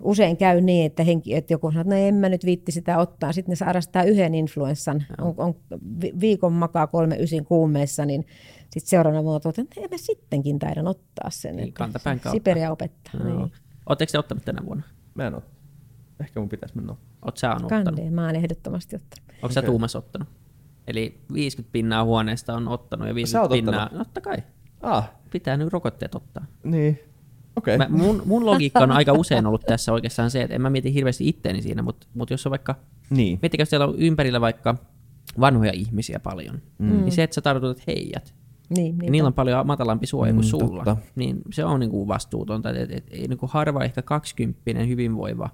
Usein 0.00 0.36
käy 0.36 0.60
niin, 0.60 0.86
että, 0.86 1.04
henki, 1.04 1.34
että 1.34 1.52
joku 1.52 1.70
sanoo, 1.70 1.80
että 1.80 1.94
no 1.94 2.00
en 2.00 2.14
mä 2.14 2.28
nyt 2.28 2.44
viitti 2.44 2.72
sitä 2.72 2.98
ottaa. 2.98 3.32
Sitten 3.32 3.52
ne 3.52 3.56
sairastaa 3.56 4.02
yhden 4.02 4.34
influenssan, 4.34 5.04
on, 5.20 5.34
on 5.36 5.54
vi- 6.02 6.12
viikon 6.20 6.52
makaa 6.52 6.86
kolme 6.86 7.16
ysin 7.16 7.44
kuumeessa, 7.44 8.06
niin 8.06 8.26
sitten 8.62 8.88
seuraavana 8.90 9.24
vuonna 9.24 9.40
totean, 9.40 9.64
että 9.64 9.80
en 9.80 9.90
mä 9.90 9.96
sittenkin 9.96 10.58
taidan 10.58 10.86
ottaa 10.86 11.30
sen. 11.30 11.56
Niin, 11.56 11.68
että 11.68 11.78
kantapään 11.78 12.20
kautta. 12.20 12.36
Siperia 12.36 12.72
opettaa. 12.72 13.12
Joo. 13.14 13.38
Niin. 13.38 13.52
Oletteko 13.86 14.12
te 14.12 14.18
ottanut 14.18 14.44
tänä 14.44 14.66
vuonna? 14.66 14.82
Mä 15.14 15.26
en 15.26 15.34
ole. 15.34 15.42
Ehkä 16.20 16.40
mun 16.40 16.48
pitäisi 16.48 16.76
mennä. 16.76 16.94
Oot 17.24 17.36
sä 17.36 17.50
on 17.50 17.64
ottanut? 17.64 17.84
Kandeen, 17.84 18.14
mä 18.14 18.26
oon 18.26 18.36
ehdottomasti 18.36 18.96
ottanut. 18.96 19.30
Onko 19.42 19.52
sä 19.52 19.60
Okei. 19.60 19.70
Tuumas 19.70 19.96
ottanut? 19.96 20.28
Eli 20.86 21.20
50 21.32 21.72
pinnaa 21.72 22.04
huoneesta 22.04 22.54
on 22.54 22.68
ottanut 22.68 23.06
ja 23.06 23.12
Sä 23.12 23.14
50 23.14 23.42
oot 23.42 23.50
pinnaa, 23.52 23.82
ottanut? 23.84 23.98
no 23.98 24.04
totta 24.04 24.20
kai, 24.20 24.36
Ah, 24.80 25.10
pitää 25.30 25.56
nyt 25.56 25.72
rokotteet 25.72 26.14
ottaa. 26.14 26.46
niin. 26.64 26.98
Okei. 27.56 27.78
Mä, 27.78 27.86
mun, 27.88 28.22
mun 28.26 28.46
logiikka 28.46 28.80
on 28.80 28.90
aika 29.00 29.12
usein 29.12 29.46
ollut 29.46 29.64
tässä 29.66 29.92
oikeastaan 29.92 30.30
se, 30.30 30.42
että 30.42 30.54
en 30.54 30.62
mä 30.62 30.70
mieti 30.70 30.94
hirveästi 30.94 31.28
itteeni 31.28 31.62
siinä, 31.62 31.82
mutta, 31.82 32.06
mutta 32.14 32.34
jos 32.34 32.46
on 32.46 32.50
vaikka, 32.50 32.74
Niin. 33.10 33.38
miettikää, 33.42 33.62
jos 33.62 33.70
siellä 33.70 33.86
on 33.86 33.94
ympärillä 33.98 34.40
vaikka 34.40 34.74
vanhoja 35.40 35.72
ihmisiä 35.74 36.20
paljon, 36.20 36.62
mm. 36.78 36.86
niin 37.00 37.12
se, 37.12 37.22
että 37.22 37.34
sä 37.34 37.40
tartutat 37.40 37.86
heijät, 37.86 38.34
Niin, 38.76 38.98
niin 38.98 39.12
niillä 39.12 39.26
on 39.26 39.34
paljon 39.34 39.66
matalampi 39.66 40.06
suoja 40.06 40.32
kuin 40.32 40.44
Mm, 40.44 40.48
sulla, 40.48 40.84
totta. 40.84 40.96
niin 41.16 41.40
se 41.52 41.64
on 41.64 41.80
niinku 41.80 42.08
vastuutonta. 42.08 42.70
Et, 42.70 42.76
et, 42.76 42.90
et, 42.90 43.04
ei 43.10 43.28
niinku 43.28 43.46
harva 43.46 43.84
ehkä 43.84 44.02
20 44.02 44.60
hyvinvoiva 44.86 45.50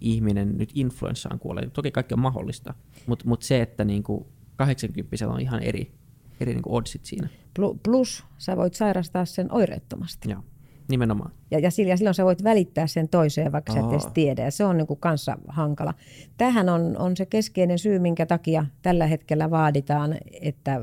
ihminen 0.00 0.58
nyt 0.58 0.70
influenssaan 0.74 1.38
kuolee. 1.38 1.70
Toki 1.72 1.90
kaikki 1.90 2.14
on 2.14 2.20
mahdollista, 2.20 2.74
mutta 3.06 3.24
mut 3.28 3.42
se, 3.42 3.60
että 3.62 3.84
niinku 3.84 4.26
80 4.56 5.28
on 5.28 5.40
ihan 5.40 5.62
eri, 5.62 5.92
eri 6.40 6.52
niinku 6.54 6.76
oddsit 6.76 7.04
siinä. 7.04 7.28
Plu- 7.58 7.78
Plus 7.82 8.24
sä 8.38 8.56
voit 8.56 8.74
sairastaa 8.74 9.24
sen 9.24 9.52
oireettomasti. 9.52 10.30
Joo. 10.30 10.42
Nimenomaan. 10.88 11.30
Ja, 11.50 11.58
ja 11.58 11.70
sillä- 11.70 11.90
ja 11.92 11.96
silloin 11.96 12.14
sä 12.14 12.24
voit 12.24 12.44
välittää 12.44 12.86
sen 12.86 13.08
toiseen, 13.08 13.52
vaikka 13.52 13.72
sä 13.72 13.80
et 13.80 13.90
edes 13.90 14.06
tiedä. 14.14 14.44
Ja 14.44 14.50
se 14.50 14.64
on 14.64 14.76
niin 14.76 14.86
kuin 14.86 15.00
kanssa 15.00 15.38
hankala. 15.48 15.94
Tähän 16.36 16.68
on, 16.68 16.96
on 16.98 17.16
se 17.16 17.26
keskeinen 17.26 17.78
syy, 17.78 17.98
minkä 17.98 18.26
takia 18.26 18.66
tällä 18.82 19.06
hetkellä 19.06 19.50
vaaditaan, 19.50 20.14
että 20.40 20.80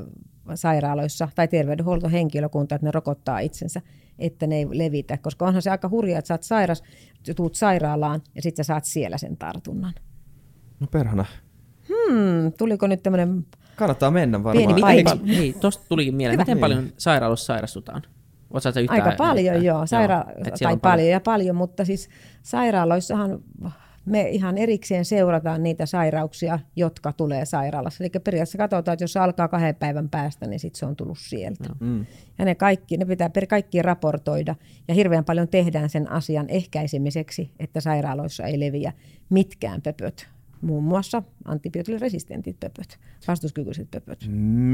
sairaaloissa 0.54 1.28
tai 1.34 1.48
terveydenhuoltohenkilökunta, 1.48 2.74
että 2.74 2.86
ne 2.86 2.90
rokottaa 2.90 3.38
itsensä, 3.38 3.80
että 4.18 4.46
ne 4.46 4.56
ei 4.56 4.66
levitä. 4.70 5.18
Koska 5.18 5.46
onhan 5.46 5.62
se 5.62 5.70
aika 5.70 5.88
hurjaa, 5.88 6.18
että 6.18 6.28
sä 6.28 6.34
oot 6.34 6.42
sairas, 6.42 6.82
tuut 7.36 7.54
sairaalaan 7.54 8.20
ja 8.34 8.42
sitten 8.42 8.64
sä 8.64 8.66
saat 8.66 8.84
siellä 8.84 9.18
sen 9.18 9.36
tartunnan. 9.36 9.94
No 10.80 10.86
perhana. 10.86 11.24
Hmm, 11.88 12.52
tuliko 12.58 12.86
nyt 12.86 13.02
tämmöinen 13.02 13.46
Kannattaa 13.80 14.10
mennä 14.10 14.44
varmaan. 14.44 14.74
Pieni 14.74 15.02
Miten 15.02 15.26
hei, 15.36 15.52
tosta 15.52 15.84
tulikin 15.88 16.14
mieleen. 16.14 16.34
Hyvä. 16.34 16.42
Miten 16.42 16.56
Niin. 16.56 16.60
paljon 16.60 16.92
sairaaloissa 16.98 17.46
sairastutaan? 17.46 18.02
Osaatko 18.50 18.80
yhtään 18.80 19.02
Aika 19.02 19.16
paljon 19.16 19.54
heittää? 19.54 19.66
joo, 19.74 19.82
saira- 19.82 19.86
siellä 20.34 20.56
tai 20.58 20.72
on 20.72 20.80
paljon 20.80 21.08
ja 21.08 21.20
paljon, 21.20 21.56
mutta 21.56 21.84
siis 21.84 22.08
sairaaloissahan 22.42 23.38
me 24.06 24.28
ihan 24.28 24.58
erikseen 24.58 25.04
seurataan 25.04 25.62
niitä 25.62 25.86
sairauksia, 25.86 26.58
jotka 26.76 27.12
tulee 27.12 27.44
sairaalassa. 27.44 28.04
Eli 28.04 28.10
periaatteessa 28.24 28.58
katsotaan, 28.58 28.92
että 28.92 29.02
jos 29.04 29.12
se 29.12 29.18
alkaa 29.18 29.48
kahden 29.48 29.74
päivän 29.74 30.08
päästä, 30.08 30.46
niin 30.46 30.60
sitten 30.60 30.78
se 30.78 30.86
on 30.86 30.96
tullut 30.96 31.18
sieltä. 31.18 31.64
Mm. 31.80 32.06
Ja 32.38 32.44
ne, 32.44 32.54
kaikki, 32.54 32.96
ne 32.96 33.04
pitää 33.04 33.30
per 33.30 33.46
kaikki 33.46 33.82
raportoida 33.82 34.54
ja 34.88 34.94
hirveän 34.94 35.24
paljon 35.24 35.48
tehdään 35.48 35.88
sen 35.90 36.10
asian 36.10 36.48
ehkäisemiseksi, 36.48 37.50
että 37.58 37.80
sairaaloissa 37.80 38.44
ei 38.44 38.60
leviä 38.60 38.92
mitkään 39.30 39.82
pöpöt. 39.82 40.28
Muun 40.60 40.84
muassa 40.84 41.22
antibiootiliresistentit 41.44 42.60
pöpöt, 42.60 42.98
vastuskykyiset 43.28 43.90
pöpöt. 43.90 44.18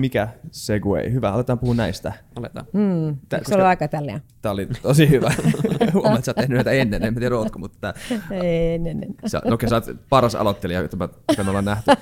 Mikä 0.00 0.28
segue? 0.50 1.12
Hyvä, 1.12 1.32
aletaan 1.32 1.58
puhua 1.58 1.74
näistä. 1.74 2.12
Aletaan. 2.36 2.66
Hmm. 2.72 3.16
Tää- 3.28 3.38
Eikö 3.38 3.48
se 3.48 3.54
ole 3.54 3.64
aika 3.66 3.88
tälleen? 3.88 4.22
Tämä 4.42 4.52
oli 4.52 4.66
tosi 4.82 5.10
hyvä. 5.10 5.30
Huomaat, 5.94 6.18
että 6.18 6.24
sä 6.24 6.30
oot 6.30 6.36
tehnyt 6.36 6.54
näitä 6.56 6.70
ennen, 6.70 7.02
en 7.02 7.14
tiedä 7.14 7.36
ootko, 7.38 7.58
mutta 7.58 7.78
tää, 7.80 7.94
Ei, 8.42 8.78
ne, 8.78 8.94
ne. 8.94 9.06
sä, 9.26 9.42
no 9.44 9.54
okei, 9.54 9.68
sä 9.68 9.74
oot 9.76 9.84
paras 10.08 10.34
aloittelija, 10.34 10.80
jota 10.80 10.96
mä, 10.96 11.08
me 11.44 11.48
ollaan 11.50 11.64
nähty. 11.64 11.90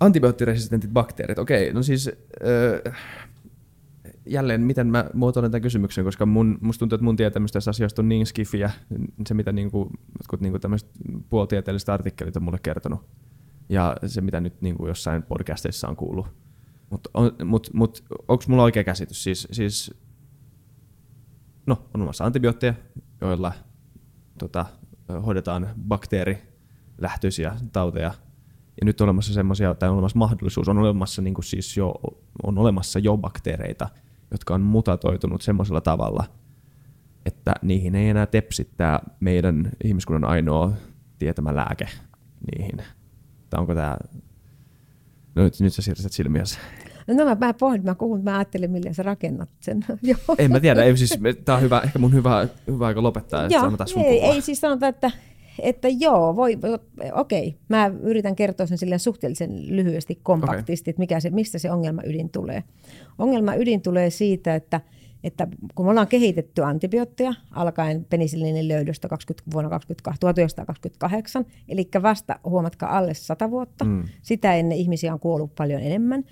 Antibioottiresistentit 0.00 0.90
bakteerit, 0.90 1.38
okei, 1.38 1.72
no 1.72 1.82
siis 1.82 2.10
öö, 2.44 2.82
jälleen, 4.30 4.60
miten 4.60 4.86
mä 4.86 5.04
muotoilen 5.14 5.50
tämän 5.50 5.62
kysymyksen, 5.62 6.04
koska 6.04 6.26
mun, 6.26 6.58
musta 6.60 6.78
tuntuu, 6.78 6.96
että 6.96 7.04
mun 7.04 7.16
tietämys 7.16 7.52
tässä 7.52 7.70
asiasta 7.70 8.02
on 8.02 8.08
niin 8.08 8.26
skifiä, 8.26 8.70
se 9.26 9.34
mitä 9.34 9.52
niinku, 9.52 9.90
jotkut 10.18 10.40
niinku 10.40 10.58
tämmöiset 10.58 10.90
puolitieteelliset 11.30 11.88
artikkelit 11.88 12.36
on 12.36 12.42
mulle 12.42 12.58
kertonut, 12.62 13.00
ja 13.68 13.96
se 14.06 14.20
mitä 14.20 14.40
nyt 14.40 14.62
niinku 14.62 14.86
jossain 14.86 15.22
podcasteissa 15.22 15.88
on 15.88 15.96
kuullut. 15.96 16.26
Mutta 16.90 17.10
on, 17.14 17.32
mut, 17.44 17.70
mut, 17.74 18.04
onko 18.28 18.44
mulla 18.48 18.62
oikea 18.62 18.84
käsitys? 18.84 19.24
Siis, 19.24 19.48
siis 19.52 19.94
no, 21.66 21.74
on 21.94 22.00
olemassa 22.00 22.24
antibiootteja, 22.24 22.74
joilla 23.20 23.52
tota, 24.38 24.66
hoidetaan 25.26 25.68
bakteerilähtöisiä 25.88 27.56
tauteja. 27.72 28.14
Ja 28.80 28.84
nyt 28.84 29.00
on 29.00 29.04
olemassa 29.04 29.32
semmoisia, 29.32 29.74
tai 29.74 29.88
on 29.88 29.94
olemassa 29.94 30.18
mahdollisuus, 30.18 30.68
on 30.68 30.78
olemassa, 30.78 31.22
niin 31.22 31.34
siis 31.42 31.76
jo, 31.76 31.94
on 32.42 32.58
olemassa 32.58 32.98
jo 32.98 33.16
bakteereita, 33.16 33.88
jotka 34.30 34.54
on 34.54 34.60
mutatoitunut 34.60 35.42
semmoisella 35.42 35.80
tavalla, 35.80 36.24
että 37.26 37.54
niihin 37.62 37.94
ei 37.94 38.08
enää 38.08 38.26
tepsittää 38.26 39.00
meidän 39.20 39.70
ihmiskunnan 39.84 40.30
ainoa 40.30 40.72
tietämä 41.18 41.56
lääke 41.56 41.88
niihin. 42.52 42.82
Tai 43.50 43.60
onko 43.60 43.74
tämä... 43.74 43.96
No 45.34 45.42
nyt, 45.42 45.60
nyt 45.60 45.72
sä 45.72 45.82
siirrät 45.82 46.12
silmiäsi. 46.12 46.58
No, 47.06 47.14
no 47.14 47.24
mä, 47.24 47.46
mä 47.46 47.54
pohdin, 47.54 47.84
mä 47.84 47.94
kuulin, 47.94 48.24
mä 48.24 48.36
ajattelin, 48.36 48.70
millä 48.70 48.92
sä 48.92 49.02
rakennat 49.02 49.48
sen. 49.60 49.84
En 50.38 50.52
mä 50.52 50.60
tiedä, 50.60 50.82
ei, 50.82 50.96
siis, 50.96 51.18
tämä 51.44 51.56
on 51.56 51.62
hyvä, 51.62 51.80
ehkä 51.80 51.98
mun 51.98 52.12
hyvä, 52.12 52.48
hyvä 52.66 52.86
aika 52.86 53.02
lopettaa, 53.02 53.44
että 53.44 53.54
Joo, 53.54 53.64
annetaan 53.64 53.88
sun 53.88 54.02
ei, 54.02 54.20
puhua. 54.20 54.34
ei 54.34 54.40
siis 54.40 54.60
sanota, 54.60 54.88
että, 54.88 55.10
että 55.62 55.88
joo, 55.88 56.36
voi, 56.36 56.58
okei, 57.14 57.56
mä 57.68 57.90
yritän 58.02 58.36
kertoa 58.36 58.66
sen 58.66 58.78
silleen 58.78 59.00
suhteellisen 59.00 59.76
lyhyesti, 59.76 60.20
kompaktisti, 60.22 60.90
että 60.90 61.00
mikä 61.00 61.20
se, 61.20 61.30
mistä 61.30 61.58
se 61.58 61.70
ongelma 61.70 62.02
ydin 62.04 62.30
tulee. 62.30 62.64
Ongelma 63.18 63.54
ydin 63.54 63.82
tulee 63.82 64.10
siitä, 64.10 64.54
että, 64.54 64.80
että 65.24 65.48
kun 65.74 65.86
me 65.86 65.90
ollaan 65.90 66.06
kehitetty 66.06 66.62
antibiootteja 66.62 67.34
alkaen 67.50 68.04
penisillinin 68.04 68.68
löydöstä 68.68 69.08
20, 69.08 69.50
vuonna 69.52 69.70
20, 69.70 70.14
1928, 70.20 71.44
eli 71.68 71.88
vasta 72.02 72.38
huomatkaa 72.44 72.98
alle 72.98 73.14
100 73.14 73.50
vuotta, 73.50 73.84
mm. 73.84 74.04
sitä 74.22 74.54
ennen 74.54 74.78
ihmisiä 74.78 75.12
on 75.12 75.20
kuollut 75.20 75.54
paljon 75.54 75.80
enemmän. 75.80 76.24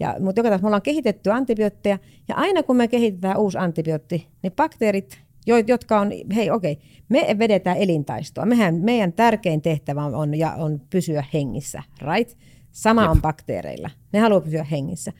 Ja, 0.00 0.16
mutta 0.20 0.40
joka 0.40 0.48
tapauksessa 0.48 0.62
me 0.62 0.68
ollaan 0.68 0.82
kehitetty 0.82 1.30
antibiootteja, 1.30 1.98
ja 2.28 2.34
aina 2.34 2.62
kun 2.62 2.76
me 2.76 2.88
kehitetään 2.88 3.36
uusi 3.36 3.58
antibiootti, 3.58 4.26
niin 4.42 4.52
bakteerit, 4.52 5.20
jotka 5.58 6.00
on, 6.00 6.10
hei 6.34 6.50
okei, 6.50 6.78
me 7.08 7.36
vedetään 7.38 7.76
elintaistoa. 7.76 8.46
Mehän, 8.46 8.74
meidän 8.74 9.12
tärkein 9.12 9.62
tehtävä 9.62 10.04
on, 10.04 10.34
ja 10.34 10.52
on 10.52 10.80
pysyä 10.90 11.24
hengissä, 11.34 11.82
right? 12.00 12.38
Sama 12.72 13.02
Jep. 13.02 13.10
on 13.10 13.22
bakteereilla. 13.22 13.90
Ne 14.12 14.18
haluaa 14.18 14.40
pysyä 14.40 14.64
hengissä. 14.64 15.12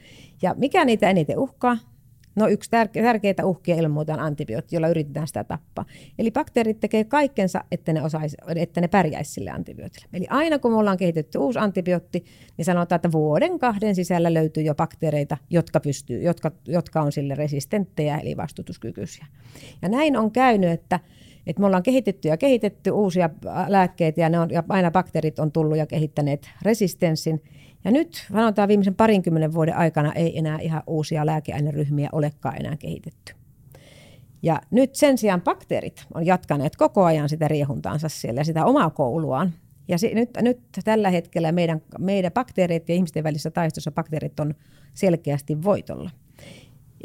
Ja 0.42 0.54
mikä 0.58 0.84
niitä 0.84 1.10
eniten 1.10 1.38
uhkaa? 1.38 1.76
No 2.40 2.48
yksi 2.48 2.70
tärke- 2.70 3.03
tärkeitä 3.03 3.46
uhkia 3.46 3.76
on 4.12 4.20
antibiootti, 4.20 4.76
jolla 4.76 4.88
yritetään 4.88 5.26
sitä 5.26 5.44
tappaa. 5.44 5.85
Eli 6.18 6.31
bakteerit 6.31 6.81
tekee 6.81 7.05
kaikkensa, 7.05 7.64
että 7.70 7.92
ne, 7.92 8.03
osais, 8.03 8.37
että 8.57 8.81
ne 8.81 8.88
pärjäisi 8.88 9.33
sille 9.33 9.50
antibiootille. 9.50 10.07
Eli 10.12 10.26
aina 10.31 10.59
kun 10.59 10.70
me 10.70 10.76
ollaan 10.76 10.96
kehitetty 10.96 11.38
uusi 11.38 11.59
antibiootti, 11.59 12.24
niin 12.57 12.64
sanotaan, 12.64 12.96
että 12.96 13.12
vuoden 13.12 13.59
kahden 13.59 13.94
sisällä 13.94 14.35
löytyy 14.35 14.62
jo 14.62 14.74
bakteereita, 14.74 15.37
jotka, 15.50 15.81
pystyy, 15.81 16.22
jotka, 16.22 16.53
jotka 16.66 17.03
on 17.03 17.12
sille 17.12 17.35
resistenttejä 17.35 18.18
eli 18.18 18.37
vastustuskykyisiä. 18.37 19.26
Ja 19.83 19.88
näin 19.88 20.16
on 20.16 20.31
käynyt, 20.31 20.70
että 20.70 21.00
että 21.46 21.61
me 21.61 21.66
ollaan 21.66 21.83
kehitetty 21.83 22.29
ja 22.29 22.37
kehitetty 22.37 22.90
uusia 22.90 23.31
lääkkeitä 23.68 24.20
ja, 24.20 24.29
ne 24.29 24.38
on, 24.38 24.50
ja 24.50 24.62
aina 24.68 24.90
bakteerit 24.90 25.38
on 25.38 25.53
tullut 25.53 25.79
ja 25.79 25.87
kehittäneet 25.87 26.50
resistenssin. 26.62 27.42
Ja 27.84 27.90
nyt 27.90 28.26
sanotaan 28.32 28.68
viimeisen 28.68 28.94
parinkymmenen 28.94 29.54
vuoden 29.54 29.76
aikana 29.76 30.12
ei 30.12 30.38
enää 30.38 30.58
ihan 30.58 30.82
uusia 30.86 31.26
lääkeaineryhmiä 31.26 32.08
olekaan 32.12 32.60
enää 32.60 32.76
kehitetty. 32.76 33.34
Ja 34.42 34.60
nyt 34.70 34.94
sen 34.94 35.18
sijaan 35.18 35.42
bakteerit 35.42 36.04
on 36.14 36.26
jatkaneet 36.26 36.76
koko 36.76 37.04
ajan 37.04 37.28
sitä 37.28 37.48
riehuntaansa 37.48 38.08
siellä 38.08 38.44
sitä 38.44 38.64
omaa 38.64 38.90
kouluaan. 38.90 39.52
Ja 39.88 39.98
se, 39.98 40.14
nyt, 40.14 40.30
nyt 40.40 40.60
tällä 40.84 41.10
hetkellä 41.10 41.52
meidän, 41.52 41.82
meidän 41.98 42.32
bakteerit 42.32 42.88
ja 42.88 42.94
ihmisten 42.94 43.24
välissä 43.24 43.50
taistossa 43.50 43.90
bakteerit 43.90 44.40
on 44.40 44.54
selkeästi 44.94 45.62
voitolla. 45.62 46.10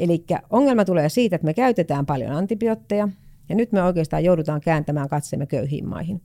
Eli 0.00 0.24
ongelma 0.50 0.84
tulee 0.84 1.08
siitä, 1.08 1.36
että 1.36 1.44
me 1.44 1.54
käytetään 1.54 2.06
paljon 2.06 2.32
antibiootteja, 2.32 3.08
ja 3.48 3.54
nyt 3.54 3.72
me 3.72 3.82
oikeastaan 3.82 4.24
joudutaan 4.24 4.60
kääntämään 4.60 5.08
katseemme 5.08 5.46
köyhiin 5.46 5.88
maihin, 5.88 6.20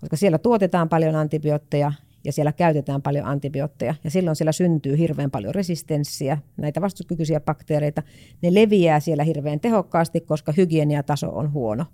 koska 0.00 0.16
siellä 0.16 0.38
tuotetaan 0.38 0.88
paljon 0.88 1.16
antibiootteja 1.16 1.92
ja 2.24 2.32
siellä 2.32 2.52
käytetään 2.52 3.02
paljon 3.02 3.26
antibiootteja. 3.26 3.94
Ja 4.04 4.10
silloin 4.10 4.36
siellä 4.36 4.52
syntyy 4.52 4.98
hirveän 4.98 5.30
paljon 5.30 5.54
resistenssiä, 5.54 6.38
näitä 6.56 6.80
vastuskykyisiä 6.80 7.40
bakteereita. 7.40 8.02
Ne 8.42 8.54
leviää 8.54 9.00
siellä 9.00 9.24
hirveän 9.24 9.60
tehokkaasti, 9.60 10.20
koska 10.20 10.52
hygieniataso 10.56 11.30
on 11.30 11.52
huono. 11.52 11.84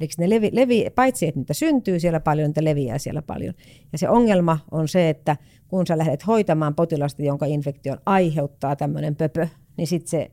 Eli 0.00 0.08
ne 0.18 0.30
levi, 0.30 0.50
levi, 0.52 0.86
paitsi 0.94 1.26
että 1.26 1.40
niitä 1.40 1.54
syntyy 1.54 2.00
siellä 2.00 2.20
paljon, 2.20 2.48
niitä 2.48 2.64
leviää 2.64 2.98
siellä 2.98 3.22
paljon. 3.22 3.54
Ja 3.92 3.98
se 3.98 4.08
ongelma 4.08 4.58
on 4.70 4.88
se, 4.88 5.08
että 5.08 5.36
kun 5.68 5.86
sä 5.86 5.98
lähdet 5.98 6.26
hoitamaan 6.26 6.74
potilasta, 6.74 7.22
jonka 7.22 7.46
infektion 7.46 7.98
aiheuttaa 8.06 8.76
tämmöinen 8.76 9.16
pöpö, 9.16 9.48
niin 9.76 9.86
sitten 9.86 10.10
se 10.10 10.30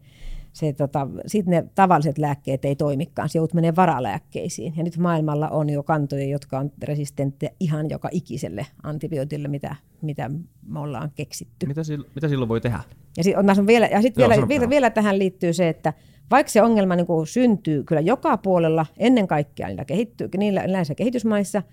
se, 0.55 0.73
tota, 0.73 1.07
sit 1.27 1.45
ne 1.45 1.65
tavalliset 1.75 2.17
lääkkeet 2.17 2.65
ei 2.65 2.75
toimikaan, 2.75 3.29
se 3.29 3.37
joudut 3.37 3.53
menee 3.53 3.75
varalääkkeisiin. 3.75 4.73
Ja 4.77 4.83
nyt 4.83 4.97
maailmalla 4.97 5.49
on 5.49 5.69
jo 5.69 5.83
kantoja, 5.83 6.27
jotka 6.27 6.59
on 6.59 6.71
resistenttejä 6.83 7.51
ihan 7.59 7.89
joka 7.89 8.09
ikiselle 8.11 8.65
antibiootille, 8.83 9.47
mitä, 9.47 9.75
mitä 10.01 10.29
me 10.67 10.79
ollaan 10.79 11.11
keksitty. 11.15 11.65
Mitä, 11.65 11.83
sil, 11.87 12.03
mitä 12.15 12.27
silloin 12.27 12.49
voi 12.49 12.61
tehdä? 12.61 12.79
Ja 13.17 13.23
sitten 13.23 13.67
vielä, 13.67 13.85
ja 13.85 14.01
sit 14.01 14.17
Joo, 14.17 14.29
vielä, 14.29 14.47
vielä, 14.47 14.69
vielä 14.69 14.89
tähän 14.89 15.19
liittyy 15.19 15.53
se, 15.53 15.69
että 15.69 15.93
vaikka 16.31 16.51
se 16.51 16.61
ongelma 16.61 16.95
niin 16.95 17.07
kuin 17.07 17.27
syntyy 17.27 17.83
kyllä 17.83 18.01
joka 18.01 18.37
puolella, 18.37 18.85
ennen 18.97 19.27
kaikkea 19.27 19.67
niillä 19.67 19.85
kehittyy, 19.85 20.29
niillä, 20.37 20.67
näissä 20.67 20.95
kehitysmaissa, 20.95 21.63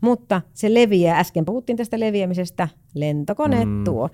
mutta 0.00 0.42
se 0.52 0.74
leviää. 0.74 1.18
Äsken 1.18 1.44
puhuttiin 1.44 1.76
tästä 1.76 2.00
leviämisestä. 2.00 2.68
Lentokone 2.94 3.64
mm. 3.64 3.84
tuo. 3.84 4.08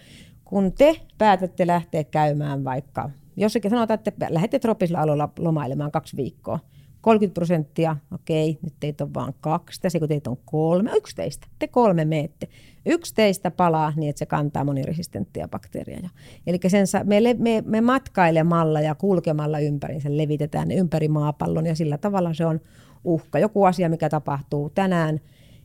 Kun 0.45 0.73
te 0.73 1.01
päätätte 1.19 1.67
lähteä 1.67 2.05
käymään 2.05 2.65
vaikka, 2.65 3.11
jossakin 3.37 3.71
sanotaan, 3.71 4.01
että 4.07 4.27
lähdette 4.31 4.59
tropisilla 4.59 5.01
alueella 5.01 5.29
lomailemaan 5.39 5.91
kaksi 5.91 6.17
viikkoa, 6.17 6.59
30 7.07 7.35
prosenttia, 7.35 7.97
okei, 8.15 8.59
nyt 8.63 8.75
teitä 8.81 9.05
on 9.05 9.15
vain 9.15 9.35
kaksi, 9.41 9.81
tässä 9.81 9.99
kun 9.99 10.09
teitä 10.09 10.31
on 10.31 10.37
kolme, 10.45 10.91
yksi 10.95 11.17
teistä, 11.17 11.47
te 11.59 11.69
kolme 11.69 12.05
meette. 12.05 12.49
Yksi 12.87 13.15
teistä 13.15 13.51
palaa 13.51 13.93
niin, 13.97 14.11
että 14.11 14.19
se 14.19 14.27
kantaa 14.27 14.65
moniresistenttiä 14.65 15.49
bakteereja. 15.49 16.11
Eli 16.47 16.59
sen, 16.69 16.87
me, 17.05 17.21
me, 17.39 17.63
me 17.67 17.81
matkailemalla 17.81 18.81
ja 18.81 18.95
kulkemalla 18.95 19.59
ympäri, 19.59 20.01
sen 20.01 20.17
levitetään 20.17 20.71
ympäri 20.71 21.09
maapallon 21.09 21.67
ja 21.67 21.75
sillä 21.75 21.99
tavalla 21.99 22.35
se 22.35 22.47
on 22.47 22.61
uhka. 23.05 23.39
Joku 23.39 23.65
asia, 23.65 23.89
mikä 23.89 24.09
tapahtuu 24.09 24.71
tänään 24.71 25.21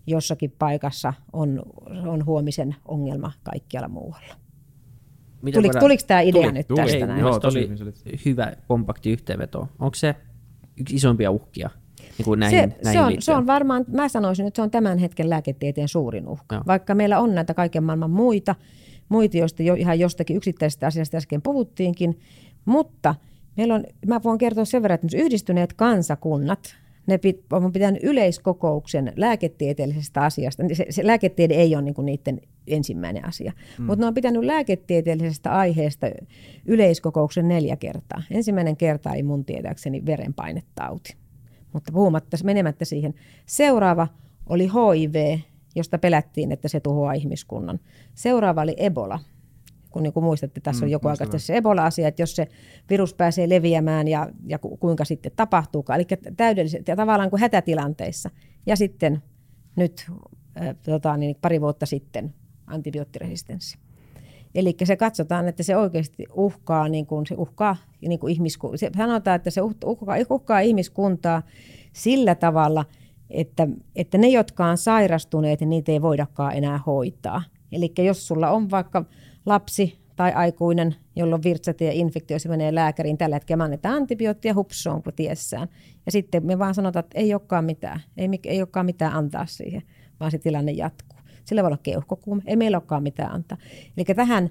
jossakin 0.07 0.55
paikassa, 0.59 1.13
on, 1.33 1.63
on 2.07 2.25
huomisen 2.25 2.75
ongelma 2.85 3.31
kaikkialla 3.43 3.89
muualla. 3.89 4.40
Tuliko, 5.53 5.79
tuliko 5.79 6.03
tämä 6.07 6.21
idea 6.21 6.41
tuli, 6.41 6.51
nyt 6.51 6.67
tuli, 6.67 6.81
tästä 6.81 6.97
ei, 6.97 7.07
näin? 7.07 7.19
Joo, 7.19 7.39
oli 7.43 7.69
hyvä 8.25 8.53
kompakti 8.67 9.11
yhteenveto. 9.11 9.67
Onko 9.79 9.95
se 9.95 10.15
yksi 10.77 10.95
isompia 10.95 11.31
uhkia 11.31 11.69
niin 12.17 12.25
kuin 12.25 12.39
näihin, 12.39 12.59
se, 12.59 12.77
näihin 12.83 13.01
se, 13.01 13.15
on, 13.15 13.21
se 13.21 13.33
on 13.33 13.47
varmaan, 13.47 13.85
mä 13.87 14.09
sanoisin, 14.09 14.47
että 14.47 14.55
se 14.55 14.61
on 14.61 14.71
tämän 14.71 14.97
hetken 14.97 15.29
lääketieteen 15.29 15.87
suurin 15.87 16.27
uhka. 16.27 16.55
Joo. 16.55 16.63
Vaikka 16.67 16.95
meillä 16.95 17.19
on 17.19 17.35
näitä 17.35 17.53
kaiken 17.53 17.83
maailman 17.83 18.11
muita, 18.11 18.55
muita 19.09 19.37
joista 19.37 19.63
jo, 19.63 19.73
ihan 19.73 19.99
jostakin 19.99 20.37
yksittäisestä 20.37 20.87
asiasta 20.87 21.17
äsken 21.17 21.41
puhuttiinkin, 21.41 22.19
mutta 22.65 23.15
meillä 23.57 23.75
on, 23.75 23.83
mä 24.07 24.19
voin 24.23 24.37
kertoa 24.37 24.65
sen 24.65 24.81
verran, 24.81 24.99
että 25.03 25.17
yhdistyneet 25.17 25.73
kansakunnat, 25.73 26.75
ne 27.07 27.17
pit, 27.17 27.53
on 27.53 27.71
pitänyt 27.71 28.03
yleiskokouksen 28.03 29.13
lääketieteellisestä 29.15 30.21
asiasta. 30.21 30.63
Se, 30.73 30.85
se 30.89 31.07
lääketiede 31.07 31.53
ei 31.53 31.75
ole 31.75 31.81
niinku 31.83 32.01
niiden 32.01 32.41
ensimmäinen 32.67 33.27
asia, 33.27 33.53
mm. 33.79 33.85
mutta 33.85 34.03
ne 34.03 34.07
on 34.07 34.13
pitänyt 34.13 34.43
lääketieteellisestä 34.43 35.51
aiheesta 35.51 36.07
yleiskokouksen 36.65 37.47
neljä 37.47 37.75
kertaa. 37.75 38.23
Ensimmäinen 38.31 38.77
kerta 38.77 39.13
ei 39.13 39.23
mun 39.23 39.45
tietääkseni 39.45 40.05
verenpainetauti, 40.05 41.15
mutta 41.73 41.91
puhumatta, 41.91 42.37
menemättä 42.43 42.85
siihen. 42.85 43.13
Seuraava 43.45 44.07
oli 44.49 44.63
HIV, 44.67 45.39
josta 45.75 45.97
pelättiin, 45.97 46.51
että 46.51 46.67
se 46.67 46.79
tuhoaa 46.79 47.13
ihmiskunnan. 47.13 47.79
Seuraava 48.13 48.61
oli 48.61 48.75
Ebola, 48.77 49.19
kun 49.91 50.03
niin 50.03 50.13
kuin 50.13 50.23
muistatte, 50.23 50.61
tässä 50.61 50.81
mm, 50.81 50.87
on 50.87 50.91
joku 50.91 51.07
aika 51.07 51.25
se 51.37 51.57
Ebola-asia, 51.57 52.07
että 52.07 52.21
jos 52.21 52.35
se 52.35 52.47
virus 52.89 53.13
pääsee 53.13 53.49
leviämään 53.49 54.07
ja, 54.07 54.29
ja 54.47 54.59
kuinka 54.59 55.05
sitten 55.05 55.31
tapahtuukaan. 55.35 55.99
Eli 55.99 56.07
täydelliset 56.37 56.87
ja 56.87 56.95
tavallaan 56.95 57.29
kuin 57.29 57.39
hätätilanteissa. 57.39 58.29
Ja 58.65 58.75
sitten 58.75 59.23
nyt 59.75 60.11
äh, 60.61 60.75
tota, 60.85 61.17
niin 61.17 61.35
pari 61.41 61.61
vuotta 61.61 61.85
sitten 61.85 62.33
antibioottiresistenssi. 62.67 63.77
Eli 64.55 64.75
se 64.83 64.95
katsotaan, 64.95 65.47
että 65.47 65.63
se 65.63 65.77
oikeasti 65.77 66.25
uhkaa, 66.33 66.89
niin 66.89 67.05
kuin, 67.05 67.25
se 67.25 67.35
uhkaa 67.37 67.77
niin 68.01 68.19
kuin 68.19 68.33
ihmisku- 68.33 68.77
se 68.77 68.89
sanotaan, 68.97 69.35
että 69.35 69.49
se 69.49 69.61
uhkaa, 69.61 70.15
uhkaa 70.29 70.59
ihmiskuntaa 70.59 71.41
sillä 71.93 72.35
tavalla, 72.35 72.85
että, 73.29 73.67
että 73.95 74.17
ne, 74.17 74.27
jotka 74.27 74.65
on 74.65 74.77
sairastuneet, 74.77 75.59
niin 75.59 75.69
niitä 75.69 75.91
ei 75.91 76.01
voidakaan 76.01 76.55
enää 76.55 76.79
hoitaa. 76.85 77.43
Eli 77.71 77.93
jos 77.97 78.27
sulla 78.27 78.49
on 78.49 78.71
vaikka 78.71 79.05
lapsi 79.45 80.01
tai 80.15 80.31
aikuinen, 80.33 80.95
jolla 81.15 81.35
on 81.35 81.43
virtsatie-infektio, 81.43 82.39
se 82.39 82.49
menee 82.49 82.75
lääkäriin, 82.75 83.17
tällä 83.17 83.35
hetkellä 83.35 83.57
me 83.57 83.63
annetaan 83.63 83.95
antibioottia, 83.95 84.53
hups, 84.53 84.87
on 84.87 85.01
tiessään. 85.15 85.67
Ja 86.05 86.11
sitten 86.11 86.45
me 86.45 86.59
vaan 86.59 86.75
sanotaan, 86.75 87.03
että 87.05 87.19
ei 87.19 87.33
olekaan 87.33 87.65
mitään, 87.65 88.01
ei, 88.17 88.29
ei 88.43 88.61
olekaan 88.61 88.85
mitään 88.85 89.13
antaa 89.13 89.45
siihen, 89.45 89.81
vaan 90.19 90.31
se 90.31 90.37
tilanne 90.37 90.71
jatkuu. 90.71 91.19
Sillä 91.45 91.63
voi 91.63 91.67
olla 91.67 91.79
keuhkokuume, 91.83 92.41
ei 92.45 92.55
meillä 92.55 92.77
olekaan 92.77 93.03
mitään 93.03 93.31
antaa. 93.31 93.57
Eli 93.97 94.05
tähän 94.15 94.49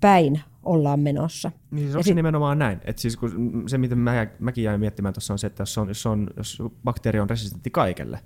päin 0.00 0.40
ollaan 0.62 1.00
menossa. 1.00 1.52
Niin 1.70 1.82
siis 1.82 1.94
onko 1.94 2.02
se 2.02 2.14
nimenomaan 2.14 2.58
näin? 2.58 2.80
Et 2.84 2.98
siis 2.98 3.16
kun 3.16 3.64
se, 3.66 3.78
mitä 3.78 3.96
mä, 3.96 4.26
mäkin 4.38 4.64
jäin 4.64 4.80
miettimään 4.80 5.14
tuossa 5.14 5.34
on 5.34 5.38
se, 5.38 5.46
että 5.46 5.62
jos, 5.62 5.78
on, 5.78 5.88
jos, 5.88 6.06
on, 6.06 6.30
jos 6.36 6.62
bakteeri 6.84 7.20
on 7.20 7.30
resistentti 7.30 7.70
kaikelle, 7.70 8.18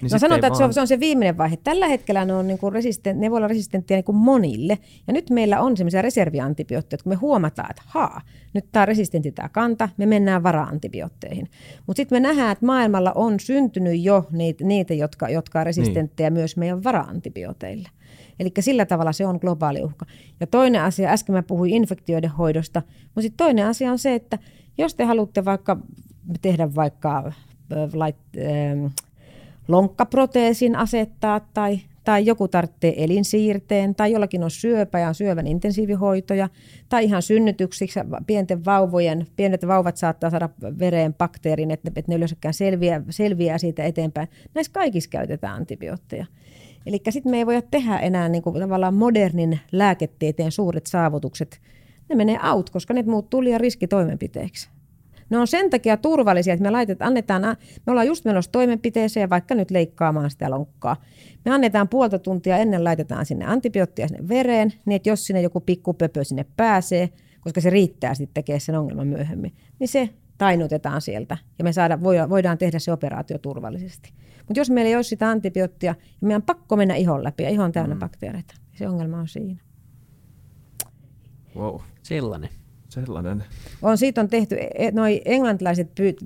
niin 0.00 0.10
no 0.12 0.18
sanotaan, 0.18 0.52
että 0.52 0.58
se, 0.58 0.64
on, 0.64 0.74
se 0.74 0.80
on 0.80 0.88
se 0.88 1.00
viimeinen 1.00 1.38
vaihe. 1.38 1.56
Tällä 1.56 1.88
hetkellä 1.88 2.24
ne, 2.24 2.34
on 2.34 2.46
niin 2.46 2.58
kuin 2.58 2.72
resistent, 2.72 3.18
ne 3.18 3.30
voi 3.30 3.36
olla 3.36 3.48
resistenttiä 3.48 3.96
niin 3.96 4.04
kuin 4.04 4.16
monille. 4.16 4.78
Ja 5.06 5.12
nyt 5.12 5.30
meillä 5.30 5.60
on 5.60 5.76
sellaisia 5.76 6.02
reserviantibiootteja, 6.02 7.02
kun 7.02 7.12
me 7.12 7.16
huomataan, 7.16 7.70
että 7.70 7.82
haa, 7.86 8.20
nyt 8.54 8.64
tämä 8.72 8.82
on 8.82 8.88
resistentti 8.88 9.32
tämä 9.32 9.48
kanta, 9.48 9.88
me 9.96 10.06
mennään 10.06 10.42
vara-antibiootteihin. 10.42 11.48
Mutta 11.86 12.00
sitten 12.00 12.16
me 12.16 12.28
nähdään, 12.28 12.52
että 12.52 12.66
maailmalla 12.66 13.12
on 13.14 13.40
syntynyt 13.40 14.02
jo 14.02 14.26
niitä, 14.30 14.64
niitä 14.64 14.94
jotka, 14.94 15.28
jotka 15.28 15.60
on 15.60 15.66
resistenttejä 15.66 16.30
niin. 16.30 16.38
myös 16.38 16.56
meidän 16.56 16.84
vara-antibiooteille. 16.84 17.88
Eli 18.40 18.52
sillä 18.60 18.86
tavalla 18.86 19.12
se 19.12 19.26
on 19.26 19.38
globaali 19.40 19.82
uhka. 19.82 20.06
Ja 20.40 20.46
toinen 20.46 20.82
asia, 20.82 21.10
äsken 21.10 21.34
mä 21.34 21.42
puhuin 21.42 21.74
infektioiden 21.74 22.30
hoidosta, 22.30 22.82
mutta 23.04 23.22
sitten 23.22 23.46
toinen 23.46 23.66
asia 23.66 23.92
on 23.92 23.98
se, 23.98 24.14
että 24.14 24.38
jos 24.78 24.94
te 24.94 25.04
haluatte 25.04 25.44
vaikka 25.44 25.76
tehdä 26.42 26.74
vaikka 26.74 27.32
lait, 27.94 28.16
lonkkaproteesin 29.68 30.76
asettaa 30.76 31.40
tai, 31.40 31.80
tai 32.04 32.26
joku 32.26 32.48
tarvitsee 32.48 33.04
elinsiirteen 33.04 33.94
tai 33.94 34.12
jollakin 34.12 34.44
on 34.44 34.50
syöpä 34.50 34.98
ja 34.98 35.08
on 35.08 35.14
syövän 35.14 35.46
intensiivihoitoja 35.46 36.48
tai 36.88 37.04
ihan 37.04 37.22
synnytyksiksi 37.22 38.00
pienten 38.26 38.64
vauvojen, 38.64 39.26
pienet 39.36 39.66
vauvat 39.66 39.96
saattaa 39.96 40.30
saada 40.30 40.48
vereen 40.78 41.14
bakteerin, 41.14 41.70
että, 41.70 41.90
että 41.96 42.12
ne 42.12 42.16
yleensäkään 42.16 42.54
selviää, 42.54 43.02
selviää 43.10 43.58
siitä 43.58 43.84
eteenpäin. 43.84 44.28
Näissä 44.54 44.72
kaikissa 44.72 45.10
käytetään 45.10 45.56
antibiootteja. 45.56 46.26
Eli 46.86 47.00
sitten 47.10 47.30
me 47.30 47.38
ei 47.38 47.46
voida 47.46 47.62
tehdä 47.62 47.98
enää 47.98 48.28
niin 48.28 48.42
kuin 48.42 48.60
tavallaan 48.60 48.94
modernin 48.94 49.60
lääketieteen 49.72 50.52
suuret 50.52 50.86
saavutukset. 50.86 51.60
Ne 52.08 52.14
menee 52.14 52.38
out, 52.52 52.70
koska 52.70 52.94
ne 52.94 53.02
muuttuu 53.02 53.44
liian 53.44 53.60
riskitoimenpiteiksi. 53.60 54.68
Ne 55.30 55.38
on 55.38 55.46
sen 55.46 55.70
takia 55.70 55.96
turvallisia, 55.96 56.54
että 56.54 56.62
me 56.62 56.70
laitet, 56.70 57.02
annetaan, 57.02 57.42
me 57.86 57.90
ollaan 57.90 58.06
just 58.06 58.24
menossa 58.24 58.52
toimenpiteeseen, 58.52 59.30
vaikka 59.30 59.54
nyt 59.54 59.70
leikkaamaan 59.70 60.30
sitä 60.30 60.50
lonkkaa. 60.50 60.96
Me 61.44 61.50
annetaan 61.50 61.88
puolta 61.88 62.18
tuntia 62.18 62.56
ennen, 62.56 62.84
laitetaan 62.84 63.26
sinne 63.26 63.44
antibioottia 63.44 64.08
sinne 64.08 64.28
vereen, 64.28 64.72
niin 64.84 64.96
että 64.96 65.08
jos 65.08 65.26
sinne 65.26 65.42
joku 65.42 65.60
pikkupöpö 65.60 66.24
sinne 66.24 66.46
pääsee, 66.56 67.08
koska 67.40 67.60
se 67.60 67.70
riittää 67.70 68.14
sitten 68.14 68.34
tekemään 68.34 68.60
sen 68.60 68.78
ongelman 68.78 69.06
myöhemmin, 69.06 69.54
niin 69.78 69.88
se 69.88 70.10
tainutetaan 70.38 71.00
sieltä 71.00 71.36
ja 71.58 71.64
me 71.64 71.72
saada, 71.72 72.02
voidaan 72.02 72.58
tehdä 72.58 72.78
se 72.78 72.92
operaatio 72.92 73.38
turvallisesti. 73.38 74.12
Mutta 74.38 74.60
jos 74.60 74.70
meillä 74.70 74.88
ei 74.88 74.94
ole 74.94 75.02
sitä 75.02 75.28
antibioottia, 75.28 75.92
niin 75.92 76.18
meidän 76.20 76.42
on 76.42 76.46
pakko 76.46 76.76
mennä 76.76 76.94
ihon 76.94 77.24
läpi 77.24 77.42
ja 77.42 77.50
ihon 77.50 77.72
täynnä 77.72 77.94
mm. 77.94 77.98
bakteereita. 77.98 78.54
Se 78.72 78.88
ongelma 78.88 79.18
on 79.18 79.28
siinä. 79.28 79.60
Wow. 81.56 81.80
Sellainen. 82.02 82.50
Sellainen. 83.04 83.44
On, 83.82 83.98
siitä 83.98 84.20
on 84.20 84.28
tehty, 84.28 84.56
e, 84.74 84.90
noi 84.90 85.22
englantilaiset 85.24 85.94
pyyt, 85.94 86.16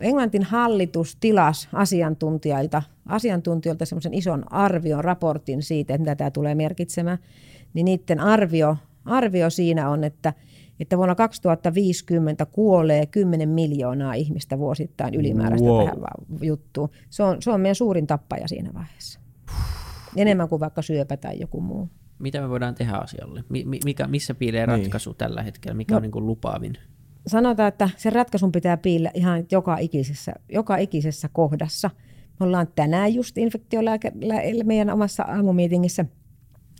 Englantin 0.00 0.42
hallitus 0.42 1.16
tilas 1.20 1.68
asiantuntijoilta, 1.72 2.82
asiantuntijoilta 3.06 3.86
semmoisen 3.86 4.14
ison 4.14 4.52
arvion, 4.52 5.04
raportin 5.04 5.62
siitä, 5.62 5.94
että 5.94 6.02
mitä 6.02 6.16
tämä 6.16 6.30
tulee 6.30 6.54
merkitsemään. 6.54 7.18
Niin 7.74 7.84
niiden 7.84 8.20
arvio, 8.20 8.76
arvio 9.04 9.50
siinä 9.50 9.90
on, 9.90 10.04
että, 10.04 10.34
että 10.80 10.96
vuonna 10.96 11.14
2050 11.14 12.46
kuolee 12.46 13.06
10 13.06 13.48
miljoonaa 13.48 14.14
ihmistä 14.14 14.58
vuosittain 14.58 15.14
ylimääräistä 15.14 15.68
wow. 15.68 15.84
tähän 15.84 15.98
juttuun. 16.42 16.88
Se 17.10 17.22
on, 17.22 17.42
se 17.42 17.50
on 17.50 17.60
meidän 17.60 17.74
suurin 17.74 18.06
tappaja 18.06 18.48
siinä 18.48 18.70
vaiheessa. 18.74 19.20
Enemmän 20.16 20.48
kuin 20.48 20.60
vaikka 20.60 20.82
syöpä 20.82 21.16
tai 21.16 21.40
joku 21.40 21.60
muu 21.60 21.88
mitä 22.18 22.40
me 22.40 22.48
voidaan 22.48 22.74
tehdä 22.74 22.92
asialle? 22.92 23.44
Mikä, 23.84 24.06
missä 24.06 24.34
piilee 24.34 24.66
niin. 24.66 24.78
ratkaisu 24.78 25.10
niin. 25.10 25.18
tällä 25.18 25.42
hetkellä? 25.42 25.74
Mikä 25.74 25.94
no, 25.94 25.96
on 25.96 26.02
niin 26.02 26.12
kuin 26.12 26.26
lupaavin? 26.26 26.78
Sanotaan, 27.26 27.68
että 27.68 27.90
sen 27.96 28.12
ratkaisun 28.12 28.52
pitää 28.52 28.76
piillä 28.76 29.10
ihan 29.14 29.46
joka 29.50 29.78
ikisessä, 29.78 30.32
joka 30.48 30.76
ikisessä 30.76 31.28
kohdassa. 31.32 31.90
Me 32.40 32.46
ollaan 32.46 32.68
tänään 32.74 33.14
just 33.14 33.38
infektiolääke 33.38 34.12
meidän 34.64 34.90
omassa 34.90 35.22
aamumiitingissä 35.22 36.04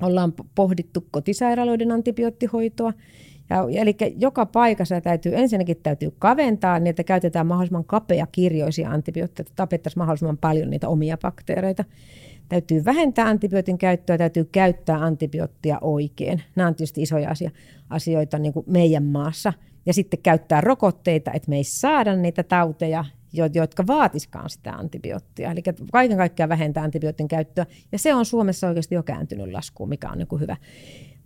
ollaan 0.03 0.33
pohdittu 0.55 1.07
kotisairaaloiden 1.11 1.93
antibioottihoitoa. 1.93 2.93
Ja, 3.51 3.81
eli 3.81 3.97
joka 4.17 4.47
paikassa 4.47 5.01
täytyy, 5.01 5.33
ensinnäkin 5.37 5.77
täytyy 5.83 6.11
kaventaa, 6.19 6.79
niin 6.79 6.87
että 6.87 7.05
käytetään 7.05 7.47
mahdollisimman 7.47 7.85
kapea 7.85 8.27
kirjoisia 8.33 8.91
antibiootteja, 8.91 9.43
että 9.43 9.53
tapettaisiin 9.57 10.01
mahdollisimman 10.01 10.39
paljon 10.39 10.71
niitä 10.71 10.89
omia 10.89 11.19
bakteereita. 11.19 11.85
Täytyy 12.49 12.85
vähentää 12.85 13.27
antibiootin 13.27 13.79
käyttöä, 13.79 14.19
täytyy 14.19 14.45
käyttää 14.45 14.97
antibioottia 14.97 15.79
oikein. 15.81 16.43
Nämä 16.57 16.69
on 16.69 16.75
tietysti 16.75 17.03
isoja 17.03 17.31
asia, 17.31 17.51
asioita 17.91 18.39
niin 18.39 18.53
kuin 18.53 18.65
meidän 18.69 19.05
maassa. 19.05 19.53
Ja 19.87 19.95
sitten 19.95 20.23
käyttää 20.23 20.61
rokotteita, 20.61 21.33
että 21.33 21.51
me 21.51 21.57
ei 21.57 21.65
saada 21.65 22.17
niitä 22.17 22.43
tauteja, 22.43 23.05
jotka 23.55 23.87
vaatiskaan 23.87 24.51
sitä 24.51 24.73
antibioottia. 24.73 25.51
Eli 25.51 25.63
kaiken 25.93 26.17
kaikkiaan 26.17 26.49
vähentää 26.49 26.85
antibiootin 26.85 27.29
käyttöä. 27.29 27.67
Ja 27.93 27.99
se 27.99 28.15
on 28.15 28.25
Suomessa 28.25 28.69
oikeasti 28.69 28.95
jo 28.95 29.03
kääntynyt 29.03 29.53
laskuun, 29.53 29.89
mikä 29.89 30.11
on 30.11 30.19
niin 30.19 30.41
hyvä. 30.41 30.57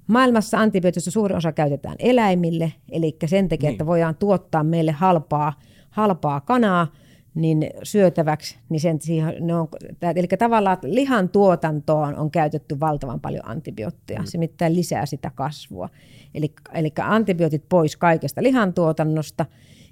Maailmassa 0.06 0.58
antibiootista 0.58 1.10
suurin 1.10 1.36
osa 1.36 1.52
käytetään 1.52 1.96
eläimille, 1.98 2.72
eli 2.92 3.16
sen 3.26 3.48
takia, 3.48 3.68
niin. 3.68 3.74
että 3.74 3.86
voidaan 3.86 4.16
tuottaa 4.16 4.64
meille 4.64 4.92
halpaa, 4.92 5.52
halpaa 5.90 6.40
kanaa, 6.40 6.92
niin 7.34 7.70
syötäväksi, 7.82 8.58
niin 8.68 8.80
sen, 8.80 9.00
siihen, 9.00 9.34
ne 9.40 9.54
on, 9.54 9.68
eli 10.16 10.26
tavallaan 10.38 10.78
lihan 10.82 11.28
tuotantoon 11.28 12.16
on 12.16 12.30
käytetty 12.30 12.80
valtavan 12.80 13.20
paljon 13.20 13.48
antibiootteja. 13.48 14.20
Mm. 14.20 14.26
Se 14.26 14.38
mitään 14.38 14.76
lisää 14.76 15.06
sitä 15.06 15.30
kasvua. 15.34 15.88
Eli, 16.34 16.52
eli 16.74 16.92
antibiootit 17.00 17.64
pois 17.68 17.96
kaikesta 17.96 18.42
lihantuotannosta 18.42 19.46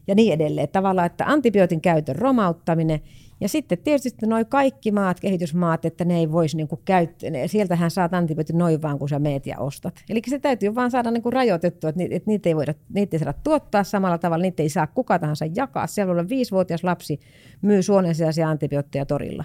ja 0.07 0.15
niin 0.15 0.33
edelleen. 0.33 0.69
Tavallaan, 0.69 1.07
että 1.07 1.25
antibiootin 1.27 1.81
käytön 1.81 2.17
romauttaminen 2.17 3.01
ja 3.41 3.49
sitten 3.49 3.79
tietysti 3.79 4.27
noin 4.27 4.47
kaikki 4.47 4.93
maat, 4.93 5.21
kehitysmaat, 5.21 5.85
että 5.85 6.05
ne 6.05 6.19
ei 6.19 6.33
voisi 6.33 6.57
niinku 6.57 6.81
käyttää, 6.85 7.31
sieltähän 7.47 7.91
saat 7.91 8.15
antibiootin 8.15 8.59
noin 8.59 8.83
vaan, 8.83 8.99
kun 8.99 9.09
sä 9.09 9.19
meet 9.19 9.47
ja 9.47 9.59
ostat. 9.59 9.95
Eli 10.09 10.23
se 10.29 10.39
täytyy 10.39 10.75
vaan 10.75 10.91
saada 10.91 11.11
niinku 11.11 11.31
rajoitettua, 11.31 11.91
että, 11.91 12.03
että 12.11 12.31
niitä, 12.31 12.49
ei 12.49 12.57
voida, 12.57 12.75
niitä 12.95 13.17
ei 13.17 13.19
saada 13.19 13.39
tuottaa 13.45 13.85
samalla 13.85 14.19
tavalla, 14.19 14.43
niitä 14.43 14.63
ei 14.63 14.69
saa 14.69 14.87
kuka 14.87 15.19
tahansa 15.19 15.45
jakaa. 15.57 15.87
Siellä 15.87 16.21
on 16.21 16.29
viisivuotias 16.29 16.85
lapsi 16.85 17.21
myy 17.63 17.83
suonensijaisia 17.83 18.49
antibiootteja 18.49 19.07
torilla. 19.07 19.45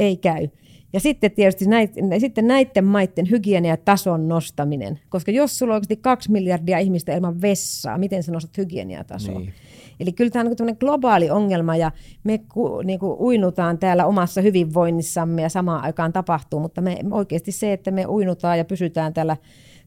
Ei 0.00 0.16
käy. 0.16 0.48
Ja 0.92 1.00
sitten 1.00 1.30
tietysti 1.30 1.66
näit, 1.66 1.94
sitten 2.18 2.46
näiden 2.46 2.84
maiden 2.84 3.30
hygieniatason 3.30 4.28
nostaminen, 4.28 5.00
koska 5.08 5.30
jos 5.30 5.58
sulla 5.58 5.72
on 5.72 5.74
oikeasti 5.74 5.96
kaksi 5.96 6.32
miljardia 6.32 6.78
ihmistä 6.78 7.14
ilman 7.14 7.42
vessaa, 7.42 7.98
miten 7.98 8.22
sä 8.22 8.32
nostat 8.32 8.58
hygieniatasoa? 8.58 9.38
Niin. 9.38 9.52
Eli 10.00 10.12
kyllä 10.12 10.30
tämä 10.30 10.50
on 10.60 10.66
niin 10.66 10.76
globaali 10.80 11.30
ongelma 11.30 11.76
ja 11.76 11.92
me 12.24 12.38
ku, 12.38 12.82
niin 12.82 12.98
kuin 12.98 13.20
uinutaan 13.20 13.78
täällä 13.78 14.06
omassa 14.06 14.40
hyvinvoinnissamme 14.40 15.42
ja 15.42 15.48
samaan 15.48 15.84
aikaan 15.84 16.12
tapahtuu, 16.12 16.60
mutta 16.60 16.80
me 16.80 16.98
oikeasti 17.10 17.52
se, 17.52 17.72
että 17.72 17.90
me 17.90 18.06
uinutaan 18.06 18.58
ja 18.58 18.64
pysytään 18.64 19.14
täällä, 19.14 19.36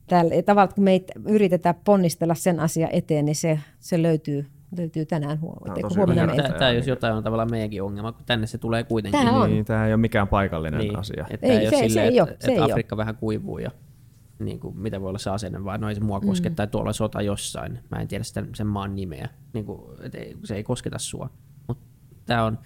täällä 0.07 0.41
tavallaan 0.45 0.75
kun 0.75 0.83
me 0.83 1.01
yritetään 1.27 1.75
ponnistella 1.83 2.35
sen 2.35 2.59
asian 2.59 2.89
eteen, 2.91 3.25
niin 3.25 3.35
se, 3.35 3.59
se 3.79 4.01
löytyy 4.01 4.45
löytyy 4.77 5.05
tänään 5.05 5.41
huomenna. 5.41 6.35
Tämä, 6.35 6.49
tämä 6.49 6.71
jos 6.71 6.87
jotain 6.87 7.13
on 7.13 7.23
tavallaan 7.23 7.51
meidänkin 7.51 7.83
ongelma, 7.83 8.11
kun 8.11 8.25
tänne 8.25 8.47
se 8.47 8.57
tulee 8.57 8.83
kuitenkin. 8.83 9.25
Tämä, 9.25 9.41
on. 9.43 9.49
Niin, 9.49 9.65
tämä 9.65 9.87
ei 9.87 9.93
ole 9.93 10.01
mikään 10.01 10.27
paikallinen 10.27 10.79
niin, 10.79 10.99
asia. 10.99 11.25
Että 11.29 11.47
ei, 11.47 11.69
se, 11.69 11.89
se, 11.89 12.03
ei 12.03 12.21
ole, 12.21 12.29
että, 12.29 12.45
se 12.45 12.51
että 12.51 12.63
Afrikka 12.63 12.95
ole. 12.95 12.99
vähän 12.99 13.15
kuivuu 13.15 13.57
ja 13.57 13.71
niin 14.39 14.59
kuin, 14.59 14.79
mitä 14.79 15.01
voi 15.01 15.09
olla 15.09 15.19
se 15.19 15.29
asenne, 15.29 15.63
vaan 15.63 15.81
no 15.81 15.89
ei 15.89 15.95
se 15.95 16.01
mua 16.01 16.19
koske, 16.19 16.49
mm. 16.49 16.55
tai 16.55 16.67
tuolla 16.67 16.93
sota 16.93 17.21
jossain, 17.21 17.79
mä 17.91 18.01
en 18.01 18.07
tiedä 18.07 18.23
sitä, 18.23 18.43
sen 18.55 18.67
maan 18.67 18.95
nimeä, 18.95 19.29
niin 19.53 19.65
kuin, 19.65 19.81
et 20.03 20.15
ei, 20.15 20.37
se 20.43 20.55
ei 20.55 20.63
kosketa 20.63 20.99
sua. 20.99 21.29
Mutta 21.67 21.85
tämä 22.25 22.43
on, 22.45 22.59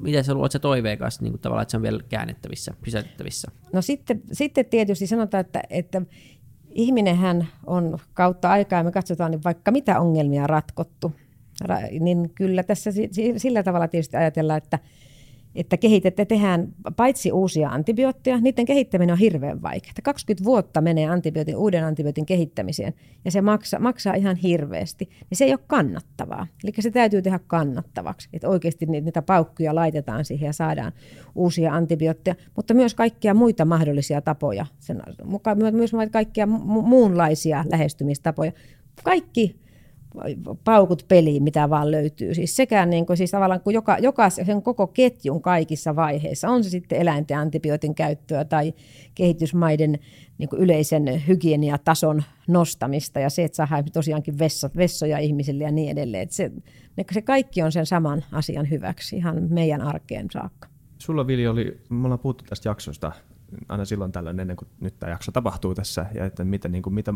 miten 0.00 0.24
sä 0.24 0.34
luot 0.34 0.52
se 0.52 0.58
toiveikas 0.58 1.20
niin 1.20 1.32
kuin 1.32 1.40
tavallaan, 1.40 1.62
että 1.62 1.70
se 1.70 1.76
on 1.76 1.82
vielä 1.82 2.00
käännettävissä, 2.08 2.74
pysäytettävissä? 2.84 3.48
No 3.72 3.82
sitten, 3.82 4.22
sitten 4.32 4.66
tietysti 4.66 5.06
sanotaan, 5.06 5.40
että, 5.40 5.62
että 5.70 6.02
ihminenhän 6.70 7.48
on 7.66 7.98
kautta 8.14 8.50
aikaa, 8.50 8.78
ja 8.78 8.84
me 8.84 8.92
katsotaan 8.92 9.30
niin 9.30 9.44
vaikka 9.44 9.70
mitä 9.70 10.00
ongelmia 10.00 10.46
ratkottu, 10.46 11.12
niin 12.00 12.30
kyllä 12.34 12.62
tässä 12.62 12.90
sillä 13.36 13.62
tavalla 13.62 13.88
tietysti 13.88 14.16
ajatellaan, 14.16 14.58
että 14.58 14.78
että 15.54 15.76
kehitetään, 15.76 16.26
tehdään 16.26 16.68
paitsi 16.96 17.32
uusia 17.32 17.68
antibiootteja, 17.68 18.40
niiden 18.40 18.64
kehittäminen 18.64 19.12
on 19.12 19.18
hirveän 19.18 19.62
vaikeaa. 19.62 19.94
20 20.02 20.44
vuotta 20.44 20.80
menee 20.80 21.06
antibiootin, 21.06 21.56
uuden 21.56 21.84
antibiootin 21.84 22.26
kehittämiseen 22.26 22.94
ja 23.24 23.30
se 23.30 23.40
maksaa, 23.40 23.80
maksaa 23.80 24.14
ihan 24.14 24.36
hirveästi. 24.36 25.04
Niin 25.04 25.38
se 25.38 25.44
ei 25.44 25.52
ole 25.52 25.60
kannattavaa. 25.66 26.46
Eli 26.64 26.72
se 26.80 26.90
täytyy 26.90 27.22
tehdä 27.22 27.40
kannattavaksi, 27.46 28.28
että 28.32 28.48
oikeasti 28.48 28.86
niitä 28.86 29.22
paukkuja 29.22 29.74
laitetaan 29.74 30.24
siihen 30.24 30.46
ja 30.46 30.52
saadaan 30.52 30.92
uusia 31.34 31.74
antibiootteja, 31.74 32.34
mutta 32.56 32.74
myös 32.74 32.94
kaikkia 32.94 33.34
muita 33.34 33.64
mahdollisia 33.64 34.20
tapoja, 34.20 34.66
sen, 34.78 35.02
myös 35.72 35.92
kaikkia 36.12 36.46
muunlaisia 36.46 37.64
lähestymistapoja. 37.70 38.52
Kaikki 39.04 39.60
paukut 40.64 41.04
peliin, 41.08 41.42
mitä 41.42 41.70
vaan 41.70 41.90
löytyy. 41.90 42.34
Siis 42.34 42.56
sekä 42.56 42.86
niin 42.86 43.06
kuin, 43.06 43.16
siis 43.16 43.30
tavallaan 43.30 43.60
kuin 43.60 43.74
joka, 43.74 43.98
joka 43.98 44.30
sen 44.30 44.62
koko 44.62 44.86
ketjun 44.86 45.42
kaikissa 45.42 45.96
vaiheissa, 45.96 46.48
on 46.48 46.64
se 46.64 46.70
sitten 46.70 47.00
eläinten 47.00 47.38
antibiootin 47.38 47.94
käyttöä 47.94 48.44
tai 48.44 48.74
kehitysmaiden 49.14 49.98
niin 50.38 50.48
kuin 50.48 50.62
yleisen 50.62 51.22
hygieniatason 51.28 52.22
nostamista 52.48 53.20
ja 53.20 53.30
se, 53.30 53.44
että 53.44 53.56
saadaan 53.56 53.84
tosiaankin 53.92 54.38
vessat, 54.38 54.76
vessoja 54.76 55.18
ihmisille 55.18 55.64
ja 55.64 55.70
niin 55.70 55.90
edelleen. 55.90 56.22
Että 56.22 56.36
se, 56.36 56.50
se 57.12 57.22
kaikki 57.22 57.62
on 57.62 57.72
sen 57.72 57.86
saman 57.86 58.24
asian 58.32 58.70
hyväksi 58.70 59.16
ihan 59.16 59.46
meidän 59.50 59.82
arkeen 59.82 60.26
saakka. 60.32 60.68
Sulla 60.98 61.26
Vili 61.26 61.46
oli, 61.46 61.80
me 61.88 62.06
ollaan 62.06 62.18
puhuttu 62.18 62.44
tästä 62.48 62.68
jaksosta 62.68 63.12
aina 63.68 63.84
silloin 63.84 64.12
tällöin 64.12 64.40
ennen 64.40 64.56
kuin 64.56 64.68
nyt 64.80 64.98
tämä 64.98 65.12
jakso 65.12 65.32
tapahtuu 65.32 65.74
tässä, 65.74 66.06
ja 66.14 66.26
että 66.26 66.44
mitä, 66.44 66.68
niin 66.68 66.82
kuin, 66.82 66.94
mitä 66.94 67.14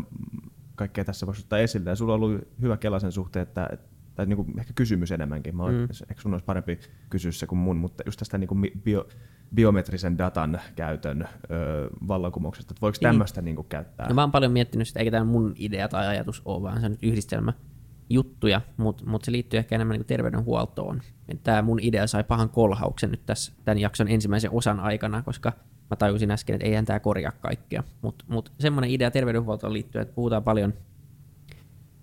kaikkea 0.75 1.05
tässä 1.05 1.25
voisi 1.25 1.41
ottaa 1.41 1.59
esille. 1.59 1.89
Ja 1.89 1.95
sulla 1.95 2.13
on 2.13 2.21
ollut 2.21 2.47
hyvä 2.61 2.77
kela 2.77 2.99
sen 2.99 3.11
suhteen, 3.11 3.43
että, 3.43 3.69
tai 4.15 4.25
niin 4.25 4.37
kuin 4.37 4.59
ehkä 4.59 4.73
kysymys 4.73 5.11
enemmänkin. 5.11 5.55
Mä 5.55 5.63
olen, 5.63 5.75
mm. 5.75 5.87
Ehkä 6.09 6.21
sun 6.21 6.33
olisi 6.33 6.45
parempi 6.45 6.79
kysyä 7.09 7.31
se 7.31 7.47
kuin 7.47 7.59
mun, 7.59 7.77
mutta 7.77 8.03
just 8.05 8.19
tästä 8.19 8.37
niin 8.37 8.47
kuin 8.47 8.71
bio, 8.83 9.07
biometrisen 9.55 10.17
datan 10.17 10.61
käytön 10.75 11.21
ö, 11.21 11.89
vallankumouksesta, 12.07 12.73
että 12.73 12.81
voiko 12.81 12.97
niin. 13.01 13.09
tämmöistä 13.09 13.41
niin 13.41 13.55
kuin 13.55 13.67
käyttää? 13.67 14.07
No 14.09 14.15
mä 14.15 14.21
oon 14.21 14.31
paljon 14.31 14.51
miettinyt 14.51 14.87
sitä, 14.87 14.99
eikä 14.99 15.11
tämä 15.11 15.25
mun 15.25 15.53
idea 15.57 15.87
tai 15.87 16.07
ajatus 16.07 16.41
ole, 16.45 16.63
vaan 16.63 16.79
se 16.79 16.85
on 16.85 16.91
nyt 16.91 17.03
yhdistelmä 17.03 17.53
juttuja, 18.09 18.61
mutta 18.77 19.05
mut 19.05 19.23
se 19.23 19.31
liittyy 19.31 19.57
ehkä 19.57 19.75
enemmän 19.75 19.97
niin 19.97 20.05
terveydenhuoltoon. 20.05 21.01
Tämä 21.43 21.61
mun 21.61 21.79
idea 21.81 22.07
sai 22.07 22.23
pahan 22.23 22.49
kolhauksen 22.49 23.11
nyt 23.11 23.25
tässä 23.25 23.53
tämän 23.65 23.77
jakson 23.77 24.07
ensimmäisen 24.07 24.51
osan 24.51 24.79
aikana, 24.79 25.21
koska 25.21 25.53
mä 25.89 25.95
tajusin 25.95 26.31
äsken, 26.31 26.55
että 26.55 26.67
eihän 26.67 26.85
tämä 26.85 26.99
korjaa 26.99 27.31
kaikkea. 27.31 27.83
Mutta 28.01 28.25
mut 28.27 28.51
semmoinen 28.59 28.91
idea 28.91 29.11
terveydenhuoltoon 29.11 29.73
liittyy, 29.73 30.01
että 30.01 30.15
puhutaan 30.15 30.43
paljon 30.43 30.73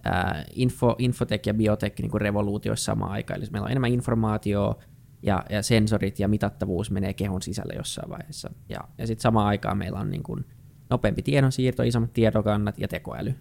ää, 0.04 0.44
info, 0.54 0.96
infotech 0.98 1.46
ja 1.46 1.54
biotech 1.54 2.00
niin 2.00 2.20
revoluutioissa 2.20 2.84
samaan 2.84 3.12
aikaan. 3.12 3.40
Eli 3.40 3.48
meillä 3.52 3.64
on 3.64 3.70
enemmän 3.70 3.92
informaatiota 3.92 4.84
ja, 5.22 5.44
ja 5.50 5.62
sensorit 5.62 6.20
ja 6.20 6.28
mitattavuus 6.28 6.90
menee 6.90 7.12
kehon 7.12 7.42
sisälle 7.42 7.74
jossain 7.76 8.10
vaiheessa. 8.10 8.50
Ja, 8.68 8.80
ja 8.98 9.06
sitten 9.06 9.22
samaan 9.22 9.46
aikaan 9.46 9.78
meillä 9.78 10.00
on 10.00 10.10
niin 10.10 10.22
kuin 10.22 10.44
nopeampi 10.90 11.22
tiedonsiirto, 11.22 11.82
isommat 11.82 12.12
tietokannat 12.12 12.78
ja 12.78 12.88
tekoäly. 12.88 13.34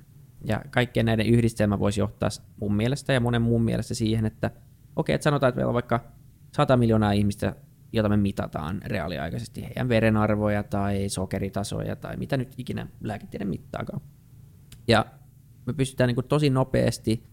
Ja 0.46 0.62
kaikkien 0.70 1.06
näiden 1.06 1.26
yhdistelmä 1.26 1.80
voisi 1.80 2.00
johtaa 2.00 2.30
mun 2.60 2.76
mielestä 2.76 3.14
ja 3.14 3.20
monen 3.20 3.42
muun 3.42 3.64
mielestä 3.64 3.94
siihen, 3.94 4.26
että 4.26 4.48
okei, 4.48 4.62
okay, 4.96 5.16
että 5.16 5.24
sanotaan, 5.24 5.50
että 5.50 5.58
meillä 5.58 5.70
on 5.70 5.74
vaikka 5.74 6.00
100 6.56 6.78
miljoonaa 6.78 7.12
ihmistä 7.12 7.56
jota 7.94 8.10
me 8.10 8.18
mitataan 8.18 8.82
reaaliaikaisesti, 8.86 9.64
heidän 9.64 9.90
verenarvoja 9.90 10.64
tai 10.64 11.10
sokeritasoja 11.10 11.96
tai 11.96 12.18
mitä 12.18 12.38
nyt 12.38 12.54
ikinä 12.58 12.88
lääketiede 13.02 13.46
mittaakaan. 13.46 14.02
Ja 14.88 15.06
me 15.66 15.74
pystytään 15.74 16.08
niin 16.08 16.16
kuin 16.16 16.28
tosi 16.28 16.50
nopeasti 16.50 17.24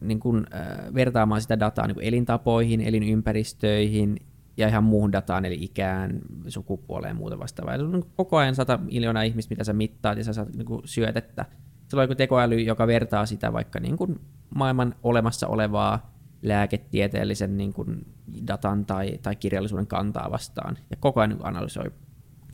niin 0.00 0.20
kuin, 0.20 0.46
äh, 0.54 0.94
vertaamaan 0.94 1.40
sitä 1.40 1.60
dataa 1.60 1.86
niin 1.86 1.94
kuin 1.94 2.06
elintapoihin, 2.06 2.80
elinympäristöihin 2.80 4.16
ja 4.56 4.68
ihan 4.68 4.84
muuhun 4.84 5.12
dataan, 5.12 5.44
eli 5.44 5.58
ikään, 5.60 6.20
sukupuoleen 6.48 7.10
ja 7.10 7.14
muuta 7.14 7.38
vastaavaa. 7.38 7.74
Eli 7.74 7.82
on 7.82 8.04
koko 8.16 8.36
ajan 8.36 8.54
100 8.54 8.76
miljoonaa 8.76 9.22
ihmistä, 9.22 9.52
mitä 9.52 9.64
sä 9.64 9.72
mittaat 9.72 10.18
ja 10.18 10.24
sä 10.24 10.32
saat 10.32 10.56
niin 10.56 10.66
kuin 10.66 10.82
syötettä. 10.84 11.44
Se 11.88 11.96
on 11.96 12.16
tekoäly, 12.16 12.60
joka 12.60 12.86
vertaa 12.86 13.26
sitä 13.26 13.52
vaikka 13.52 13.80
niin 13.80 13.96
kuin 13.96 14.20
maailman 14.54 14.94
olemassa 15.02 15.46
olevaa 15.46 16.13
lääketieteellisen 16.44 17.56
niin 17.56 17.72
kuin 17.72 18.06
datan 18.46 18.86
tai, 18.86 19.18
tai 19.22 19.36
kirjallisuuden 19.36 19.86
kantaa 19.86 20.30
vastaan 20.30 20.78
ja 20.90 20.96
koko 21.00 21.20
ajan 21.20 21.30
niin 21.30 21.46
analysoi. 21.46 21.90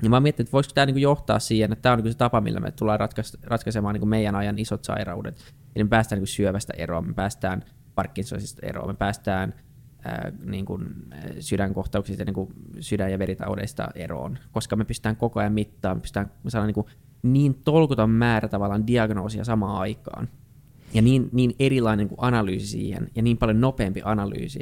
Ja 0.02 0.10
mä 0.10 0.20
mietin, 0.20 0.44
että 0.44 0.52
voisiko 0.52 0.74
tämä 0.74 0.86
niin 0.86 0.98
johtaa 0.98 1.38
siihen, 1.38 1.72
että 1.72 1.82
tämä 1.82 1.92
on 1.92 1.98
niin 1.98 2.12
se 2.12 2.18
tapa, 2.18 2.40
millä 2.40 2.60
me 2.60 2.70
tullaan 2.70 3.00
ratkaisemaan 3.42 3.94
niin 3.94 4.08
meidän 4.08 4.34
ajan 4.34 4.58
isot 4.58 4.84
sairaudet. 4.84 5.54
Eli 5.76 5.84
me 5.84 5.88
päästään 5.88 6.20
niin 6.20 6.26
syövästä 6.26 6.72
eroon, 6.76 7.06
me 7.06 7.14
päästään 7.14 7.64
Parkinsonista 7.94 8.66
eroon, 8.66 8.88
me 8.88 8.94
päästään 8.94 9.54
ää, 10.04 10.32
niin 10.44 10.64
kuin 10.64 10.86
sydänkohtauksista, 11.40 12.24
niin 12.24 12.34
kuin 12.34 12.52
sydän- 12.80 13.12
ja 13.12 13.18
veritaudeista 13.18 13.88
eroon, 13.94 14.38
koska 14.52 14.76
me 14.76 14.84
pystytään 14.84 15.16
koko 15.16 15.40
ajan 15.40 15.52
mittaamaan, 15.52 15.96
me 15.96 16.00
pystytään 16.00 16.30
me 16.44 16.50
saadaan 16.50 16.66
niin, 16.66 16.74
kuin 16.74 16.86
niin 17.22 17.54
tolkuton 17.64 18.10
määrä 18.10 18.48
tavallaan 18.48 18.86
diagnoosia 18.86 19.44
samaan 19.44 19.80
aikaan 19.80 20.28
ja 20.94 21.02
niin, 21.02 21.28
niin 21.32 21.54
erilainen 21.58 22.08
kuin 22.08 22.18
analyysi 22.20 22.66
siihen, 22.66 23.08
ja 23.14 23.22
niin 23.22 23.38
paljon 23.38 23.60
nopeampi 23.60 24.00
analyysi, 24.04 24.58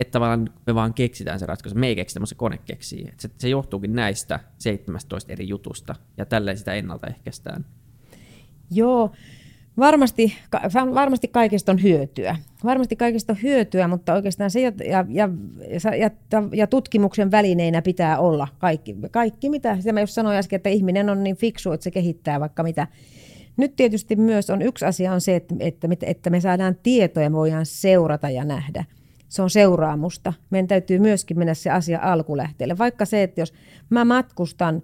että 0.00 0.12
tavallaan 0.12 0.50
me 0.66 0.74
vaan 0.74 0.94
keksitään 0.94 1.38
se 1.38 1.46
ratkaisu. 1.46 1.78
Me 1.78 1.86
ei 1.86 1.96
keksitä, 1.96 2.20
mutta 2.20 2.28
se 2.28 2.34
kone 2.34 2.58
keksii. 2.58 3.12
Se, 3.18 3.30
se 3.38 3.48
johtuukin 3.48 3.92
näistä 3.92 4.40
17 4.58 5.32
eri 5.32 5.48
jutusta, 5.48 5.94
ja 6.16 6.26
tälleen 6.26 6.58
sitä 6.58 6.74
ennaltaehkäistään. 6.74 7.64
Joo, 8.70 9.12
varmasti, 9.78 10.34
varmasti 10.94 11.28
kaikista 11.28 11.72
on 11.72 11.82
hyötyä. 11.82 12.36
Varmasti 12.64 12.96
kaikista 12.96 13.32
on 13.32 13.42
hyötyä, 13.42 13.88
mutta 13.88 14.14
oikeastaan 14.14 14.50
se 14.50 14.60
ja, 14.60 14.72
ja, 14.84 15.04
ja, 15.08 15.28
ja, 15.96 16.10
ja 16.52 16.66
tutkimuksen 16.66 17.30
välineinä 17.30 17.82
pitää 17.82 18.18
olla 18.18 18.48
kaikki. 18.58 18.96
Kaikki 19.10 19.50
mitä, 19.50 19.76
sitä 19.76 19.92
mä 19.92 20.00
just 20.00 20.12
sanoin 20.12 20.36
äsken, 20.36 20.56
että 20.56 20.68
ihminen 20.68 21.10
on 21.10 21.24
niin 21.24 21.36
fiksu, 21.36 21.72
että 21.72 21.84
se 21.84 21.90
kehittää 21.90 22.40
vaikka 22.40 22.62
mitä 22.62 22.86
nyt 23.56 23.76
tietysti 23.76 24.16
myös 24.16 24.50
on 24.50 24.62
yksi 24.62 24.84
asia 24.84 25.12
on 25.12 25.20
se, 25.20 25.36
että, 25.36 25.54
että, 25.60 25.88
että 26.02 26.30
me 26.30 26.40
saadaan 26.40 26.76
tietoja, 26.82 27.30
me 27.30 27.36
voidaan 27.36 27.66
seurata 27.66 28.30
ja 28.30 28.44
nähdä. 28.44 28.84
Se 29.28 29.42
on 29.42 29.50
seuraamusta. 29.50 30.32
Meidän 30.50 30.68
täytyy 30.68 30.98
myöskin 30.98 31.38
mennä 31.38 31.54
se 31.54 31.70
asia 31.70 31.98
alkulähteelle. 32.02 32.78
Vaikka 32.78 33.04
se, 33.04 33.22
että 33.22 33.40
jos 33.40 33.52
mä 33.90 34.04
matkustan, 34.04 34.82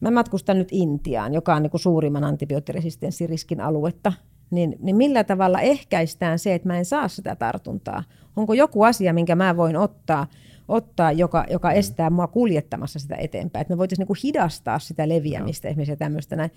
mä 0.00 0.10
matkustan 0.10 0.58
nyt 0.58 0.68
Intiaan, 0.72 1.34
joka 1.34 1.54
on 1.54 1.62
niin 1.62 1.70
kuin 1.70 1.80
suurimman 1.80 2.24
antibioottiresistenssiriskin 2.24 3.60
aluetta, 3.60 4.12
niin, 4.50 4.76
niin 4.80 4.96
millä 4.96 5.24
tavalla 5.24 5.60
ehkäistään 5.60 6.38
se, 6.38 6.54
että 6.54 6.68
mä 6.68 6.78
en 6.78 6.84
saa 6.84 7.08
sitä 7.08 7.36
tartuntaa? 7.36 8.04
Onko 8.36 8.54
joku 8.54 8.82
asia, 8.82 9.12
minkä 9.12 9.34
mä 9.34 9.56
voin 9.56 9.76
ottaa, 9.76 10.26
ottaa 10.70 11.12
joka, 11.12 11.44
joka 11.50 11.68
mm. 11.70 11.76
estää 11.76 12.10
mua 12.10 12.26
kuljettamassa 12.26 12.98
sitä 12.98 13.16
eteenpäin? 13.16 13.60
Että 13.60 13.74
me 13.74 13.78
voitaisiin 13.78 14.06
niin 14.08 14.20
hidastaa 14.24 14.78
sitä 14.78 15.08
leviämistä 15.08 15.68
no. 15.68 15.70
esimerkiksi 15.70 15.96
tämmöistä 15.96 16.36
näin. 16.36 16.50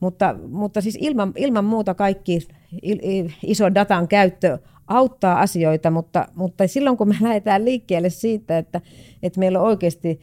Mutta, 0.00 0.34
mutta 0.48 0.80
siis 0.80 0.98
ilman, 1.00 1.32
ilman 1.36 1.64
muuta 1.64 1.94
kaikki 1.94 2.40
iso 3.42 3.74
datan 3.74 4.08
käyttö 4.08 4.58
auttaa 4.86 5.40
asioita, 5.40 5.90
mutta, 5.90 6.28
mutta 6.34 6.68
silloin 6.68 6.96
kun 6.96 7.08
me 7.08 7.16
lähdetään 7.28 7.64
liikkeelle 7.64 8.10
siitä, 8.10 8.58
että, 8.58 8.80
että 9.22 9.40
meillä 9.40 9.60
on 9.60 9.66
oikeasti, 9.66 10.20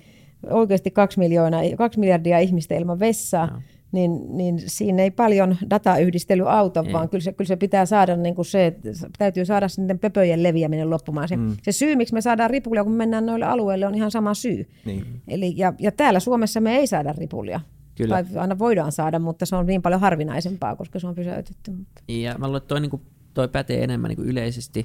oikeasti 0.49 0.91
kaksi, 0.91 1.19
miljoonaa, 1.19 1.61
kaksi 1.77 1.99
miljardia 1.99 2.39
ihmistä 2.39 2.75
ilman 2.75 2.99
vessaa, 2.99 3.47
no 3.47 3.61
niin, 3.91 4.37
niin 4.37 4.61
siinä 4.67 5.03
ei 5.03 5.11
paljon 5.11 5.57
datayhdistely 5.69 6.51
auta, 6.51 6.83
ei. 6.87 6.93
vaan 6.93 7.09
kyllä 7.09 7.21
se, 7.21 7.33
kyllä 7.33 7.47
se 7.47 7.55
pitää 7.55 7.85
saada 7.85 8.15
niin 8.15 8.35
kuin 8.35 8.45
se, 8.45 8.65
että 8.65 8.89
täytyy 9.17 9.45
saada 9.45 9.67
sitten 9.67 9.99
pöpöjen 9.99 10.43
leviäminen 10.43 10.89
loppumaan. 10.89 11.27
Se, 11.27 11.35
mm. 11.35 11.57
se 11.63 11.71
syy, 11.71 11.95
miksi 11.95 12.13
me 12.13 12.21
saadaan 12.21 12.49
ripulia, 12.49 12.83
kun 12.83 12.93
me 12.93 12.97
mennään 12.97 13.25
noille 13.25 13.45
alueille, 13.45 13.87
on 13.87 13.95
ihan 13.95 14.11
sama 14.11 14.33
syy. 14.33 14.69
Niin. 14.85 15.21
Eli, 15.27 15.53
ja, 15.57 15.73
ja 15.79 15.91
täällä 15.91 16.19
Suomessa 16.19 16.61
me 16.61 16.77
ei 16.77 16.87
saada 16.87 17.13
ripulia. 17.17 17.59
Kyllä. 17.95 18.23
Tai 18.23 18.37
aina 18.37 18.59
voidaan 18.59 18.91
saada, 18.91 19.19
mutta 19.19 19.45
se 19.45 19.55
on 19.55 19.65
niin 19.65 19.81
paljon 19.81 20.01
harvinaisempaa, 20.01 20.75
koska 20.75 20.99
se 20.99 21.07
on 21.07 21.15
pysäytetty. 21.15 21.71
Mutta. 21.71 22.01
Ja 22.07 22.35
mä 22.37 22.47
luulen, 22.47 22.57
että 22.57 22.67
toi, 22.67 22.81
niin 22.81 22.89
kuin, 22.89 23.01
toi 23.33 23.47
pätee 23.47 23.83
enemmän 23.83 24.09
niin 24.09 24.15
kuin 24.15 24.29
yleisesti 24.29 24.81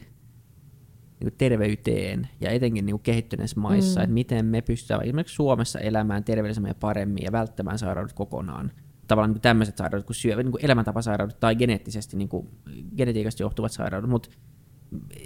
niin 1.21 1.31
kuin 1.31 1.39
terveyteen 1.39 2.29
ja 2.41 2.51
etenkin 2.51 2.87
niin 2.87 2.95
kuin 2.95 3.03
kehittyneissä 3.03 3.61
maissa, 3.61 4.01
mm. 4.01 4.05
että 4.05 4.15
miten 4.15 4.47
me 4.47 4.63
pystytään 4.63 5.03
esimerkiksi 5.03 5.35
Suomessa 5.35 5.79
elämään 5.79 6.25
terveellisemmin 6.25 6.69
ja 6.69 6.75
paremmin 6.75 7.25
ja 7.25 7.33
välttämään 7.33 7.79
sairaudet 7.79 8.13
kokonaan 8.13 8.73
tavallaan 9.09 9.33
niin 9.33 9.41
tämmöiset 9.41 9.77
sairaudet 9.77 10.07
kuin 10.07 10.17
syövä, 10.17 10.43
niin 10.43 10.53
kuin 10.53 10.65
elämäntapasairaudet 10.65 11.41
tai 11.41 11.57
geneettisesti, 11.57 12.17
niin 12.17 12.29
kuin, 12.29 12.49
genetiikasta 12.97 13.43
johtuvat 13.43 13.73
sairaudet, 13.73 14.11
mutta 14.11 14.29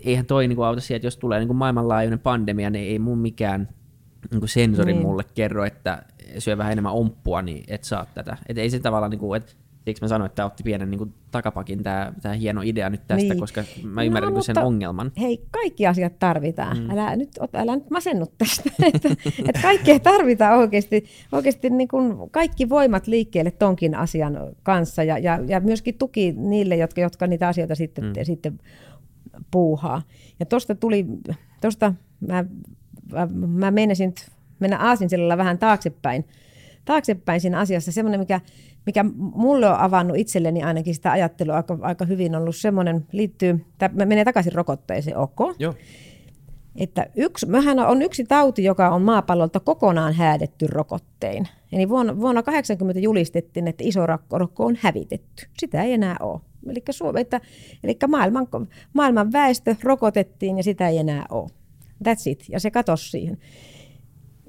eihän 0.05 0.26
toi 0.26 0.49
niin 0.49 0.57
kuin 0.57 0.66
auta 0.66 0.81
siihen, 0.81 0.97
että 0.97 1.07
jos 1.07 1.16
tulee 1.16 1.39
niin 1.39 1.49
kuin 1.49 1.57
maailmanlaajuinen 1.57 2.18
pandemia, 2.18 2.70
niin 2.70 2.89
ei 2.89 2.99
mun 2.99 3.18
mikään 3.18 3.68
niin 4.31 4.41
kuin 4.41 4.49
sensori 4.49 4.93
niin. 4.93 5.03
mulle 5.03 5.24
kerro, 5.35 5.64
että 5.64 6.03
syö 6.39 6.59
vähän 6.59 6.72
enemmän 6.72 6.93
omppua, 6.93 7.43
niin 7.43 7.64
et 7.68 7.85
saa 7.85 8.07
tätä. 8.14 8.37
Et 8.49 8.59
ei 8.59 8.70
se 8.70 8.81
tavallaan, 8.81 9.11
niin 9.11 9.18
kuin, 9.18 9.37
että 9.37 9.53
Siksi 9.89 10.05
mä 10.05 10.09
sanoin, 10.09 10.26
että 10.26 10.36
tämä 10.36 10.47
otti 10.47 10.62
pienen 10.62 10.91
niin 10.91 10.99
kuin, 10.99 11.14
takapakin 11.30 11.82
tämä, 11.82 12.12
tämä 12.22 12.34
hieno 12.34 12.61
idea 12.64 12.91
nyt 12.91 13.07
tästä, 13.07 13.28
niin. 13.28 13.41
koska 13.41 13.64
mä 13.82 14.03
ymmärrän 14.03 14.34
no, 14.34 14.43
sen 14.43 14.59
ongelman. 14.59 15.12
Hei, 15.20 15.47
kaikki 15.51 15.86
asiat 15.86 16.18
tarvitaan. 16.18 16.78
Mm. 16.78 16.91
Älä, 16.91 17.16
nyt, 17.16 17.28
älä 17.55 17.76
nyt 17.76 17.91
masennu 17.91 18.26
tästä. 18.39 18.70
että, 18.95 19.09
että 19.49 19.62
kaikkea 19.62 20.01
tarvitaan 20.01 20.59
oikeasti. 20.59 21.05
Oikeasti 21.32 21.70
niin 21.70 21.89
kuin 21.89 22.30
kaikki 22.30 22.68
voimat 22.68 23.07
liikkeelle 23.07 23.51
tonkin 23.51 23.95
asian 23.95 24.39
kanssa 24.62 25.03
ja, 25.05 25.18
ja, 25.18 25.39
ja 25.47 25.61
myöskin 25.61 25.99
tuki 25.99 26.34
niille, 26.36 26.76
jotka, 26.76 27.01
jotka 27.01 27.26
niitä 27.26 27.49
asioita 27.49 27.74
sitten, 27.74 28.05
mm. 28.05 28.12
sitten 28.22 28.59
puuhaa. 29.51 30.03
Ja 30.41 30.47
tuosta 30.47 30.74
tuli, 30.74 31.07
tuosta 31.61 31.95
mä, 32.20 32.45
mä, 33.12 33.28
mä 33.47 33.70
menisin 33.70 34.14
mennä 34.61 34.78
aasinsillalla 34.78 35.36
vähän 35.36 35.59
taaksepäin, 35.59 36.24
taaksepäin 36.84 37.41
siinä 37.41 37.59
asiassa. 37.59 37.93
Semmoinen, 37.93 38.20
mikä 38.20 38.41
mikä 38.87 39.05
mulle 39.18 39.68
on 39.68 39.79
avannut 39.79 40.16
itselleni 40.16 40.62
ainakin 40.62 40.95
sitä 40.95 41.12
ajattelua 41.12 41.57
aika, 41.57 41.79
aika 41.81 42.05
hyvin 42.05 42.35
ollut 42.35 42.57
semmoinen, 42.57 43.07
liittyy, 43.12 43.64
tämä 43.79 44.05
menee 44.05 44.24
takaisin 44.24 44.53
rokotteeseen, 44.53 45.16
ok? 45.16 45.39
Joo. 45.59 45.74
Että 46.76 47.07
yksi, 47.16 47.47
mehän 47.47 47.79
on 47.79 48.03
yksi 48.03 48.24
tauti, 48.24 48.64
joka 48.64 48.89
on 48.89 49.03
maapallolta 49.03 49.61
kokonaan 49.61 50.12
häädetty 50.12 50.66
rokottein. 50.66 51.49
Eli 51.72 51.89
vuonna, 51.89 52.20
vuonna 52.20 52.43
80 52.43 53.01
julistettiin, 53.01 53.68
että 53.68 53.85
iso 53.87 54.07
rokko 54.07 54.66
on 54.66 54.79
hävitetty. 54.81 55.47
Sitä 55.59 55.83
ei 55.83 55.93
enää 55.93 56.16
ole. 56.20 56.41
Eli, 56.68 56.83
että, 57.20 57.41
eli 57.85 57.97
maailman, 58.09 58.47
maailman 58.93 59.33
väestö 59.33 59.76
rokotettiin 59.83 60.57
ja 60.57 60.62
sitä 60.62 60.89
ei 60.89 60.99
enää 60.99 61.26
ole. 61.31 61.49
That's 62.05 62.22
it. 62.26 62.45
Ja 62.49 62.61
se 62.61 62.70
katosi 62.70 63.11
siihen 63.11 63.39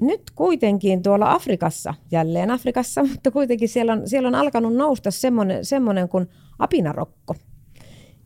nyt 0.02 0.22
kuitenkin 0.36 1.04
tuolla 1.04 1.32
Afrikassa, 1.32 1.94
jälleen 2.12 2.52
Afrikassa, 2.52 3.04
mutta 3.12 3.32
kuitenkin 3.32 3.70
siellä 3.70 3.94
on, 3.94 4.08
siellä 4.10 4.28
on 4.28 4.36
alkanut 4.36 4.76
nousta 4.76 5.12
semmoinen, 5.12 5.66
semmoinen 5.66 6.10
kuin 6.10 6.28
apinarokko. 6.60 7.36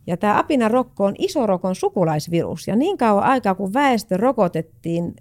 Ja 0.08 0.18
tämä 0.18 0.40
apinarokko 0.40 1.06
on 1.06 1.16
isorokon 1.18 1.76
sukulaisvirus. 1.76 2.68
Ja 2.68 2.76
niin 2.76 2.98
kauan 2.98 3.24
aikaa, 3.24 3.56
kun 3.56 3.74
väestö 3.74 4.18
rokotettiin 4.18 5.14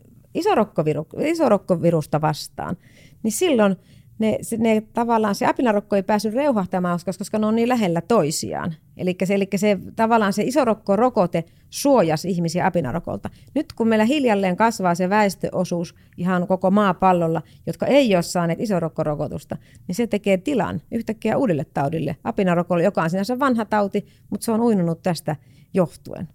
isorokkovirusta 1.24 2.20
vastaan, 2.20 2.76
niin 3.22 3.32
silloin 3.32 3.76
ne, 4.18 4.38
ne, 4.58 4.82
tavallaan 4.92 5.34
se 5.34 5.46
apinarokko 5.46 5.96
ei 5.96 6.02
päässyt 6.02 6.34
reuhahtamaan, 6.34 6.98
koska 7.18 7.38
ne 7.38 7.46
on 7.46 7.56
niin 7.56 7.68
lähellä 7.68 8.00
toisiaan. 8.00 8.74
Eli 8.96 9.16
se, 9.24 9.34
eli 9.34 9.48
se 9.56 9.78
tavallaan 9.96 10.32
se 10.32 10.42
isorokko-rokote 10.42 11.44
suojasi 11.70 12.30
ihmisiä 12.30 12.66
apinarokolta. 12.66 13.30
Nyt 13.54 13.72
kun 13.72 13.88
meillä 13.88 14.04
hiljalleen 14.04 14.56
kasvaa 14.56 14.94
se 14.94 15.08
väestöosuus 15.08 15.94
ihan 16.16 16.46
koko 16.46 16.70
maapallolla, 16.70 17.42
jotka 17.66 17.86
ei 17.86 18.14
ole 18.14 18.22
saaneet 18.22 18.60
isorokkorokotusta, 18.60 19.56
niin 19.88 19.94
se 19.94 20.06
tekee 20.06 20.36
tilan 20.36 20.80
yhtäkkiä 20.90 21.36
uudelle 21.36 21.66
taudille, 21.74 22.16
apinarokolle, 22.24 22.82
joka 22.82 23.02
on 23.02 23.10
sinänsä 23.10 23.38
vanha 23.38 23.64
tauti, 23.64 24.06
mutta 24.30 24.44
se 24.44 24.52
on 24.52 24.60
uinunut 24.60 25.02
tästä 25.02 25.36
johtuen. 25.74 26.28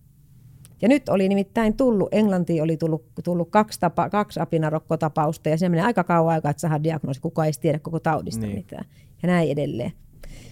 Ja 0.81 0.87
nyt 0.87 1.09
oli 1.09 1.29
nimittäin 1.29 1.77
tullut, 1.77 2.09
Englantiin 2.11 2.63
oli 2.63 2.77
tullut, 2.77 3.05
tullut 3.23 3.49
kaksi, 3.49 3.79
tapa, 3.79 4.09
kaksi 4.09 4.39
apinarokkotapausta, 4.39 5.49
ja 5.49 5.57
se 5.57 5.69
menee 5.69 5.85
aika 5.85 6.03
kauan 6.03 6.33
aikaa, 6.33 6.51
että 6.51 6.61
saadaan 6.61 6.83
diagnoosi, 6.83 7.21
kuka 7.21 7.45
ei 7.45 7.51
tiedä 7.61 7.79
koko 7.79 7.99
taudista 7.99 8.45
niin. 8.45 8.55
mitään. 8.55 8.85
Ja 9.23 9.27
näin 9.27 9.51
edelleen. 9.51 9.91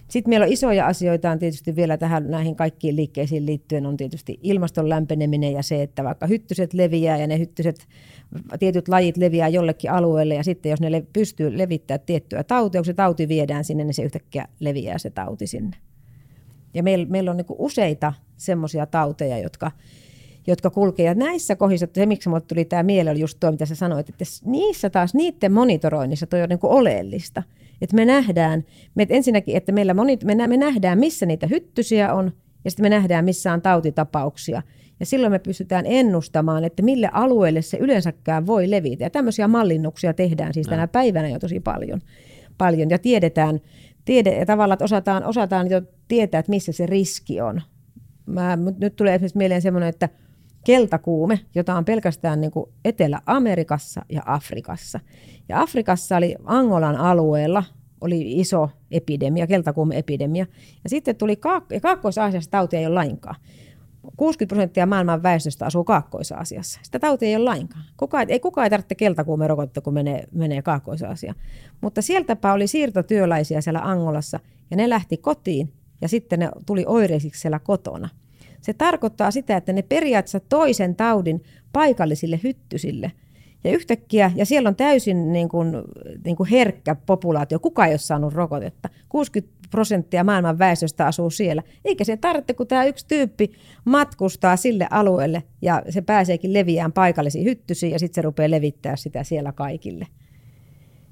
Sitten 0.08 0.30
meillä 0.30 0.46
on 0.46 0.52
isoja 0.52 0.88
asioita 0.88 1.32
on 1.32 1.40
tietysti 1.40 1.76
vielä 1.76 1.98
tähän 1.98 2.32
näihin 2.32 2.56
kaikkiin 2.56 2.96
liikkeisiin 2.96 3.46
liittyen 3.46 3.86
on 3.86 3.98
tietysti 3.98 4.40
ilmaston 4.44 4.90
lämpeneminen 4.90 5.54
ja 5.54 5.64
se, 5.64 5.82
että 5.82 6.04
vaikka 6.04 6.28
hyttyset 6.28 6.74
leviää 6.74 7.18
ja 7.18 7.28
ne 7.28 7.40
hyttyset, 7.40 7.88
tietyt 8.60 8.88
lajit 8.88 9.18
leviää 9.18 9.48
jollekin 9.48 9.92
alueelle 9.92 10.36
ja 10.36 10.44
sitten 10.44 10.70
jos 10.70 10.82
ne 10.82 10.92
le- 10.92 11.06
pystyy 11.14 11.58
levittämään 11.58 12.06
tiettyä 12.06 12.44
tautia, 12.44 12.82
kun 12.82 12.86
se 12.86 12.94
tauti 12.94 13.28
viedään 13.28 13.64
sinne, 13.64 13.84
niin 13.84 13.94
se 13.94 14.04
yhtäkkiä 14.04 14.48
leviää 14.60 14.98
se 14.98 15.10
tauti 15.10 15.48
sinne. 15.48 15.78
Ja 16.74 16.84
meillä, 16.84 17.06
meillä 17.10 17.32
on 17.32 17.38
niin 17.38 17.46
useita 17.50 18.14
semmoisia 18.38 18.86
tauteja, 18.86 19.38
jotka, 19.38 19.72
jotka 20.48 20.70
kulkee. 20.70 21.06
Ja 21.06 21.14
näissä 21.14 21.56
kohdissa, 21.56 21.88
se 21.94 22.06
miksi 22.06 22.30
minulle 22.30 22.46
tuli 22.48 22.66
tämä 22.66 22.84
mieleen, 22.84 23.14
oli 23.14 23.20
just 23.20 23.40
tuo, 23.40 23.52
mitä 23.52 23.66
sä 23.66 23.76
sanoit, 23.76 24.10
että 24.10 24.24
niissä 24.46 24.90
taas, 24.90 25.14
niiden 25.14 25.52
monitoroinnissa 25.52 26.28
toi 26.28 26.42
on 26.42 26.50
niin 26.50 26.60
oleellista. 26.64 27.44
Että 27.82 27.96
me 27.96 28.06
nähdään, 28.06 28.64
me, 28.96 29.08
ensinnäkin, 29.10 29.58
että 29.58 29.72
meillä 29.72 29.94
moni, 29.94 30.18
me, 30.24 30.48
me 30.48 30.58
nähdään, 30.58 31.00
missä 31.00 31.26
niitä 31.26 31.48
hyttysiä 31.48 32.14
on, 32.14 32.32
ja 32.66 32.72
sitten 32.72 32.84
me 32.86 32.90
nähdään, 32.90 33.26
missä 33.26 33.54
on 33.54 33.62
tautitapauksia. 33.62 34.62
Ja 35.00 35.06
silloin 35.06 35.32
me 35.32 35.40
pystytään 35.40 35.86
ennustamaan, 35.86 36.64
että 36.64 36.84
mille 36.84 37.10
alueelle 37.12 37.62
se 37.62 37.78
yleensäkään 37.78 38.48
voi 38.48 38.72
levitä. 38.72 39.04
Ja 39.04 39.10
tämmöisiä 39.10 39.48
mallinnuksia 39.48 40.14
tehdään 40.14 40.54
siis 40.54 40.68
tänä 40.68 40.88
päivänä 40.88 41.30
jo 41.30 41.40
tosi 41.40 41.60
paljon. 41.60 42.02
paljon. 42.58 42.90
Ja 42.90 43.00
tiedetään, 43.00 43.60
tiede, 44.06 44.38
ja 44.40 44.46
tavallaan, 44.46 44.76
että 44.76 44.86
osataan, 44.86 45.24
osataan 45.24 45.70
jo 45.70 45.82
tietää, 46.08 46.40
että 46.40 46.50
missä 46.50 46.72
se 46.72 46.86
riski 46.86 47.42
on. 47.42 47.62
Mä, 48.26 48.58
nyt 48.80 48.96
tulee 48.96 49.16
esimerkiksi 49.16 49.38
mieleen 49.38 49.62
semmoinen, 49.62 49.90
että 49.90 50.10
keltakuume, 50.66 51.40
jota 51.56 51.76
on 51.76 51.86
pelkästään 51.86 52.42
niin 52.42 52.52
kuin 52.52 52.70
Etelä-Amerikassa 52.86 54.06
ja 54.10 54.22
Afrikassa. 54.26 55.00
Ja 55.50 55.62
Afrikassa 55.62 56.18
oli 56.18 56.36
Angolan 56.46 56.96
alueella 56.96 57.64
oli 58.02 58.40
iso 58.40 58.70
epidemia, 58.92 59.48
keltakuume-epidemia. 59.48 60.46
Ja 60.84 60.90
sitten 60.90 61.16
tuli 61.16 61.36
Kaak- 61.36 61.80
Kaakkois-Aasiassa 61.82 62.52
tautia 62.52 62.80
ei 62.80 62.86
ole 62.86 62.94
lainkaan. 62.94 63.36
60 64.18 64.56
prosenttia 64.56 64.86
maailman 64.86 65.24
väestöstä 65.24 65.66
asuu 65.66 65.84
Kaakkois-Aasiassa. 65.84 66.80
Sitä 66.84 67.00
tautia 67.00 67.30
ei 67.30 67.36
ole 67.36 67.44
lainkaan. 67.44 67.84
Kuka, 67.98 68.22
ei 68.22 68.40
kukaan 68.40 68.66
ei 68.66 68.70
tarvitse 68.70 68.96
keltakuume 68.96 69.48
rokotetta, 69.48 69.82
kun 69.82 69.94
menee, 69.94 70.28
menee 70.32 70.62
Kaakkois-Aasiaan. 70.62 71.36
Mutta 71.82 72.02
sieltäpä 72.02 72.54
oli 72.54 72.68
siirtotyöläisiä 72.68 73.62
siellä 73.62 73.80
Angolassa, 73.80 74.40
ja 74.72 74.78
ne 74.78 74.90
lähti 74.90 75.18
kotiin, 75.18 75.74
ja 76.02 76.08
sitten 76.08 76.40
ne 76.40 76.50
tuli 76.66 76.84
oireisiksi 76.88 77.42
siellä 77.42 77.60
kotona– 77.60 78.10
se 78.66 78.74
tarkoittaa 78.74 79.32
sitä, 79.32 79.58
että 79.58 79.74
ne 79.74 79.82
periaatteessa 79.82 80.40
toisen 80.40 80.96
taudin 80.96 81.44
paikallisille 81.74 82.40
hyttysille. 82.44 83.12
Ja 83.64 83.72
yhtäkkiä, 83.72 84.32
ja 84.36 84.46
siellä 84.46 84.70
on 84.70 84.76
täysin 84.76 85.34
niin 85.34 85.50
kuin, 85.50 85.74
niin 86.26 86.36
kuin 86.36 86.50
herkkä 86.50 86.96
populaatio, 86.96 87.60
kuka 87.60 87.86
ei 87.86 87.92
ole 87.92 87.98
saanut 87.98 88.34
rokotetta. 88.34 88.90
60 89.10 89.56
prosenttia 89.72 90.24
maailman 90.24 90.60
väestöstä 90.60 91.08
asuu 91.08 91.30
siellä. 91.30 91.64
Eikä 91.86 92.04
se 92.04 92.18
tarvitse, 92.18 92.54
kun 92.54 92.68
tämä 92.68 92.86
yksi 92.86 93.06
tyyppi 93.08 93.52
matkustaa 93.86 94.58
sille 94.58 94.88
alueelle 94.92 95.44
ja 95.62 95.84
se 95.90 96.02
pääseekin 96.02 96.54
leviään 96.54 96.92
paikallisiin 96.92 97.46
hyttysiin 97.46 97.92
ja 97.92 98.00
sitten 98.00 98.16
se 98.16 98.22
rupeaa 98.22 98.52
levittää 98.52 98.96
sitä 98.96 99.24
siellä 99.24 99.52
kaikille. 99.52 100.08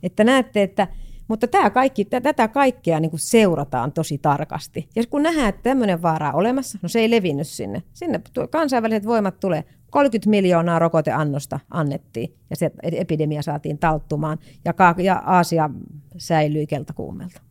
Että 0.04 0.24
näette, 0.24 0.64
että 0.64 0.88
mutta 1.28 1.48
tämä 1.48 1.70
kaikki, 1.70 2.06
tätä 2.06 2.48
kaikkea 2.48 3.00
niin 3.00 3.10
kuin 3.10 3.20
seurataan 3.20 3.92
tosi 3.92 4.18
tarkasti. 4.18 4.90
Ja 4.96 5.04
kun 5.10 5.24
nähdään, 5.24 5.50
että 5.50 5.62
tämmöinen 5.64 6.02
vaara 6.02 6.30
on 6.30 6.36
olemassa, 6.36 6.80
no 6.82 6.90
se 6.90 7.00
ei 7.00 7.12
levinnyt 7.12 7.48
sinne. 7.48 7.84
Sinne 7.94 8.22
kansainväliset 8.50 9.06
voimat 9.06 9.40
tulee. 9.40 9.64
30 9.90 10.30
miljoonaa 10.30 10.80
rokoteannosta 10.80 11.60
annettiin 11.70 12.34
ja 12.50 12.56
se 12.56 12.72
epidemia 12.84 13.42
saatiin 13.42 13.78
talttumaan 13.78 14.38
ja, 14.66 14.74
ja 15.04 15.24
Aasia 15.26 15.70
säilyi 16.18 16.68
keltakuumelta. 16.68 17.42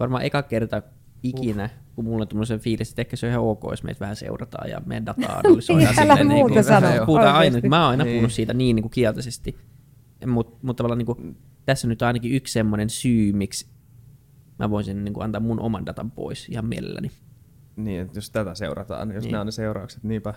Varmaan 0.00 0.22
eka 0.22 0.42
kerta 0.42 0.82
ikinä, 1.22 1.70
kun 1.94 2.04
mulla 2.04 2.22
on 2.22 2.28
tämmöisen 2.28 2.60
fiilis, 2.60 2.90
että 2.90 3.02
ehkä 3.02 3.16
se 3.16 3.26
on 3.26 3.30
ihan 3.30 3.44
ok, 3.44 3.62
jos 3.70 3.82
meitä 3.82 4.00
vähän 4.00 4.16
seurataan 4.16 4.70
ja 4.70 4.82
meidän 4.86 5.06
dataa 5.06 5.32
analysoidaan. 5.38 5.94
Älä 5.98 6.16
silleen 6.16 6.26
muuta 6.26 6.54
niin 6.80 6.96
kuin, 6.96 7.06
puhutaan 7.06 7.36
aina, 7.36 7.58
mä 7.68 7.82
oon 7.82 7.90
aina 7.90 8.04
Niin. 8.04 8.14
puhunut 8.14 8.32
siitä 8.32 8.54
niin, 8.54 8.76
niin 8.76 8.82
kuin 8.82 8.90
kielteisesti. 8.90 9.56
Mutta 10.26 10.58
mut 10.62 10.76
tavallaan 10.76 10.98
niin 10.98 11.06
kuin, 11.06 11.36
tässä 11.70 11.86
on 11.86 11.88
nyt 11.88 12.02
ainakin 12.02 12.32
yksi 12.32 12.52
semmoinen 12.52 12.90
syy, 12.90 13.32
miksi 13.32 13.66
mä 14.58 14.70
voisin 14.70 15.04
niin 15.04 15.14
kuin, 15.14 15.24
antaa 15.24 15.40
mun 15.40 15.60
oman 15.60 15.86
datan 15.86 16.10
pois 16.10 16.48
ihan 16.48 16.66
mielelläni. 16.66 17.10
Niin, 17.76 18.00
että 18.00 18.18
jos 18.18 18.30
tätä 18.30 18.54
seurataan, 18.54 19.08
niin 19.08 19.14
jos 19.14 19.24
Niin. 19.24 19.32
nämä 19.32 19.40
on 19.40 19.46
ne 19.46 19.52
seuraukset, 19.52 20.04
niinpä. 20.04 20.34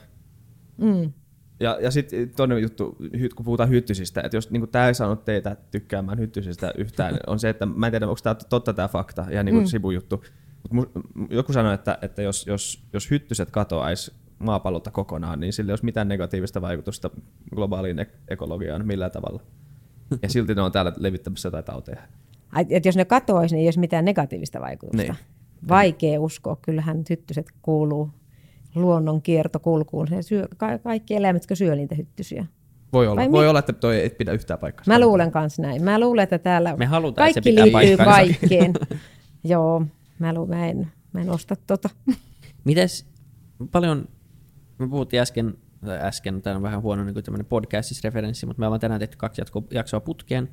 Mm. 0.77 1.13
Ja, 1.59 1.77
ja 1.81 1.91
sitten 1.91 2.29
toinen 2.29 2.61
juttu, 2.61 2.97
kun 3.35 3.45
puhutaan 3.45 3.69
hyttysistä, 3.69 4.21
että 4.21 4.37
jos 4.37 4.51
niin 4.51 4.69
tämä 4.69 4.87
ei 4.87 4.93
saanut 4.93 5.25
teitä 5.25 5.57
tykkäämään 5.71 6.19
hyttysistä 6.19 6.73
yhtään, 6.77 7.17
on 7.27 7.39
se, 7.39 7.49
että 7.49 7.65
mä 7.65 7.87
en 7.87 7.91
tiedä, 7.91 8.07
onko 8.07 8.19
tämä 8.23 8.35
totta 8.35 8.73
tämä 8.73 8.87
fakta, 8.87 9.25
ihan 9.31 9.45
niin 9.45 9.55
kuin 9.55 9.63
mm. 9.63 9.67
sivujuttu. 9.67 10.23
Mut 10.71 10.91
mu- 10.95 11.27
joku 11.29 11.53
sanoi, 11.53 11.73
että, 11.73 11.97
että 12.01 12.21
jos, 12.21 12.47
jos, 12.47 12.87
jos 12.93 13.11
hyttyset 13.11 13.51
katoaisi 13.51 14.13
maapallolta 14.39 14.91
kokonaan, 14.91 15.39
niin 15.39 15.53
sillä 15.53 15.69
ei 15.69 15.71
olisi 15.71 15.85
mitään 15.85 16.07
negatiivista 16.07 16.61
vaikutusta 16.61 17.09
globaaliin 17.55 17.99
ek- 17.99 18.19
ekologiaan 18.27 18.87
millään 18.87 19.11
tavalla. 19.11 19.41
Ja 20.21 20.29
silti 20.29 20.55
ne 20.55 20.61
on 20.61 20.71
täällä 20.71 20.93
levittämässä 20.97 21.47
jotain 21.47 21.63
tauteja. 21.65 22.01
Ai, 22.51 22.65
Et 22.69 22.85
jos 22.85 22.95
ne 22.95 23.05
katoaisi, 23.05 23.55
niin 23.55 23.61
ei 23.61 23.67
olisi 23.67 23.79
mitään 23.79 24.05
negatiivista 24.05 24.61
vaikutusta. 24.61 25.03
Niin. 25.13 25.15
Vaikea 25.69 26.21
uskoa. 26.21 26.55
Kyllähän 26.61 27.03
hyttyset 27.09 27.45
kuuluu 27.61 28.09
luonnon 28.75 29.21
kiertokulkuun. 29.21 30.07
Se 30.07 30.21
syö, 30.21 30.47
ka- 30.57 30.77
kaikki 30.77 31.15
eläimet, 31.15 31.43
jotka 31.43 31.55
syö 31.55 31.75
niitä 31.75 31.95
hyttysiä. 31.95 32.45
Voi 32.93 33.07
olla, 33.07 33.15
Vai 33.21 33.31
voi 33.31 33.43
mi- 33.43 33.49
olla 33.49 33.59
että 33.59 33.73
toi 33.73 33.99
ei 33.99 34.09
pidä 34.09 34.31
yhtään 34.31 34.59
paikkaa. 34.59 34.83
Mä 34.87 34.99
luulen 34.99 35.31
kanssa 35.31 35.61
näin. 35.61 35.83
Mä 35.83 35.99
luulen, 35.99 36.23
että 36.23 36.39
täällä 36.39 36.75
Me 36.77 36.85
halutaan, 36.85 37.27
että 37.29 37.41
se 37.43 37.51
kaikki 37.53 37.69
pitää 37.71 37.81
liittyy 37.81 38.05
kaikkeen. 38.05 38.73
Joo, 39.43 39.85
mä, 40.19 40.33
lu, 40.33 40.45
mä, 40.47 40.67
en, 40.67 40.91
mä 41.13 41.21
en 41.21 41.29
osta 41.29 41.55
tota. 41.67 41.89
Mites 42.63 43.05
paljon, 43.71 44.07
me 44.79 44.87
puhuttiin 44.89 45.21
äsken, 45.21 45.53
äsken, 45.89 46.41
tämä 46.41 46.55
on 46.55 46.61
vähän 46.61 46.81
huono 46.81 47.03
niin 47.03 47.23
tämmöinen 47.23 47.45
podcastis-referenssi, 47.45 48.45
mutta 48.45 48.59
me 48.59 48.65
ollaan 48.65 48.79
tänään 48.79 48.99
tehty 48.99 49.17
kaksi 49.17 49.41
jatko, 49.41 49.63
jaksoa 49.71 49.99
putkeen. 49.99 50.49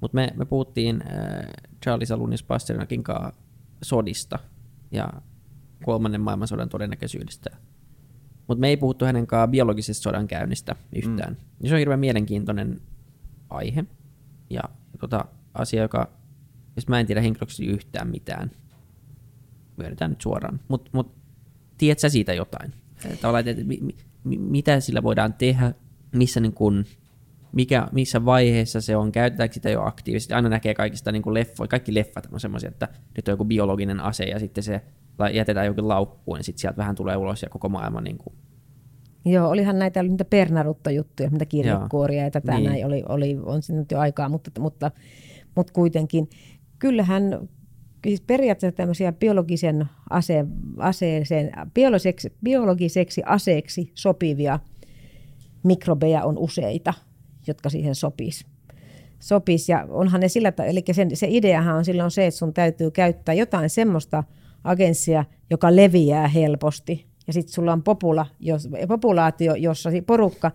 Mutta 0.00 0.14
me, 0.14 0.28
me 0.36 0.44
puhuttiin 0.44 1.02
äh, 1.02 1.46
Charlie 1.84 2.06
Salunis 2.06 2.42
Pasternakin 2.42 3.02
kanssa 3.02 3.40
sodista 3.82 4.38
ja 4.90 5.12
kolmannen 5.84 6.20
maailmansodan 6.20 6.68
todennäköisyydestä. 6.68 7.50
Mutta 8.46 8.60
me 8.60 8.68
ei 8.68 8.76
puhuttu 8.76 9.04
hänen 9.04 9.26
kanssaan 9.26 9.50
biologisesta 9.50 10.02
sodan 10.02 10.28
käynnistä 10.28 10.76
yhtään. 10.94 11.36
Mm. 11.60 11.68
Se 11.68 11.74
on 11.74 11.78
hirveän 11.78 12.00
mielenkiintoinen 12.00 12.80
aihe 13.50 13.84
ja 14.50 14.62
tota, 15.00 15.24
asia, 15.54 15.82
joka, 15.82 16.10
jos 16.76 16.88
mä 16.88 17.00
en 17.00 17.06
tiedä 17.06 17.20
henkilöksi 17.20 17.66
yhtään 17.66 18.08
mitään, 18.08 18.50
myönnetään 19.76 20.10
nyt 20.10 20.20
suoraan. 20.20 20.60
Mutta 20.68 20.90
mut, 20.94 21.14
tiedät 21.78 21.98
sä 21.98 22.08
siitä 22.08 22.34
jotain? 22.34 22.72
Tavallaan, 23.20 23.48
että 23.48 23.64
mi, 23.64 23.96
mitä 24.24 24.80
sillä 24.80 25.02
voidaan 25.02 25.34
tehdä, 25.34 25.74
missä, 26.12 26.40
niin 26.40 26.52
kun, 26.52 26.84
mikä, 27.52 27.88
missä 27.92 28.24
vaiheessa 28.24 28.80
se 28.80 28.96
on, 28.96 29.12
käytetäänkö 29.12 29.54
sitä 29.54 29.70
jo 29.70 29.82
aktiivisesti. 29.82 30.34
Aina 30.34 30.48
näkee 30.48 30.74
kaikista 30.74 31.12
niin 31.12 31.34
leffoja, 31.34 31.68
kaikki 31.68 31.94
leffat 31.94 32.28
on 32.32 32.40
semmoisia, 32.40 32.68
että 32.68 32.88
nyt 33.16 33.28
on 33.28 33.32
joku 33.32 33.44
biologinen 33.44 34.00
ase 34.00 34.24
ja 34.24 34.38
sitten 34.38 34.64
se 34.64 34.80
jätetään 35.32 35.66
jokin 35.66 35.88
laukkuun 35.88 36.38
ja 36.38 36.44
sitten 36.44 36.60
sieltä 36.60 36.76
vähän 36.76 36.94
tulee 36.94 37.16
ulos 37.16 37.42
ja 37.42 37.48
koko 37.48 37.68
maailma 37.68 38.00
niin 38.00 38.18
kuin, 38.18 38.34
Joo, 39.24 39.48
olihan 39.48 39.78
näitä 39.78 40.02
niitä 40.02 40.24
Pernarutto-juttuja, 40.24 41.30
mitä 41.30 41.44
kirjekuoria 41.44 42.24
ja 42.24 42.30
tätä 42.30 42.52
Niin. 42.52 42.62
niin. 42.62 42.70
näin 42.70 42.86
oli, 42.86 43.02
oli, 43.08 43.38
on 43.42 43.62
siinä 43.62 43.80
nyt 43.80 43.90
jo 43.90 43.98
aikaa, 43.98 44.28
mutta, 44.28 44.60
mutta, 44.60 44.90
mutta 45.56 45.72
kuitenkin. 45.72 46.28
Kyllähän 46.78 47.48
siis 48.04 48.20
periaatteessa 48.20 48.76
tämmöisiä 48.76 49.12
biologisen 49.12 49.84
ase, 50.10 50.44
aseeseen, 50.78 51.52
biologiseksi, 51.74 52.32
biologiseksi 52.42 53.22
aseeksi 53.26 53.92
sopivia 53.94 54.58
mikrobeja 55.62 56.24
on 56.24 56.38
useita, 56.38 56.94
jotka 57.46 57.68
siihen 57.70 57.94
sopis. 57.94 58.46
Sopis 59.18 59.68
ja 59.68 59.86
onhan 59.88 60.20
ne 60.20 60.28
sillä 60.28 60.52
eli 60.66 60.82
sen, 60.92 61.16
se 61.16 61.26
ideahan 61.30 61.76
on 61.76 61.84
silloin 61.84 62.10
se, 62.10 62.26
että 62.26 62.38
sun 62.38 62.54
täytyy 62.54 62.90
käyttää 62.90 63.34
jotain 63.34 63.70
semmoista 63.70 64.24
agenssia, 64.64 65.24
joka 65.50 65.76
leviää 65.76 66.28
helposti. 66.28 67.06
Ja 67.26 67.32
sitten 67.32 67.52
sulla 67.52 67.72
on 67.72 67.82
popula, 67.82 68.26
jos, 68.40 68.68
populaatio, 68.88 69.54
jossa 69.54 69.90
porukka, 70.06 70.50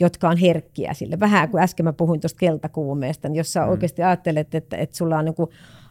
jotka 0.00 0.28
on 0.28 0.36
herkkiä 0.36 0.94
sille. 0.94 1.20
Vähän 1.20 1.48
kuin 1.48 1.62
äsken 1.62 1.84
mä 1.84 1.92
puhuin 1.92 2.20
tuosta 2.20 2.38
keltakuumeesta, 2.38 3.28
niin 3.28 3.36
jos 3.36 3.52
sä 3.52 3.60
mm. 3.60 3.68
oikeasti 3.68 4.02
ajattelet, 4.02 4.54
että, 4.54 4.76
että 4.76 4.96
sulla 4.96 5.18
on 5.18 5.24
niin 5.24 5.34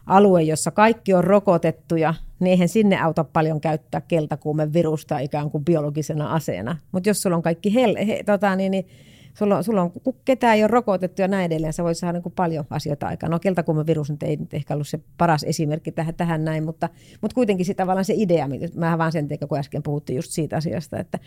alue, 0.06 0.42
jossa 0.42 0.70
kaikki 0.70 1.14
on 1.14 1.24
rokotettuja, 1.24 2.14
niin 2.40 2.50
eihän 2.50 2.68
sinne 2.68 3.00
auta 3.00 3.24
paljon 3.24 3.60
käyttää 3.60 4.00
keltakuumevirusta 4.00 5.18
ikään 5.18 5.50
kuin 5.50 5.64
biologisena 5.64 6.32
aseena. 6.32 6.76
Mutta 6.92 7.08
jos 7.08 7.22
sulla 7.22 7.36
on 7.36 7.42
kaikki 7.42 7.74
hel, 7.74 7.96
he, 8.06 8.22
tota, 8.26 8.56
niin, 8.56 8.70
niin 8.70 8.86
sulla, 9.34 9.56
on- 9.56 9.64
sulla 9.64 9.82
on, 9.82 9.92
ketään 10.24 10.56
ei 10.56 10.62
ole 10.62 10.68
rokotettu 10.68 11.22
ja 11.22 11.28
näin 11.28 11.46
edelleen, 11.46 11.72
sä 11.72 11.84
voit 11.84 11.98
saada 11.98 12.12
niin 12.12 12.22
kuin 12.22 12.32
paljon 12.36 12.64
asioita 12.70 13.06
aikaan. 13.06 13.30
No 13.30 13.38
keltakuumevirus 13.38 14.10
nyt 14.10 14.22
ei 14.22 14.36
nyt 14.36 14.54
ehkä 14.54 14.74
ollut 14.74 14.88
se 14.88 15.00
paras 15.18 15.44
esimerkki 15.44 15.92
tähän, 15.92 16.14
tähän 16.14 16.44
näin, 16.44 16.64
mutta, 16.64 16.88
mutta 17.20 17.34
kuitenkin 17.34 17.66
se 17.66 17.74
tavallaan 17.74 18.04
se 18.04 18.14
idea, 18.16 18.48
mä 18.74 18.98
vaan 18.98 19.12
sen 19.12 19.28
takia, 19.28 19.48
kun 19.48 19.58
äsken 19.58 19.82
puhuttiin 19.82 20.16
just 20.16 20.30
siitä 20.30 20.56
asiasta, 20.56 20.98
että, 20.98 21.18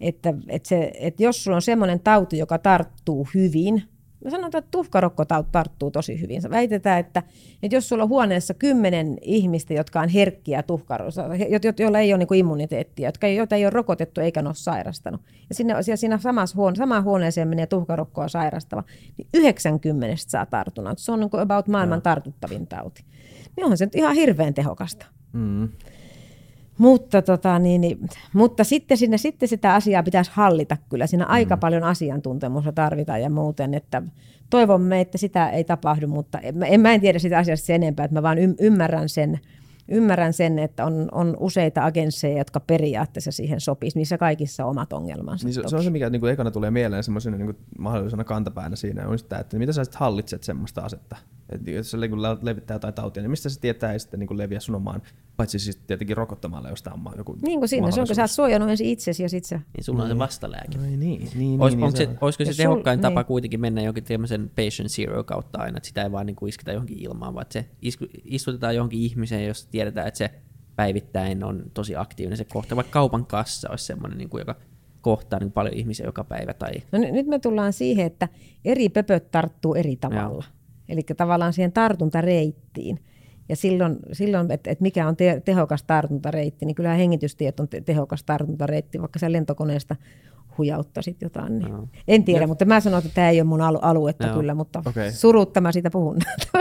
että, 0.00 0.34
että, 0.48 0.68
se, 0.68 0.92
että 1.00 1.22
jos 1.22 1.44
sulla 1.44 1.56
on 1.56 1.62
semmoinen 1.62 2.00
tauti, 2.00 2.38
joka 2.38 2.58
tarttuu 2.58 3.28
hyvin, 3.34 3.82
Mä 4.24 4.30
sanotaan, 4.30 4.58
että 4.58 4.70
tuhkarokko 4.70 5.24
tarttuu 5.52 5.90
tosi 5.90 6.20
hyvin. 6.20 6.42
Väitetään, 6.50 7.00
että, 7.00 7.22
että 7.62 7.76
jos 7.76 7.88
sulla 7.88 8.02
on 8.02 8.08
huoneessa 8.08 8.54
kymmenen 8.54 9.18
ihmistä, 9.22 9.74
jotka 9.74 10.00
on 10.00 10.08
herkkiä 10.08 10.62
tuhkarossa, 10.62 11.24
joilla 11.78 11.98
ei 11.98 12.12
ole 12.14 12.18
niin 12.18 12.34
immuniteettia, 12.34 13.08
jotka 13.08 13.26
ei, 13.26 13.36
joita 13.36 13.56
ei 13.56 13.64
ole 13.64 13.70
rokotettu 13.70 14.20
eikä 14.20 14.40
ole 14.40 14.54
sairastanut, 14.54 15.20
ja 15.48 15.54
siinä, 15.54 15.74
ja 15.86 15.96
siinä 15.96 16.18
samassa 16.18 16.56
huone, 16.56 16.76
samaan 16.76 17.04
huoneeseen 17.04 17.48
menee 17.48 17.66
tuhkarokkoa 17.66 18.28
sairastava, 18.28 18.84
niin 19.18 19.28
90 19.34 20.16
saa 20.18 20.46
tartunnan. 20.46 20.94
Se 20.98 21.12
on 21.12 21.20
niin 21.20 21.40
about 21.40 21.68
maailman 21.68 22.02
tartuttavin 22.02 22.66
tauti. 22.66 23.04
Niin 23.56 23.64
onhan 23.64 23.78
se 23.78 23.84
nyt 23.84 23.94
ihan 23.94 24.14
hirveän 24.14 24.54
tehokasta. 24.54 25.06
Mm. 25.32 25.68
Mutta, 26.80 27.22
tota, 27.22 27.58
niin, 27.58 27.80
niin, 27.80 27.98
mutta 28.32 28.64
sitten, 28.64 28.96
sinne, 28.96 29.18
sitten 29.18 29.48
sitä 29.48 29.74
asiaa 29.74 30.02
pitäisi 30.02 30.30
hallita 30.34 30.76
kyllä. 30.88 31.06
Siinä 31.06 31.26
aika 31.26 31.56
paljon 31.56 31.84
asiantuntemusta 31.84 32.72
tarvitaan 32.72 33.22
ja 33.22 33.30
muuten. 33.30 33.74
Että 33.74 34.02
toivomme, 34.50 35.00
että 35.00 35.18
sitä 35.18 35.50
ei 35.50 35.64
tapahdu, 35.64 36.06
mutta 36.06 36.38
en, 36.38 36.56
mä- 36.58 36.66
en, 36.66 36.80
mä 36.80 36.92
en 36.92 37.00
tiedä 37.00 37.18
sitä 37.18 37.38
asiasta 37.38 37.66
sen 37.66 37.82
enempää. 37.82 38.04
Että 38.04 38.14
mä 38.14 38.22
vaan 38.22 38.38
ym, 38.38 38.54
ymmärrän, 38.60 39.08
sen, 39.08 39.40
ymmärrän 39.88 40.32
sen, 40.32 40.58
että 40.58 40.84
on, 40.84 41.08
on 41.12 41.36
useita 41.40 41.84
agensseja, 41.84 42.38
jotka 42.38 42.60
periaatteessa 42.60 43.32
siihen 43.32 43.60
sopisi. 43.60 43.98
Niissä 43.98 44.18
kaikissa 44.18 44.64
omat 44.64 44.92
ongelmansa. 44.92 45.46
Niin 45.46 45.54
se, 45.54 45.60
toki. 45.60 45.70
se 45.70 45.76
on 45.76 45.84
se, 45.84 45.90
mikä 45.90 46.10
niin 46.10 46.20
kuin 46.20 46.32
ekana 46.32 46.50
tulee 46.50 46.70
mieleen 46.70 47.04
semmoisena 47.04 47.36
niin 47.36 47.56
mahdollisena 47.78 48.24
kantapäänä 48.24 48.76
siinä, 48.76 49.08
on 49.08 49.18
sitä, 49.18 49.38
että 49.38 49.58
mitä 49.58 49.72
sä 49.72 49.84
sitten 49.84 50.00
hallitset 50.00 50.42
semmoista 50.42 50.80
asetta. 50.80 51.16
Et 51.52 51.66
jos 51.66 51.90
se 51.90 51.96
niin 51.96 52.10
kuin 52.10 52.22
levittää 52.42 52.74
jotain 52.74 52.94
tautia, 52.94 53.22
niin 53.22 53.30
mistä 53.30 53.48
se 53.48 53.60
tietää 53.60 53.92
ei 53.92 54.00
sitten 54.00 54.20
niin 54.20 54.28
kuin 54.28 54.38
leviä 54.38 54.60
sun 54.60 54.74
omaan, 54.74 55.02
paitsi 55.36 55.58
siis 55.58 55.76
tietenkin 55.76 56.16
rokottamalla, 56.16 56.68
jos 56.68 56.82
tämä 56.82 56.96
on 57.04 57.12
joku 57.16 57.38
Niin 57.42 57.58
kuin 57.58 57.68
siinä, 57.68 57.90
se 57.90 58.00
on, 58.00 58.06
kun 58.06 58.16
sä 58.16 58.22
oot 58.22 58.30
suojannut 58.30 58.70
ensin 58.70 58.86
itsesi 58.86 59.22
ja 59.22 59.28
sit 59.28 59.44
sä... 59.44 59.56
niin 59.76 59.84
sulla 59.84 60.02
on 60.02 60.08
se 60.08 60.18
vastalääke. 60.18 60.78
Ai 60.78 60.86
niin, 60.86 61.00
niin, 61.00 61.28
niin, 61.34 61.60
onko 61.60 61.76
niin, 61.76 61.96
se, 61.96 62.08
olisiko 62.20 62.44
se 62.44 62.50
Ja 62.50 62.52
sul- 62.52 62.56
tehokkain 62.56 63.00
tapa 63.00 63.20
niin. 63.20 63.26
kuitenkin 63.26 63.60
mennä 63.60 63.82
jonkin 63.82 64.04
tämmöisen 64.04 64.48
patient 64.48 64.90
zero 64.90 65.24
kautta 65.24 65.58
aina, 65.58 65.76
että 65.76 65.86
sitä 65.86 66.02
ei 66.02 66.12
vaan 66.12 66.26
niinku 66.26 66.46
isketa 66.46 66.72
johonkin 66.72 66.98
ilmaan, 66.98 67.34
vaan 67.34 67.42
että 67.42 67.52
se 67.52 67.68
isku, 67.82 68.06
istutetaan 68.24 68.74
johonkin 68.74 69.00
ihmiseen, 69.00 69.46
jos 69.46 69.66
tiedetään, 69.66 70.08
että 70.08 70.18
se 70.18 70.30
päivittäin 70.76 71.44
on 71.44 71.62
tosi 71.74 71.96
aktiivinen 71.96 72.36
se 72.36 72.44
kohta. 72.44 72.76
Vaikka 72.76 72.92
kaupan 72.92 73.26
kassa 73.26 73.70
olisi 73.70 73.84
semmoinen, 73.84 74.18
niinku, 74.18 74.38
joka 74.38 74.56
kohtaa 75.00 75.38
niin 75.38 75.52
paljon 75.52 75.74
ihmisiä 75.74 76.06
joka 76.06 76.24
päivä. 76.24 76.54
Tai, 76.54 76.72
No 76.92 76.98
nyt 76.98 77.12
nyt 77.12 77.26
me 77.26 77.38
tullaan 77.38 77.72
siihen, 77.72 78.06
että 78.06 78.28
eri 78.64 78.88
pöpöt 78.88 79.30
tarttuu 79.30 79.74
eri 79.74 79.96
tavalla. 79.96 80.44
Eli 80.90 81.02
tavallaan 81.16 81.52
siihen 81.52 81.72
tartuntareittiin. 81.72 83.00
Ja 83.48 83.56
silloin, 83.56 83.96
silloin 84.12 84.50
että 84.50 84.70
et 84.70 84.80
mikä 84.80 85.08
on 85.08 85.16
te- 85.16 85.42
tehokas 85.44 85.82
tartuntareitti, 85.82 86.66
niin 86.66 86.74
kyllä 86.74 86.94
hengitystiet 86.94 87.60
on 87.60 87.68
te- 87.68 87.80
tehokas 87.80 88.24
tartuntareitti, 88.24 89.00
vaikka 89.00 89.18
sä 89.18 89.32
lentokoneesta 89.32 89.96
hujauttaisit 90.58 91.22
jotain. 91.22 91.58
Niin. 91.58 91.70
Joo. 91.70 91.88
En 92.08 92.24
tiedä, 92.24 92.46
mutta 92.46 92.64
mä 92.64 92.80
sanon, 92.80 92.98
että 92.98 93.10
tämä 93.14 93.30
ei 93.30 93.40
ole 93.40 93.48
mun 93.48 93.60
alu- 93.60 93.78
aluetta 93.82 94.26
Joo. 94.26 94.36
kyllä, 94.36 94.54
mutta 94.54 94.82
okay. 94.86 95.12
surutta 95.12 95.60
mä 95.60 95.72
siitä 95.72 95.90
puhun. 95.90 96.18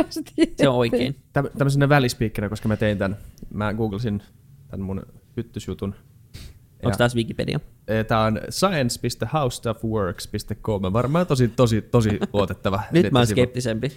se 0.57 0.69
on 0.69 0.75
oikein. 0.75 1.15
Tä, 1.33 1.43
tämmöisenä 1.57 1.89
välispiikkinä, 1.89 2.49
koska 2.49 2.67
mä 2.67 2.75
tein 2.75 2.97
tämän, 2.97 3.17
mä 3.53 3.73
googlasin 3.73 4.23
tämän 4.69 4.85
mun 4.85 5.03
hyttysjutun. 5.37 5.95
Onko 6.83 6.97
taas 6.97 7.15
Wikipedia? 7.15 7.59
Tämä 8.07 8.23
on 8.23 8.39
science.howstuffworks.com. 8.49 10.93
Varmaan 10.93 11.27
tosi, 11.27 11.47
tosi, 11.47 11.81
tosi 11.81 12.19
luotettava. 12.33 12.81
Nyt 12.91 13.11
mä 13.11 13.19
oon 13.19 13.27
skeptisempi. 13.27 13.91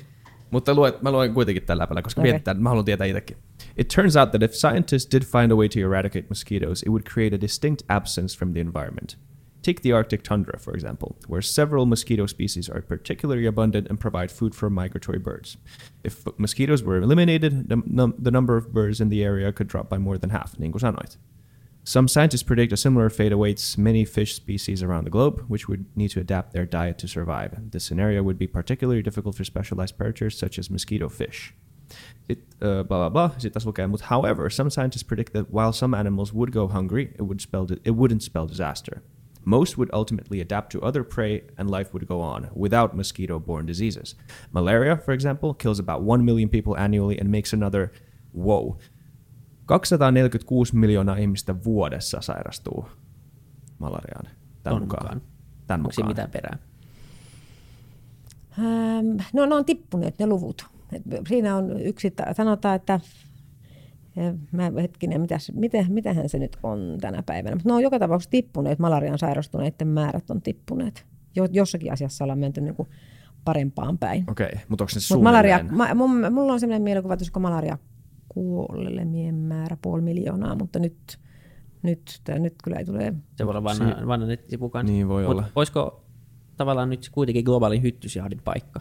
Mutta 0.52 0.74
luet, 0.74 1.02
mä 1.02 1.10
luen 1.10 1.34
kuitenkin 1.34 1.62
tällä 1.62 1.82
läpällä, 1.82 2.02
koska 2.02 2.20
okay. 2.20 2.30
Mietitään, 2.30 2.62
mä 2.62 2.68
haluan 2.68 2.84
tietää 2.84 3.06
itsekin. 3.06 3.36
It 3.76 3.88
turns 3.88 4.16
out 4.16 4.30
that 4.30 4.42
if 4.42 4.52
scientists 4.52 5.12
did 5.12 5.22
find 5.22 5.52
a 5.52 5.56
way 5.56 5.68
to 5.68 5.80
eradicate 5.80 6.26
mosquitoes, 6.28 6.82
it 6.82 6.88
would 6.88 7.02
create 7.12 7.36
a 7.36 7.40
distinct 7.40 7.82
absence 7.88 8.38
from 8.38 8.52
the 8.52 8.60
environment. 8.60 9.18
Take 9.62 9.80
the 9.82 9.92
Arctic 9.92 10.22
tundra, 10.22 10.58
for 10.58 10.74
example, 10.74 11.16
where 11.28 11.42
several 11.42 11.86
mosquito 11.86 12.26
species 12.26 12.68
are 12.68 12.82
particularly 12.82 13.46
abundant 13.46 13.86
and 13.88 13.98
provide 14.00 14.30
food 14.30 14.54
for 14.54 14.70
migratory 14.70 15.18
birds. 15.18 15.56
If 16.04 16.24
mosquitoes 16.36 16.82
were 16.82 17.02
eliminated, 17.02 17.68
the, 17.68 17.76
num- 17.86 18.14
the 18.24 18.30
number 18.30 18.56
of 18.56 18.72
birds 18.72 19.00
in 19.00 19.08
the 19.08 19.24
area 19.24 19.52
could 19.52 19.68
drop 19.68 19.88
by 19.88 19.98
more 19.98 20.18
than 20.18 20.30
half, 20.30 20.58
niin 20.58 20.72
kuin 20.72 20.80
sanoit. 20.80 21.18
Some 21.84 22.06
scientists 22.06 22.44
predict 22.44 22.72
a 22.72 22.76
similar 22.76 23.10
fate 23.10 23.32
awaits 23.32 23.76
many 23.76 24.04
fish 24.04 24.36
species 24.36 24.84
around 24.84 25.04
the 25.04 25.10
globe, 25.10 25.44
which 25.48 25.68
would 25.68 25.84
need 25.96 26.10
to 26.10 26.20
adapt 26.20 26.52
their 26.52 26.64
diet 26.64 26.96
to 26.98 27.08
survive. 27.08 27.72
This 27.72 27.84
scenario 27.84 28.22
would 28.22 28.38
be 28.38 28.46
particularly 28.46 29.02
difficult 29.02 29.34
for 29.34 29.44
specialized 29.44 29.98
predators 29.98 30.38
such 30.38 30.60
as 30.60 30.70
mosquito 30.70 31.08
fish. 31.08 31.54
Sitten 32.28 32.46
uh, 32.62 32.82
blah 32.84 33.08
blah 33.08 33.28
blah. 33.28 33.98
However, 34.02 34.48
some 34.48 34.70
scientists 34.70 35.02
predict 35.02 35.32
that 35.32 35.50
while 35.50 35.72
some 35.72 35.92
animals 35.92 36.32
would 36.32 36.52
go 36.52 36.68
hungry, 36.68 37.14
it 37.18 37.22
would 37.22 37.40
spell 37.40 37.66
di- 37.66 37.80
it 37.84 37.90
wouldn't 37.90 38.22
spell 38.22 38.46
disaster. 38.46 39.02
Most 39.44 39.76
would 39.76 39.90
ultimately 39.92 40.40
adapt 40.40 40.70
to 40.72 40.82
other 40.82 41.02
prey 41.02 41.42
and 41.58 41.68
life 41.68 41.92
would 41.92 42.06
go 42.06 42.20
on 42.20 42.48
without 42.54 42.96
mosquito-borne 42.96 43.66
diseases. 43.66 44.14
Malaria, 44.52 44.96
for 44.96 45.10
example, 45.12 45.52
kills 45.52 45.80
about 45.80 46.02
1 46.02 46.24
million 46.24 46.48
people 46.48 46.76
annually 46.78 47.18
and 47.18 47.28
makes 47.28 47.52
another, 47.52 47.90
wow, 48.32 48.78
246 49.66 50.76
miljoonaa 50.76 51.16
ihmistä 51.16 51.64
vuodessa 51.64 52.20
sairastuu 52.20 52.88
malariaan. 53.78 54.24
Tämän 54.62 54.78
Ton 54.78 54.82
mukaan. 54.82 55.02
mukaan. 55.04 55.22
Tämän 55.66 55.80
Onko 55.80 55.92
siinä 55.92 56.08
mukaan. 56.08 56.28
mitään 56.28 56.42
perää? 56.42 56.58
Ähm, 58.58 59.16
no 59.32 59.46
ne 59.46 59.54
on 59.54 59.64
tippuneet 59.64 60.18
ne 60.18 60.26
luvut. 60.26 60.66
Et 60.92 61.02
siinä 61.28 61.56
on 61.56 61.80
yksi, 61.80 62.10
ta- 62.10 62.34
sanotaan, 62.34 62.76
että 62.76 63.00
mä 64.52 64.70
hetkinen, 64.82 65.20
mitäs, 65.20 65.52
mitä, 65.54 65.84
mitähän 65.88 66.28
se 66.28 66.38
nyt 66.38 66.56
on 66.62 66.98
tänä 67.00 67.22
päivänä. 67.22 67.56
Mutta 67.56 67.68
ne 67.68 67.74
on 67.74 67.82
joka 67.82 67.98
tapauksessa 67.98 68.30
tippuneet, 68.30 68.78
malarian 68.78 69.18
sairastuneiden 69.18 69.88
määrät 69.88 70.30
on 70.30 70.42
tippuneet. 70.42 71.06
Jo, 71.36 71.48
jossakin 71.50 71.92
asiassa 71.92 72.24
ollaan 72.24 72.38
menty 72.38 72.60
niin 72.60 72.74
kuin 72.74 72.88
parempaan 73.44 73.98
päin. 73.98 74.24
Okei, 74.30 74.50
mutta 74.68 74.84
onko 74.84 74.90
se 74.90 75.00
suunnilleen? 75.00 75.34
malaria, 75.34 75.64
ma, 75.70 75.94
mun, 75.94 76.32
mulla 76.32 76.52
on 76.52 76.60
sellainen 76.60 76.82
mielikuva, 76.82 77.14
että 77.14 77.22
olisiko 77.22 77.40
malaria 77.40 77.78
kuolemien 78.34 79.34
määrä 79.34 79.76
puoli 79.82 80.02
miljoonaa, 80.02 80.54
mutta 80.54 80.78
nyt, 80.78 81.18
nyt, 81.82 82.20
tää, 82.24 82.38
nyt 82.38 82.54
kyllä 82.64 82.76
ei 82.76 82.84
tule. 82.84 83.14
Se 83.36 83.46
voi 83.46 83.50
olla 83.50 83.64
vanha, 83.64 84.06
vanha 84.06 84.26
nettisivu 84.26 84.68
kanssa. 84.68 84.92
Niin 84.92 85.08
voi 85.08 85.22
Mut 85.22 85.30
olla. 85.30 85.44
Olisiko 85.56 86.04
tavallaan 86.56 86.90
nyt 86.90 87.08
kuitenkin 87.12 87.44
globaalin 87.44 87.82
hyttysjahdin 87.82 88.40
paikka? 88.44 88.80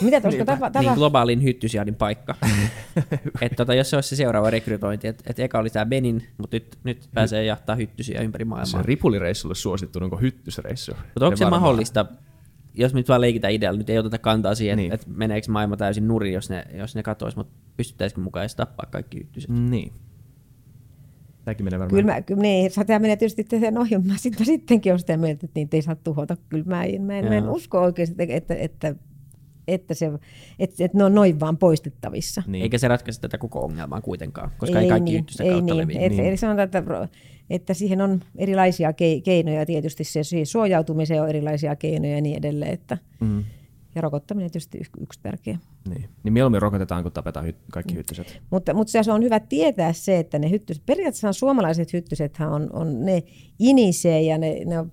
Mitä 0.00 0.20
tuossa 0.20 0.44
tapa, 0.44 0.70
tapa, 0.70 0.80
Niin 0.80 0.94
globaalin 0.94 1.42
hyttysjahdin 1.42 1.94
paikka. 1.94 2.34
et 3.42 3.52
tota, 3.56 3.74
jos 3.74 3.90
se 3.90 3.96
olisi 3.96 4.08
se 4.08 4.16
seuraava 4.16 4.50
rekrytointi, 4.50 5.08
että 5.08 5.24
et 5.26 5.38
eka 5.38 5.58
oli 5.58 5.70
tämä 5.70 5.86
Benin, 5.86 6.22
mutta 6.38 6.56
nyt, 6.56 6.78
nyt 6.84 7.08
pääsee 7.14 7.44
jahtaa 7.44 7.76
hyttysiä 7.76 8.20
ympäri 8.20 8.44
Se 8.44 8.48
maailmaa. 8.48 8.82
ripulireissulle 8.82 9.54
suosittu 9.54 9.98
onko 10.02 10.16
hyttysreissu. 10.16 10.92
Mutta 10.92 11.26
onko 11.26 11.36
se 11.36 11.44
varmaan. 11.44 11.62
mahdollista, 11.62 12.06
jos 12.76 12.94
me 12.94 13.00
nyt 13.00 13.08
vaan 13.08 13.20
leikitään 13.20 13.52
idealla, 13.52 13.78
nyt 13.78 13.90
ei 13.90 13.98
oteta 13.98 14.18
kantaa 14.18 14.54
siihen, 14.54 14.76
Niin. 14.76 14.92
että 14.92 15.06
meneekö 15.10 15.52
maailma 15.52 15.76
täysin 15.76 16.08
nurin, 16.08 16.32
jos 16.32 16.50
ne, 16.50 16.64
jos 16.74 16.94
ne 16.94 17.02
katois, 17.02 17.36
mutta 17.36 17.52
pystyttäisikö 17.76 18.20
mukaan 18.20 18.42
edes 18.42 18.56
tappaa 18.56 18.86
kaikki 18.90 19.18
hyttyset? 19.18 19.50
Niin. 19.50 19.92
Tämäkin 21.44 21.64
menee 21.64 21.78
varmaan. 21.78 22.02
Kyllä 22.02 22.14
mä, 22.14 22.22
kyllä, 22.22 22.42
niin, 22.42 22.70
tämä 22.86 22.98
menee 22.98 23.16
tietysti 23.16 23.46
sen 23.60 23.78
ohi, 23.78 23.98
mä 23.98 24.16
sitten, 24.16 24.46
sittenkin 24.46 24.92
olen 24.92 25.00
sitä 25.00 25.16
mieltä, 25.16 25.46
että 25.46 25.60
niitä 25.60 25.76
ei 25.76 25.82
saa 25.82 25.94
tuhota. 25.94 26.36
Kyllä 26.48 26.64
mä 26.64 26.84
en, 26.84 27.02
mä 27.02 27.18
en, 27.18 27.24
mä 27.24 27.34
en 27.34 27.48
usko 27.48 27.80
oikeasti, 27.80 28.14
että, 28.18 28.34
että, 28.34 28.54
että, 28.54 28.94
se, 29.92 30.10
että, 30.58 30.84
että 30.84 30.98
ne 30.98 31.04
on 31.04 31.14
noin 31.14 31.40
vaan 31.40 31.56
poistettavissa. 31.56 32.42
Niin. 32.46 32.62
Eikä 32.62 32.78
se 32.78 32.88
ratkaise 32.88 33.20
tätä 33.20 33.38
koko 33.38 33.60
ongelmaa 33.60 34.00
kuitenkaan, 34.00 34.50
koska 34.58 34.80
ei, 34.80 34.88
kaikki 34.88 35.10
niin, 35.10 35.20
hyttysten 35.20 35.46
ei 35.46 35.52
kautta 35.52 35.74
niin. 35.74 35.78
leviä. 35.82 36.00
Et, 36.00 36.12
Niin. 36.12 36.24
Eli 36.24 36.36
sanotaan, 36.36 36.64
että, 36.64 36.82
että 37.50 37.74
siihen 37.74 38.00
on 38.00 38.20
erilaisia 38.38 38.92
kei- 38.92 39.20
keinoja, 39.20 39.66
tietysti 39.66 40.04
se 40.04 40.24
siihen 40.24 40.46
suojautumiseen 40.46 41.22
on 41.22 41.28
erilaisia 41.28 41.76
keinoja 41.76 42.14
ja 42.14 42.20
niin 42.20 42.36
edelleen. 42.36 42.72
Että, 42.72 42.98
Mm. 43.20 43.44
ja 43.94 44.00
rokottaminen 44.02 44.50
tietysti 44.50 44.78
yksi, 44.78 44.92
yksi 45.00 45.20
tärkeä. 45.22 45.58
Niin. 45.88 46.08
niin 46.22 46.32
mieluummin 46.32 46.62
rokotetaan, 46.62 47.02
kun 47.02 47.12
tapetaan 47.12 47.46
hy- 47.48 47.54
kaikki 47.72 47.94
Mm. 47.94 47.98
hyttyset. 47.98 48.40
Mutta, 48.50 48.74
mutta 48.74 49.02
se 49.02 49.12
on 49.12 49.22
hyvä 49.22 49.40
tietää 49.40 49.92
se, 49.92 50.18
että 50.18 50.38
ne 50.38 50.50
hyttyset, 50.50 50.82
periaatteessa 50.86 51.32
suomalaiset 51.32 51.92
hyttysethän 51.92 52.52
on, 52.52 52.70
on 52.72 53.04
ne 53.04 53.22
inisee 53.58 54.22
ja 54.22 54.38
ne, 54.38 54.60
ne 54.66 54.78
on, 54.78 54.92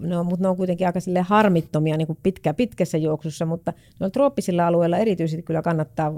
ne 0.00 0.18
on, 0.18 0.26
mutta 0.26 0.44
ne 0.44 0.48
on 0.48 0.56
kuitenkin 0.56 0.86
aika 0.86 1.00
silleen 1.00 1.24
harmittomia 1.24 1.96
niin 1.96 2.06
kuin 2.06 2.18
pitkä, 2.22 2.54
pitkässä 2.54 2.98
juoksussa, 2.98 3.46
mutta 3.46 3.72
noilla 4.00 4.12
trooppisilla 4.12 4.66
alueilla 4.66 4.98
erityisesti 4.98 5.42
kyllä 5.42 5.62
kannattaa, 5.62 6.12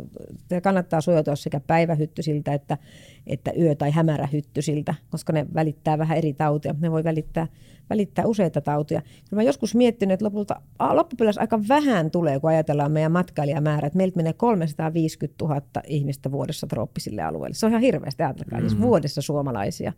kannattaa 0.63 1.01
suojautua 1.01 1.37
sekä 1.37 1.61
päivähyttysiltä 1.61 2.55
että, 2.55 2.79
että 3.27 3.53
yö- 3.59 3.75
tai 3.75 3.91
hämärähyttysiltä, 3.91 4.95
koska 5.11 5.33
ne 5.33 5.47
välittää 5.55 5.99
vähän 5.99 6.19
eri 6.19 6.33
tautia. 6.33 6.75
Ne 6.81 6.91
voi 6.91 7.05
välittää, 7.05 7.47
välittää 7.91 8.27
useita 8.27 8.61
tautia. 8.61 9.01
Kyllä 9.01 9.43
mä 9.43 9.43
joskus 9.43 9.75
miettinyt, 9.75 10.13
että 10.13 10.25
lopulta, 10.25 10.61
loppupeleissä 10.93 11.41
aika 11.41 11.61
vähän 11.69 12.11
tulee, 12.11 12.41
kun 12.41 12.51
ajatellaan 12.51 12.93
meidän 12.93 13.13
matkailijamäärät. 13.13 13.95
Meiltä 13.95 14.17
menee 14.17 14.33
350 14.33 15.45
000 15.45 15.63
ihmistä 15.87 16.33
vuodessa 16.33 16.67
trooppisille 16.67 17.23
alueille. 17.23 17.55
Se 17.55 17.67
on 17.67 17.73
ihan 17.73 17.83
hirveästi, 17.83 18.23
ajatelkaa, 18.23 18.59
mm-hmm. 18.59 18.77
jos 18.77 18.81
vuodessa 18.81 19.23
suomalaisia. 19.23 19.93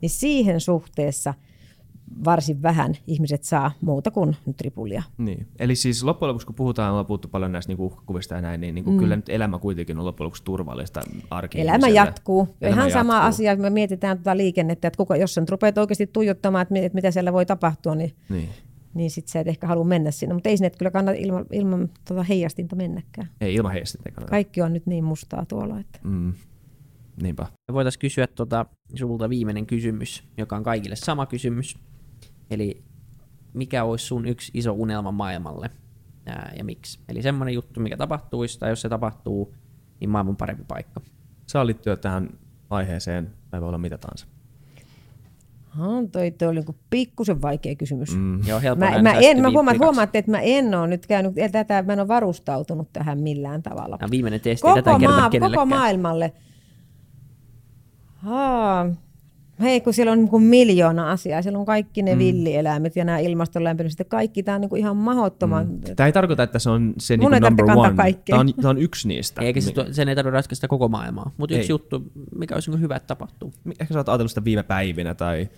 Niin 0.00 0.10
siihen 0.10 0.60
suhteessa 0.60 1.34
varsin 2.24 2.62
vähän 2.62 2.94
ihmiset 3.06 3.44
saa 3.44 3.70
muuta 3.80 4.10
kuin 4.10 4.36
nyt 4.46 4.60
ripulia. 4.60 5.02
Niin. 5.18 5.46
Eli 5.58 5.76
siis 5.76 6.04
loppujen 6.04 6.28
lopuksi, 6.28 6.46
kun 6.46 6.54
puhutaan, 6.54 6.90
ollaan 6.90 7.06
puhuttu 7.06 7.28
paljon 7.28 7.52
näistä 7.52 7.70
niinku 7.70 7.84
uhkakuvista 7.86 8.34
ja 8.34 8.40
näin, 8.40 8.60
niin 8.60 8.74
niinku 8.74 8.90
mm. 8.90 8.98
kyllä 8.98 9.16
nyt 9.16 9.28
elämä 9.28 9.58
kuitenkin 9.58 9.98
on 9.98 10.04
loppujen 10.04 10.24
lopuksi 10.26 10.44
turvallista 10.44 11.00
arki 11.30 11.60
Elämä 11.60 11.88
jatkuu. 11.88 12.48
Ja 12.60 12.68
Elämä 12.68 12.80
ihan 12.80 12.90
sama 12.92 13.14
jatkuu. 13.14 13.28
asia, 13.28 13.56
me 13.56 13.70
mietitään 13.70 14.16
tuota 14.18 14.36
liikennettä, 14.36 14.88
että 14.88 14.96
kuka, 14.96 15.16
jos 15.16 15.34
sen 15.34 15.48
rupeat 15.48 15.78
oikeasti 15.78 16.06
tuijottamaan, 16.06 16.62
että 16.62 16.72
mi- 16.72 16.84
että 16.84 16.96
mitä 16.96 17.10
siellä 17.10 17.32
voi 17.32 17.46
tapahtua, 17.46 17.94
niin, 17.94 18.12
Niin. 18.28 18.48
niin 18.94 19.10
sit 19.10 19.28
sä 19.28 19.40
et 19.40 19.48
ehkä 19.48 19.66
halua 19.66 19.84
mennä 19.84 20.10
sinne. 20.10 20.34
Mutta 20.34 20.48
ei 20.48 20.56
sinne 20.56 20.70
kyllä 20.70 20.90
kannata 20.90 21.18
ilman, 21.18 21.46
ilman 21.52 21.88
tuota 22.08 22.22
heijastinta 22.22 22.76
mennäkään. 22.76 23.28
Ei 23.40 23.54
ilman 23.54 23.76
ei 23.76 23.82
kannata. 24.12 24.30
Kaikki 24.30 24.62
on 24.62 24.72
nyt 24.72 24.86
niin 24.86 25.04
mustaa 25.04 25.46
tuolla. 25.46 25.80
Että. 25.80 25.98
Mm. 26.04 26.32
Niinpä. 27.22 27.46
Voitaisiin 27.72 28.00
kysyä 28.00 28.26
tota, 28.26 28.66
sulta 28.94 29.28
viimeinen 29.28 29.66
kysymys, 29.66 30.24
joka 30.38 30.56
on 30.56 30.62
kaikille 30.62 30.96
sama 30.96 31.26
kysymys. 31.26 31.78
Eli 32.52 32.82
mikä 33.54 33.84
olisi 33.84 34.06
sun 34.06 34.26
yksi 34.26 34.50
iso 34.54 34.72
unelma 34.72 35.12
maailmalle 35.12 35.70
ää, 36.26 36.52
ja 36.58 36.64
miksi? 36.64 37.00
Eli 37.08 37.22
semmoinen 37.22 37.54
juttu, 37.54 37.80
mikä 37.80 37.96
tapahtuisi, 37.96 38.58
tai 38.58 38.70
jos 38.70 38.80
se 38.80 38.88
tapahtuu, 38.88 39.54
niin 40.00 40.10
maailman 40.10 40.36
parempi 40.36 40.64
paikka. 40.68 41.00
Saa 41.46 41.66
liittyä 41.66 41.96
tähän 41.96 42.30
aiheeseen, 42.70 43.30
tai 43.50 43.60
voi 43.60 43.68
olla 43.68 43.78
mitä 43.78 43.98
tahansa. 43.98 44.26
Ha, 45.68 45.86
toi, 46.12 46.30
toi 46.30 46.48
oli 46.48 46.60
niin 46.60 46.76
pikkusen 46.90 47.42
vaikea 47.42 47.74
kysymys. 47.74 48.16
Mm. 48.16 48.46
Joo, 48.46 48.60
helppo 48.60 48.84
Mä, 48.84 49.02
mä, 49.02 49.12
en, 49.12 49.40
mä 49.42 49.52
kaksi. 49.64 49.78
huomaatte, 49.78 50.18
että 50.18 50.30
mä 50.30 50.40
en 50.40 50.74
ole 50.74 50.86
nyt 50.86 51.06
käynyt, 51.06 51.32
tätä, 51.52 51.82
mä 51.82 51.92
en 51.92 52.00
ole 52.00 52.08
varustautunut 52.08 52.88
tähän 52.92 53.18
millään 53.20 53.62
tavalla. 53.62 53.98
Tämä 53.98 54.06
on 54.06 54.10
viimeinen 54.10 54.40
testi, 54.40 54.66
tätä 54.74 54.90
Koko, 54.90 54.98
kerrota 54.98 55.20
maa, 55.20 55.50
koko 55.50 55.66
maailmalle. 55.66 56.32
Haa. 58.14 58.86
Hei, 59.62 59.80
kun 59.80 59.94
siellä 59.94 60.12
on 60.12 60.18
niin 60.18 60.28
kuin 60.28 60.42
miljoona 60.42 61.10
asiaa. 61.10 61.42
Siellä 61.42 61.58
on 61.58 61.66
kaikki 61.66 62.02
ne 62.02 62.14
mm. 62.14 62.18
villieläimet 62.18 62.96
ja 62.96 63.04
nämä 63.04 63.18
ilmaston 63.18 63.64
lämpenemistä. 63.64 64.04
Kaikki 64.04 64.42
tämä 64.42 64.54
on 64.54 64.60
niin 64.60 64.68
kuin 64.68 64.80
ihan 64.80 64.96
mahdottoman. 64.96 65.68
Mm. 65.68 65.80
Tämä 65.96 66.06
ei 66.06 66.12
tarkoita, 66.12 66.42
että 66.42 66.58
se 66.58 66.70
on 66.70 66.94
se 66.98 67.16
Mun 67.16 67.20
niinku 67.20 67.34
ei 67.34 67.40
tarvitse 67.40 67.62
number 67.62 67.86
one. 67.86 67.96
kaikkea. 67.96 68.32
Tämä 68.32 68.40
on, 68.40 68.54
tämä 68.54 68.70
on 68.70 68.78
yksi 68.78 69.08
niistä. 69.08 69.42
Eikä 69.42 69.60
se, 69.60 69.72
sen 69.90 70.08
ei 70.08 70.14
tarvitse 70.14 70.34
ratkaista 70.34 70.68
koko 70.68 70.88
maailmaa. 70.88 71.30
Mutta 71.36 71.54
yksi 71.54 71.66
Ei. 71.66 71.74
juttu, 71.74 72.02
mikä 72.38 72.54
olisi 72.54 72.70
niin 72.70 72.80
hyvä, 72.80 72.96
että 72.96 73.06
tapahtuu. 73.06 73.52
Ehkä 73.80 73.94
sä 73.94 74.00
oot 74.00 74.08
ajatellut 74.08 74.30
sitä 74.30 74.44
viime 74.44 74.62
päivinä 74.62 75.14
tai... 75.14 75.48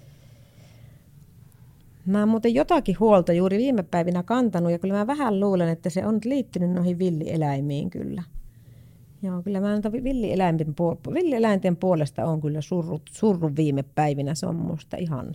Mä 2.06 2.20
oon 2.20 2.28
muuten 2.28 2.54
jotakin 2.54 2.96
huolta 3.00 3.32
juuri 3.32 3.58
viime 3.58 3.82
päivinä 3.82 4.22
kantanut 4.22 4.72
ja 4.72 4.78
kyllä 4.78 4.94
mä 4.94 5.06
vähän 5.06 5.40
luulen, 5.40 5.68
että 5.68 5.90
se 5.90 6.06
on 6.06 6.18
liittynyt 6.24 6.70
noihin 6.70 6.98
villieläimiin 6.98 7.90
kyllä. 7.90 8.22
Joo, 9.24 9.42
kyllä 9.42 9.60
mä 9.60 9.80
villieläinten, 10.04 10.74
villieläinten 11.14 11.76
puolesta 11.76 12.24
on 12.24 12.40
kyllä 12.40 12.60
surrut, 12.60 13.02
surrut 13.10 13.56
viime 13.56 13.82
päivinä. 13.82 14.34
Se 14.34 14.46
on 14.46 14.56
musta 14.56 14.96
ihan, 14.96 15.34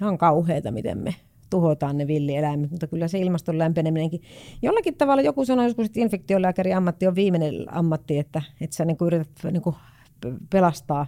ihan 0.00 0.18
kauheata, 0.18 0.70
miten 0.70 0.98
me 0.98 1.14
tuhotaan 1.50 1.98
ne 1.98 2.06
villieläimet, 2.06 2.70
mutta 2.70 2.86
kyllä 2.86 3.08
se 3.08 3.18
ilmaston 3.18 3.58
lämpeneminenkin. 3.58 4.22
Jollakin 4.62 4.94
tavalla 4.94 5.22
joku 5.22 5.44
sanoi 5.44 5.66
joskus, 5.66 5.86
että 5.86 6.00
infektiolääkärin 6.00 6.76
ammatti 6.76 7.06
on 7.06 7.14
viimeinen 7.14 7.74
ammatti, 7.74 8.18
että, 8.18 8.42
että 8.60 8.76
sä 8.76 8.84
niin 8.84 8.96
yrität 9.06 9.28
niin 9.52 9.74
pelastaa 10.50 11.06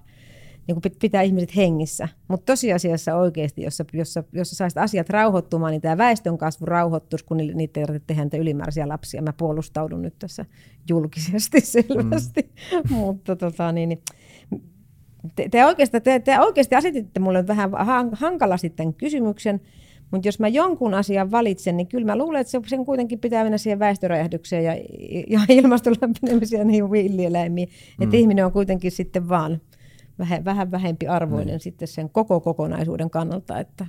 niin 0.71 0.83
kuin 0.83 0.99
pitää 1.01 1.23
ihmiset 1.23 1.57
hengissä. 1.57 2.09
Mutta 2.29 2.53
tosiasiassa 2.53 3.15
oikeasti, 3.15 3.63
jos 3.63 3.83
jos, 3.93 4.15
jos 4.33 4.51
saisit 4.51 4.79
asiat 4.79 5.11
rauhoittumaan, 5.11 5.71
niin 5.71 5.81
tämä 5.81 5.99
väestön 5.99 6.39
kasvu 6.39 6.67
rauhoittuisi, 6.67 7.25
kun 7.25 7.37
niitä 7.37 7.81
ei 7.81 7.87
tarvitse 7.87 8.07
tehdä 8.07 8.25
niitä 8.25 8.37
ylimääräisiä 8.37 8.89
lapsia. 8.89 9.23
Mä 9.23 9.33
puolustaudun 9.33 10.03
nyt 10.03 10.15
tässä 10.19 10.45
julkisesti 10.89 11.61
selvästi. 11.77 12.51
Mm. 12.73 12.97
Mutta 12.97 13.37
tota, 13.37 13.73
niin, 13.73 13.89
niin, 13.89 14.03
te, 15.37 15.49
te, 15.49 15.67
oikeasti, 15.67 16.01
te, 16.01 16.19
te 16.19 16.41
oikeasti 16.41 16.75
asetitte 16.75 17.21
mulle 17.21 17.47
vähän 17.47 17.71
han- 17.73 18.15
hankalasti 18.15 18.71
tämän 18.71 18.95
kysymyksen, 18.95 19.61
mutta 20.11 20.29
jos 20.29 20.41
mä 20.41 20.49
jonkun 20.49 20.95
asian 20.95 21.31
valitsen, 21.31 21.77
niin 21.77 21.87
kyllä 21.87 22.07
mä 22.07 22.19
luulen, 22.19 22.41
että 22.41 22.51
se, 22.51 22.61
sen 22.67 22.85
kuitenkin 22.85 23.19
pitää 23.19 23.43
mennä 23.43 23.59
siihen 23.59 23.79
väestöräjähdykseen 23.79 24.65
ja, 24.65 24.73
ja 25.29 25.41
ilmaston 25.49 25.95
lämpenemiseen 26.01 26.61
ja 26.61 26.65
niihin 26.65 26.91
villieläimiin. 26.91 27.69
Mm. 27.99 28.05
Että 28.05 28.17
ihminen 28.17 28.47
on 28.47 28.53
kuitenkin 28.53 28.91
sitten 28.91 29.29
vaan 29.29 29.61
vähän, 30.21 30.45
vähän 30.45 30.71
vähempi 30.71 31.07
arvoinen 31.07 31.55
mm. 31.55 31.61
sitten 31.61 31.89
sen 31.89 32.11
koko 32.11 32.41
kokonaisuuden 32.41 33.11
kannalta, 33.11 33.59
että 33.59 33.87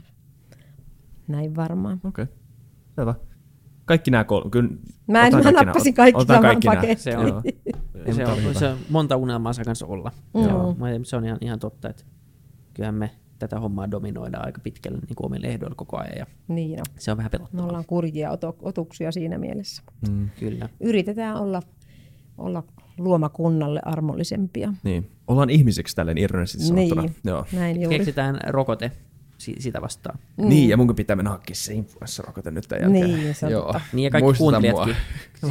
näin 1.28 1.56
varmaan. 1.56 2.02
Okei, 2.04 2.24
okay. 2.24 2.36
selvä. 2.96 3.16
Kaikki 3.86 4.12
nämä 4.12 4.24
kolme. 4.24 4.50
Kyllä, 4.50 4.70
Mä, 5.08 5.28
en, 5.28 5.34
mä 5.44 5.52
nappasin 5.52 5.94
kaikki 5.94 6.22
Otan 6.22 6.36
saman 6.36 6.50
kaikki 6.50 6.68
nää. 6.68 6.76
paketin. 6.76 6.98
Se 7.04 7.18
on, 7.18 7.26
se, 8.16 8.26
on, 8.26 8.44
hyvä. 8.44 8.54
se 8.54 8.68
on 8.68 8.78
monta 8.90 9.18
unelmaa 9.18 9.54
saa 9.54 9.66
kanssa 9.66 9.86
olla. 9.86 10.12
Mm. 10.34 10.42
Joo. 10.44 10.76
Se 11.04 11.16
on 11.16 11.26
ihan, 11.26 11.38
ihan 11.42 11.60
totta, 11.60 11.90
että 11.90 12.04
kyllähän 12.74 12.96
me 12.96 13.12
tätä 13.40 13.60
hommaa 13.60 13.92
dominoidaan 13.92 14.46
aika 14.46 14.62
pitkälle 14.64 14.98
niin 14.98 15.16
kuin 15.16 15.26
omille 15.26 15.48
ehdoilla 15.48 15.76
koko 15.76 15.98
ajan 15.98 16.18
ja 16.20 16.26
Niin 16.48 16.78
no. 16.78 16.84
se 17.00 17.12
on 17.12 17.18
vähän 17.18 17.30
Me 17.34 17.38
pelottavaa. 17.38 17.66
ollaan 17.66 17.86
kurjia 17.86 18.38
otuksia 18.62 19.12
siinä 19.12 19.38
mielessä. 19.38 19.84
Mm, 20.10 20.30
Kyllä. 20.40 20.70
Yritetään 20.80 21.36
olla, 21.36 21.62
olla 22.38 22.64
luomakunnalle 23.04 23.80
armollisempia. 23.86 24.74
niin. 24.84 25.12
Ollaan 25.28 25.50
ihmisiksi 25.50 25.96
tälleen 25.96 26.18
ironisesti 26.18 26.64
sanottuna. 26.68 27.02
Niin, 27.02 27.16
Joo. 27.24 27.46
näin 27.54 27.82
juuri. 27.82 27.98
Keksitään 27.98 28.40
rokote 28.48 28.92
si- 29.38 29.56
sitä 29.60 29.82
vastaan. 29.82 30.20
Mm. 30.38 30.50
Niin, 30.50 30.70
ja 30.70 30.78
munkin 30.78 30.96
pitää 30.96 31.16
mennä 31.16 31.30
hankkia 31.30 31.56
se 31.56 31.74
influenssarokote 31.74 32.52
nyt 32.52 32.66
tämän 32.68 32.82
jälkeen. 32.84 33.20
Niin, 33.20 33.36
se 33.36 33.50
Joo. 33.50 33.62
totta. 33.64 33.82
Niin 33.94 34.04
ja 34.04 34.10
kaikki 34.10 34.26
Muistuta 34.26 34.52
kuuntelijatkin. 34.52 34.96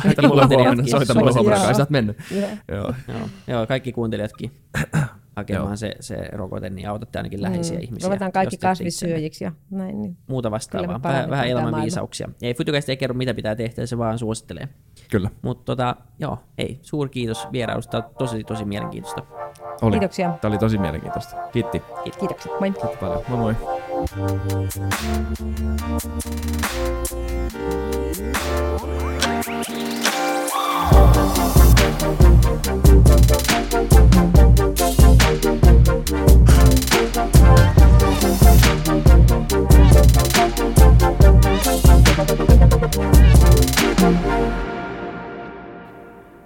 Laita 0.05 0.29
mulle 0.29 0.47
huomenna, 0.47 0.87
soita 0.87 1.15
mulle 1.15 1.33
huomenna, 1.33 1.65
kai 1.65 1.75
sä 1.75 1.83
oot 1.83 1.91
mennyt. 1.91 2.17
Joo. 2.31 2.49
Joo. 2.69 2.95
Joo, 3.09 3.29
joo, 3.47 3.67
kaikki 3.67 3.93
kuuntelijatkin 3.93 4.51
Joo. 5.31 5.43
hakemaan 5.43 5.78
se, 5.78 5.93
se 6.01 6.16
rokote, 6.33 6.70
niin 6.70 6.89
autatte 6.89 7.18
ainakin 7.18 7.43
läheisiä 7.43 7.76
Mm. 7.76 7.83
ihmisiä. 7.83 8.07
Ruvetaan 8.09 8.33
kaikki 8.33 8.57
kasvissyöjiksi 8.57 9.45
ja 9.45 9.53
näin. 9.70 10.03
Niin. 10.03 10.16
Muuta 10.26 10.51
vastaavaa. 10.51 11.01
Vähän, 11.03 11.31
vähän 11.31 11.49
elämän 11.49 11.83
viisauksia. 11.83 12.28
Ei 12.43 12.55
Fytykäst 12.55 12.89
ei 12.89 12.97
kerro, 12.97 13.14
mitä 13.14 13.35
pitää 13.35 13.57
tehdä, 13.57 13.87
se 13.87 13.99
vaan 13.99 14.18
suosittelee. 14.18 14.68
Kyllä. 15.11 15.31
Mutta 15.43 15.64
tota, 15.64 15.97
joo, 16.18 16.39
ei, 16.59 16.78
suuri 16.83 17.11
kiitos 17.11 17.49
vierailusta. 17.53 18.03
Tosi, 18.03 18.45
tosi 18.45 18.64
mielenkiintoista. 18.64 19.22
Oli. 19.83 19.91
Kiitoksia. 19.93 20.39
Tämä 20.41 20.53
oli 20.53 20.59
tosi 20.59 20.78
mielenkiintoista. 20.78 21.37
Kiitti. 21.53 21.83
Kiitoksia. 22.20 22.53
Moi. 22.61 22.70
Kiitti 22.72 22.97
paljon. 23.01 23.22
Moi 23.28 23.39
moi. 23.39 24.61